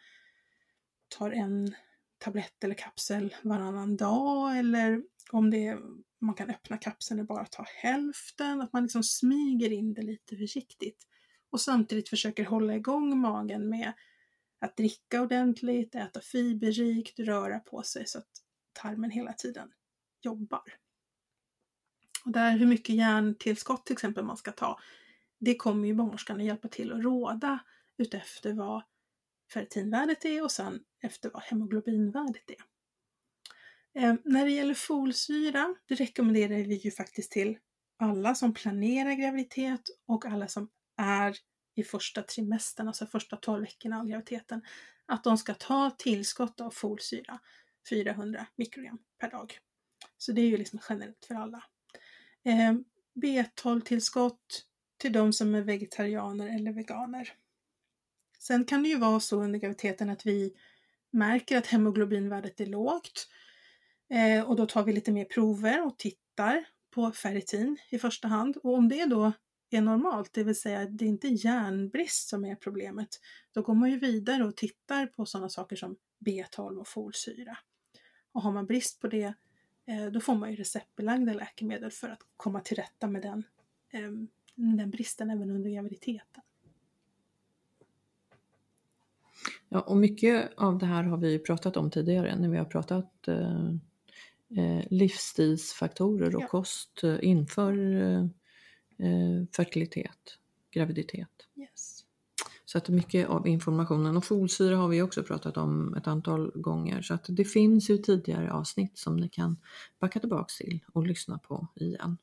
tar 1.08 1.30
en 1.30 1.74
tablett 2.18 2.64
eller 2.64 2.74
kapsel 2.74 3.34
varannan 3.42 3.96
dag 3.96 4.58
eller 4.58 5.02
om 5.30 5.50
det 5.50 5.66
är, 5.66 5.78
man 6.18 6.34
kan 6.34 6.50
öppna 6.50 6.76
kapseln 6.76 7.20
och 7.20 7.26
bara 7.26 7.44
ta 7.44 7.66
hälften, 7.82 8.60
att 8.60 8.72
man 8.72 8.82
liksom 8.82 9.02
smyger 9.02 9.72
in 9.72 9.94
det 9.94 10.02
lite 10.02 10.36
försiktigt. 10.36 11.06
Och 11.50 11.60
samtidigt 11.60 12.08
försöker 12.08 12.44
hålla 12.44 12.74
igång 12.74 13.18
magen 13.20 13.68
med 13.68 13.92
att 14.60 14.76
dricka 14.76 15.22
ordentligt, 15.22 15.94
äta 15.94 16.20
fiberrikt, 16.20 17.18
röra 17.18 17.58
på 17.58 17.82
sig 17.82 18.06
så 18.06 18.18
att 18.18 18.30
tarmen 18.72 19.10
hela 19.10 19.32
tiden 19.32 19.68
jobbar. 20.22 20.62
Och 22.24 22.32
där 22.32 22.56
hur 22.58 22.66
mycket 22.66 22.94
järntillskott 22.94 23.86
till 23.86 23.92
exempel 23.92 24.24
man 24.24 24.36
ska 24.36 24.52
ta, 24.52 24.80
det 25.44 25.54
kommer 25.54 25.88
ju 25.88 25.94
barnmorskan 25.94 26.40
att 26.40 26.46
hjälpa 26.46 26.68
till 26.68 26.92
att 26.92 27.02
råda 27.02 27.58
utefter 27.98 28.52
vad 28.52 28.82
ferritinvärdet 29.52 30.24
är 30.24 30.44
och 30.44 30.52
sen 30.52 30.84
efter 31.02 31.30
vad 31.30 31.42
hemoglobinvärdet 31.42 32.50
är. 32.50 32.64
Eh, 34.02 34.14
när 34.24 34.44
det 34.44 34.50
gäller 34.50 34.74
folsyra, 34.74 35.74
det 35.86 35.94
rekommenderar 35.94 36.56
vi 36.56 36.74
ju 36.74 36.90
faktiskt 36.90 37.32
till 37.32 37.58
alla 37.98 38.34
som 38.34 38.54
planerar 38.54 39.12
graviditet 39.12 39.80
och 40.06 40.26
alla 40.26 40.48
som 40.48 40.70
är 40.96 41.36
i 41.74 41.82
första 41.82 42.22
trimestern, 42.22 42.88
alltså 42.88 43.06
första 43.06 43.36
12 43.36 43.62
veckorna 43.62 44.00
av 44.00 44.06
graviditeten, 44.06 44.62
att 45.06 45.24
de 45.24 45.38
ska 45.38 45.54
ta 45.54 45.90
tillskott 45.90 46.60
av 46.60 46.70
folsyra 46.70 47.40
400 47.90 48.46
mikrogram 48.56 48.98
per 49.18 49.30
dag. 49.30 49.58
Så 50.18 50.32
det 50.32 50.40
är 50.40 50.46
ju 50.46 50.56
liksom 50.56 50.78
generellt 50.88 51.24
för 51.28 51.34
alla. 51.34 51.64
Eh, 52.44 52.74
B12-tillskott 53.22 54.71
till 55.02 55.12
de 55.12 55.32
som 55.32 55.54
är 55.54 55.60
vegetarianer 55.60 56.56
eller 56.56 56.72
veganer. 56.72 57.32
Sen 58.38 58.64
kan 58.64 58.82
det 58.82 58.88
ju 58.88 58.98
vara 58.98 59.20
så 59.20 59.42
under 59.42 59.58
graviditeten 59.58 60.10
att 60.10 60.26
vi 60.26 60.54
märker 61.10 61.58
att 61.58 61.66
hemoglobinvärdet 61.66 62.60
är 62.60 62.66
lågt 62.66 63.28
eh, 64.10 64.48
och 64.48 64.56
då 64.56 64.66
tar 64.66 64.82
vi 64.82 64.92
lite 64.92 65.12
mer 65.12 65.24
prover 65.24 65.86
och 65.86 65.98
tittar 65.98 66.64
på 66.90 67.12
ferritin 67.12 67.76
i 67.90 67.98
första 67.98 68.28
hand. 68.28 68.56
Och 68.56 68.74
om 68.74 68.88
det 68.88 69.04
då 69.04 69.32
är 69.70 69.80
normalt, 69.80 70.32
det 70.32 70.44
vill 70.44 70.60
säga 70.60 70.80
att 70.80 70.98
det 70.98 71.04
är 71.04 71.08
inte 71.08 71.28
järnbrist 71.28 72.28
som 72.28 72.44
är 72.44 72.54
problemet, 72.54 73.20
då 73.52 73.62
går 73.62 73.74
man 73.74 73.90
ju 73.90 73.98
vidare 73.98 74.44
och 74.44 74.56
tittar 74.56 75.06
på 75.06 75.26
sådana 75.26 75.48
saker 75.48 75.76
som 75.76 75.96
B12 76.26 76.78
och 76.78 76.88
folsyra. 76.88 77.58
Och 78.32 78.42
har 78.42 78.52
man 78.52 78.66
brist 78.66 79.00
på 79.00 79.08
det 79.08 79.34
Eh, 79.86 80.06
då 80.06 80.20
får 80.20 80.34
man 80.34 80.50
ju 80.50 80.56
receptbelagda 80.56 81.32
läkemedel 81.32 81.90
för 81.90 82.08
att 82.08 82.20
komma 82.36 82.60
till 82.60 82.76
rätta 82.76 83.06
med 83.06 83.22
den, 83.22 83.44
eh, 83.90 84.10
den 84.54 84.90
bristen 84.90 85.30
även 85.30 85.50
under 85.50 85.70
graviditeten. 85.70 86.42
Ja, 89.68 89.80
och 89.80 89.96
mycket 89.96 90.50
av 90.56 90.78
det 90.78 90.86
här 90.86 91.02
har 91.02 91.16
vi 91.16 91.38
pratat 91.38 91.76
om 91.76 91.90
tidigare 91.90 92.38
när 92.38 92.48
vi 92.48 92.58
har 92.58 92.64
pratat 92.64 93.28
eh, 93.28 93.66
eh 94.56 94.84
livsstilsfaktorer 94.90 96.36
och 96.36 96.42
ja. 96.42 96.46
kost 96.46 97.04
eh, 97.04 97.16
inför 97.22 98.02
eh, 98.98 99.44
fertilitet, 99.56 100.38
graviditet. 100.70 101.28
Yes. 101.56 102.04
Så 102.64 102.78
att 102.78 102.88
mycket 102.88 103.28
av 103.28 103.48
informationen 103.48 104.16
och 104.16 104.24
folsyra 104.24 104.76
har 104.76 104.88
vi 104.88 105.02
också 105.02 105.22
pratat 105.22 105.56
om 105.56 105.94
ett 105.94 106.06
antal 106.06 106.50
gånger 106.54 107.02
så 107.02 107.14
att 107.14 107.26
det 107.28 107.44
finns 107.44 107.90
ju 107.90 107.98
tidigare 107.98 108.52
avsnitt 108.52 108.98
som 108.98 109.16
ni 109.16 109.28
kan 109.28 109.56
backa 109.98 110.20
tillbaks 110.20 110.58
till 110.58 110.84
och 110.92 111.06
lyssna 111.06 111.38
på 111.38 111.68
igen. 111.74 112.18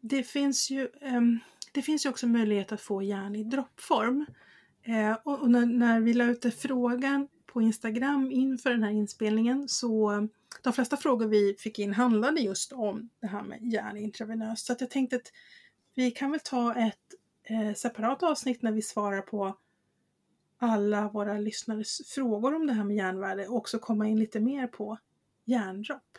Det 0.00 0.22
finns 0.22 0.70
ju 0.70 0.88
um, 1.00 1.40
det 1.72 1.82
finns 1.82 2.06
ju 2.06 2.10
också 2.10 2.26
möjlighet 2.26 2.72
att 2.72 2.80
få 2.80 3.02
järn 3.02 3.36
i 3.36 3.44
droppform. 3.44 4.26
Eh, 4.82 5.12
och, 5.24 5.40
och 5.40 5.50
när, 5.50 5.66
när, 5.66 6.00
vi 6.00 6.14
la 6.14 6.24
ut 6.24 6.54
frågan 6.54 7.28
på 7.46 7.62
Instagram 7.62 8.30
inför 8.32 8.70
den 8.70 8.82
här 8.82 8.90
inspelningen 8.90 9.68
så 9.68 10.28
de 10.62 10.72
flesta 10.72 10.96
frågor 10.96 11.26
vi 11.26 11.56
fick 11.58 11.78
in 11.78 11.94
handlade 11.94 12.40
just 12.40 12.72
om 12.72 13.08
det 13.20 13.26
här 13.26 13.42
med 13.42 13.72
järn 13.72 13.96
intravenöst. 13.96 14.66
Så 14.66 14.72
att 14.72 14.80
jag 14.80 14.90
tänkte 14.90 15.16
att 15.16 15.32
vi 15.94 16.10
kan 16.10 16.30
väl 16.30 16.40
ta 16.40 16.74
ett 16.74 17.14
eh, 17.42 17.74
separat 17.74 18.22
avsnitt 18.22 18.62
när 18.62 18.72
vi 18.72 18.82
svarar 18.82 19.20
på 19.20 19.56
alla 20.58 21.08
våra 21.08 21.38
lyssnares 21.38 22.00
frågor 22.06 22.54
om 22.54 22.66
det 22.66 22.72
här 22.72 22.84
med 22.84 22.96
järnvärde 22.96 23.48
och 23.48 23.56
också 23.56 23.78
komma 23.78 24.08
in 24.08 24.18
lite 24.18 24.40
mer 24.40 24.66
på 24.66 24.98
järndropp. 25.44 26.18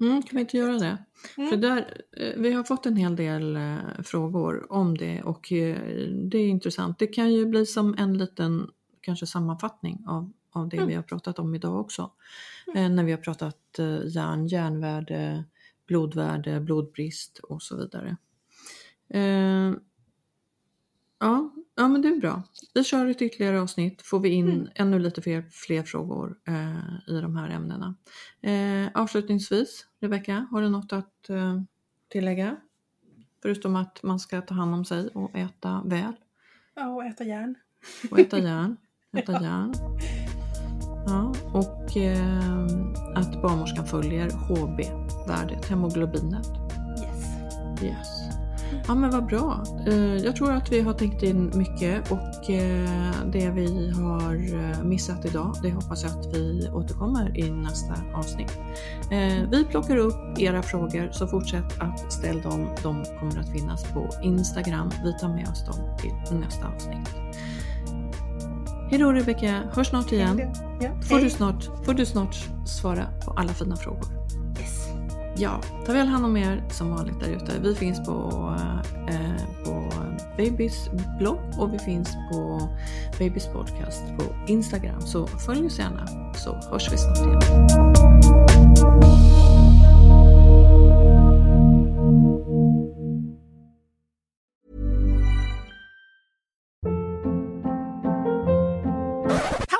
Mm, 0.00 0.22
kan 0.22 0.36
vi 0.36 0.40
inte 0.40 0.56
göra 0.56 0.78
det? 0.78 0.98
Mm. 1.36 1.50
För 1.50 1.56
där, 1.56 2.02
eh, 2.16 2.32
vi 2.36 2.52
har 2.52 2.64
fått 2.64 2.86
en 2.86 2.96
hel 2.96 3.16
del 3.16 3.56
eh, 3.56 4.02
frågor 4.04 4.72
om 4.72 4.98
det 4.98 5.22
och 5.22 5.52
eh, 5.52 5.78
det 6.12 6.38
är 6.38 6.48
intressant. 6.48 6.98
Det 6.98 7.06
kan 7.06 7.32
ju 7.32 7.46
bli 7.46 7.66
som 7.66 7.94
en 7.98 8.18
liten 8.18 8.70
kanske 9.00 9.26
sammanfattning 9.26 10.04
av, 10.06 10.32
av 10.50 10.68
det 10.68 10.76
mm. 10.76 10.88
vi 10.88 10.94
har 10.94 11.02
pratat 11.02 11.38
om 11.38 11.54
idag 11.54 11.80
också. 11.80 12.10
Mm. 12.74 12.96
när 12.96 13.04
vi 13.04 13.12
har 13.12 13.18
pratat 13.18 13.78
järn, 14.04 14.46
järnvärde, 14.46 15.44
blodvärde, 15.86 16.60
blodbrist 16.60 17.38
och 17.38 17.62
så 17.62 17.76
vidare. 17.76 18.16
Ja, 21.18 21.50
ja 21.80 21.88
men 21.88 22.02
det 22.02 22.08
är 22.08 22.16
bra. 22.16 22.42
Vi 22.74 22.84
kör 22.84 23.06
ett 23.06 23.22
ytterligare 23.22 23.60
avsnitt, 23.60 24.02
får 24.02 24.20
vi 24.20 24.28
in 24.28 24.50
mm. 24.50 24.68
ännu 24.74 24.98
lite 24.98 25.22
fler, 25.22 25.44
fler 25.50 25.82
frågor 25.82 26.36
eh, 26.48 27.14
i 27.16 27.20
de 27.20 27.36
här 27.36 27.48
ämnena. 27.48 27.94
Eh, 28.42 29.00
avslutningsvis, 29.00 29.86
Rebecka, 30.00 30.46
har 30.50 30.62
du 30.62 30.68
något 30.68 30.92
att 30.92 31.30
eh, 31.30 31.60
tillägga? 32.08 32.56
Förutom 33.42 33.76
att 33.76 34.02
man 34.02 34.20
ska 34.20 34.40
ta 34.40 34.54
hand 34.54 34.74
om 34.74 34.84
sig 34.84 35.08
och 35.08 35.36
äta 35.36 35.82
väl? 35.84 36.12
Ja, 36.74 36.88
och 36.88 37.04
äta 37.04 37.24
järn. 37.24 37.54
Och 38.10 38.18
äta 38.18 38.38
järn. 38.48 38.76
Äta 39.16 39.32
ja. 39.32 39.42
järn. 39.42 39.72
Ja, 41.06 41.34
och 41.52 41.96
eh, 41.96 42.64
att 43.14 43.42
barnmorskan 43.42 43.86
följer 43.86 44.30
HB-värdet, 44.30 45.68
hemoglobinet. 45.68 46.46
Yes. 47.02 47.82
Yes. 47.82 48.19
Ja 48.86 48.94
men 48.94 49.10
vad 49.10 49.26
bra. 49.26 49.64
Eh, 49.86 50.16
jag 50.16 50.36
tror 50.36 50.52
att 50.52 50.72
vi 50.72 50.80
har 50.80 50.94
tänkt 50.94 51.22
in 51.22 51.52
mycket 51.54 52.12
och 52.12 52.50
eh, 52.50 53.12
det 53.32 53.50
vi 53.50 53.90
har 53.90 54.34
eh, 54.34 54.82
missat 54.82 55.24
idag 55.24 55.54
det 55.62 55.70
hoppas 55.70 56.02
jag 56.02 56.12
att 56.12 56.34
vi 56.34 56.68
återkommer 56.72 57.38
i 57.38 57.50
nästa 57.50 57.94
avsnitt. 58.14 58.58
Vi 59.50 59.64
plockar 59.64 59.96
upp 59.96 60.38
era 60.38 60.62
frågor 60.62 61.10
så 61.12 61.26
fortsätt 61.26 61.80
att 61.80 62.12
ställa 62.12 62.42
dem. 62.42 62.68
De 62.82 63.04
kommer 63.04 63.40
att 63.40 63.52
finnas 63.52 63.84
på 63.84 64.10
Instagram. 64.22 64.90
Vi 65.04 65.18
tar 65.18 65.28
med 65.28 65.48
oss 65.48 65.64
dem 65.64 65.96
till 65.98 66.36
nästa 66.36 66.66
avsnitt. 66.66 67.08
Hej 68.90 68.98
då 68.98 69.12
Rebecka, 69.12 69.62
hörs 69.72 69.88
snart 69.88 70.12
igen. 70.12 70.40
får, 71.02 71.18
du 71.18 71.30
snart, 71.30 71.84
får 71.84 71.94
du 71.94 72.06
snart 72.06 72.36
svara 72.66 73.06
på 73.24 73.30
alla 73.30 73.52
fina 73.52 73.76
frågor. 73.76 74.06
Ja, 75.36 75.60
ta 75.86 75.92
väl 75.92 76.06
hand 76.06 76.24
om 76.24 76.36
er 76.36 76.64
som 76.70 76.90
vanligt 76.90 77.20
där 77.20 77.28
ute. 77.28 77.60
Vi 77.60 77.74
finns 77.74 78.06
på, 78.06 78.12
eh, 79.08 79.64
på 79.64 79.90
Babys 80.36 80.90
blogg 81.18 81.38
och 81.58 81.74
vi 81.74 81.78
finns 81.78 82.16
på 82.32 82.68
Babys 83.18 83.46
podcast 83.46 84.02
på 84.18 84.52
Instagram. 84.52 85.00
Så 85.00 85.26
följ 85.26 85.66
oss 85.66 85.78
gärna 85.78 86.34
så 86.34 86.54
hörs 86.70 86.92
vi 86.92 86.98
snart 86.98 87.18
igen. 87.18 87.40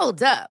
Hold 0.01 0.23
up. 0.23 0.60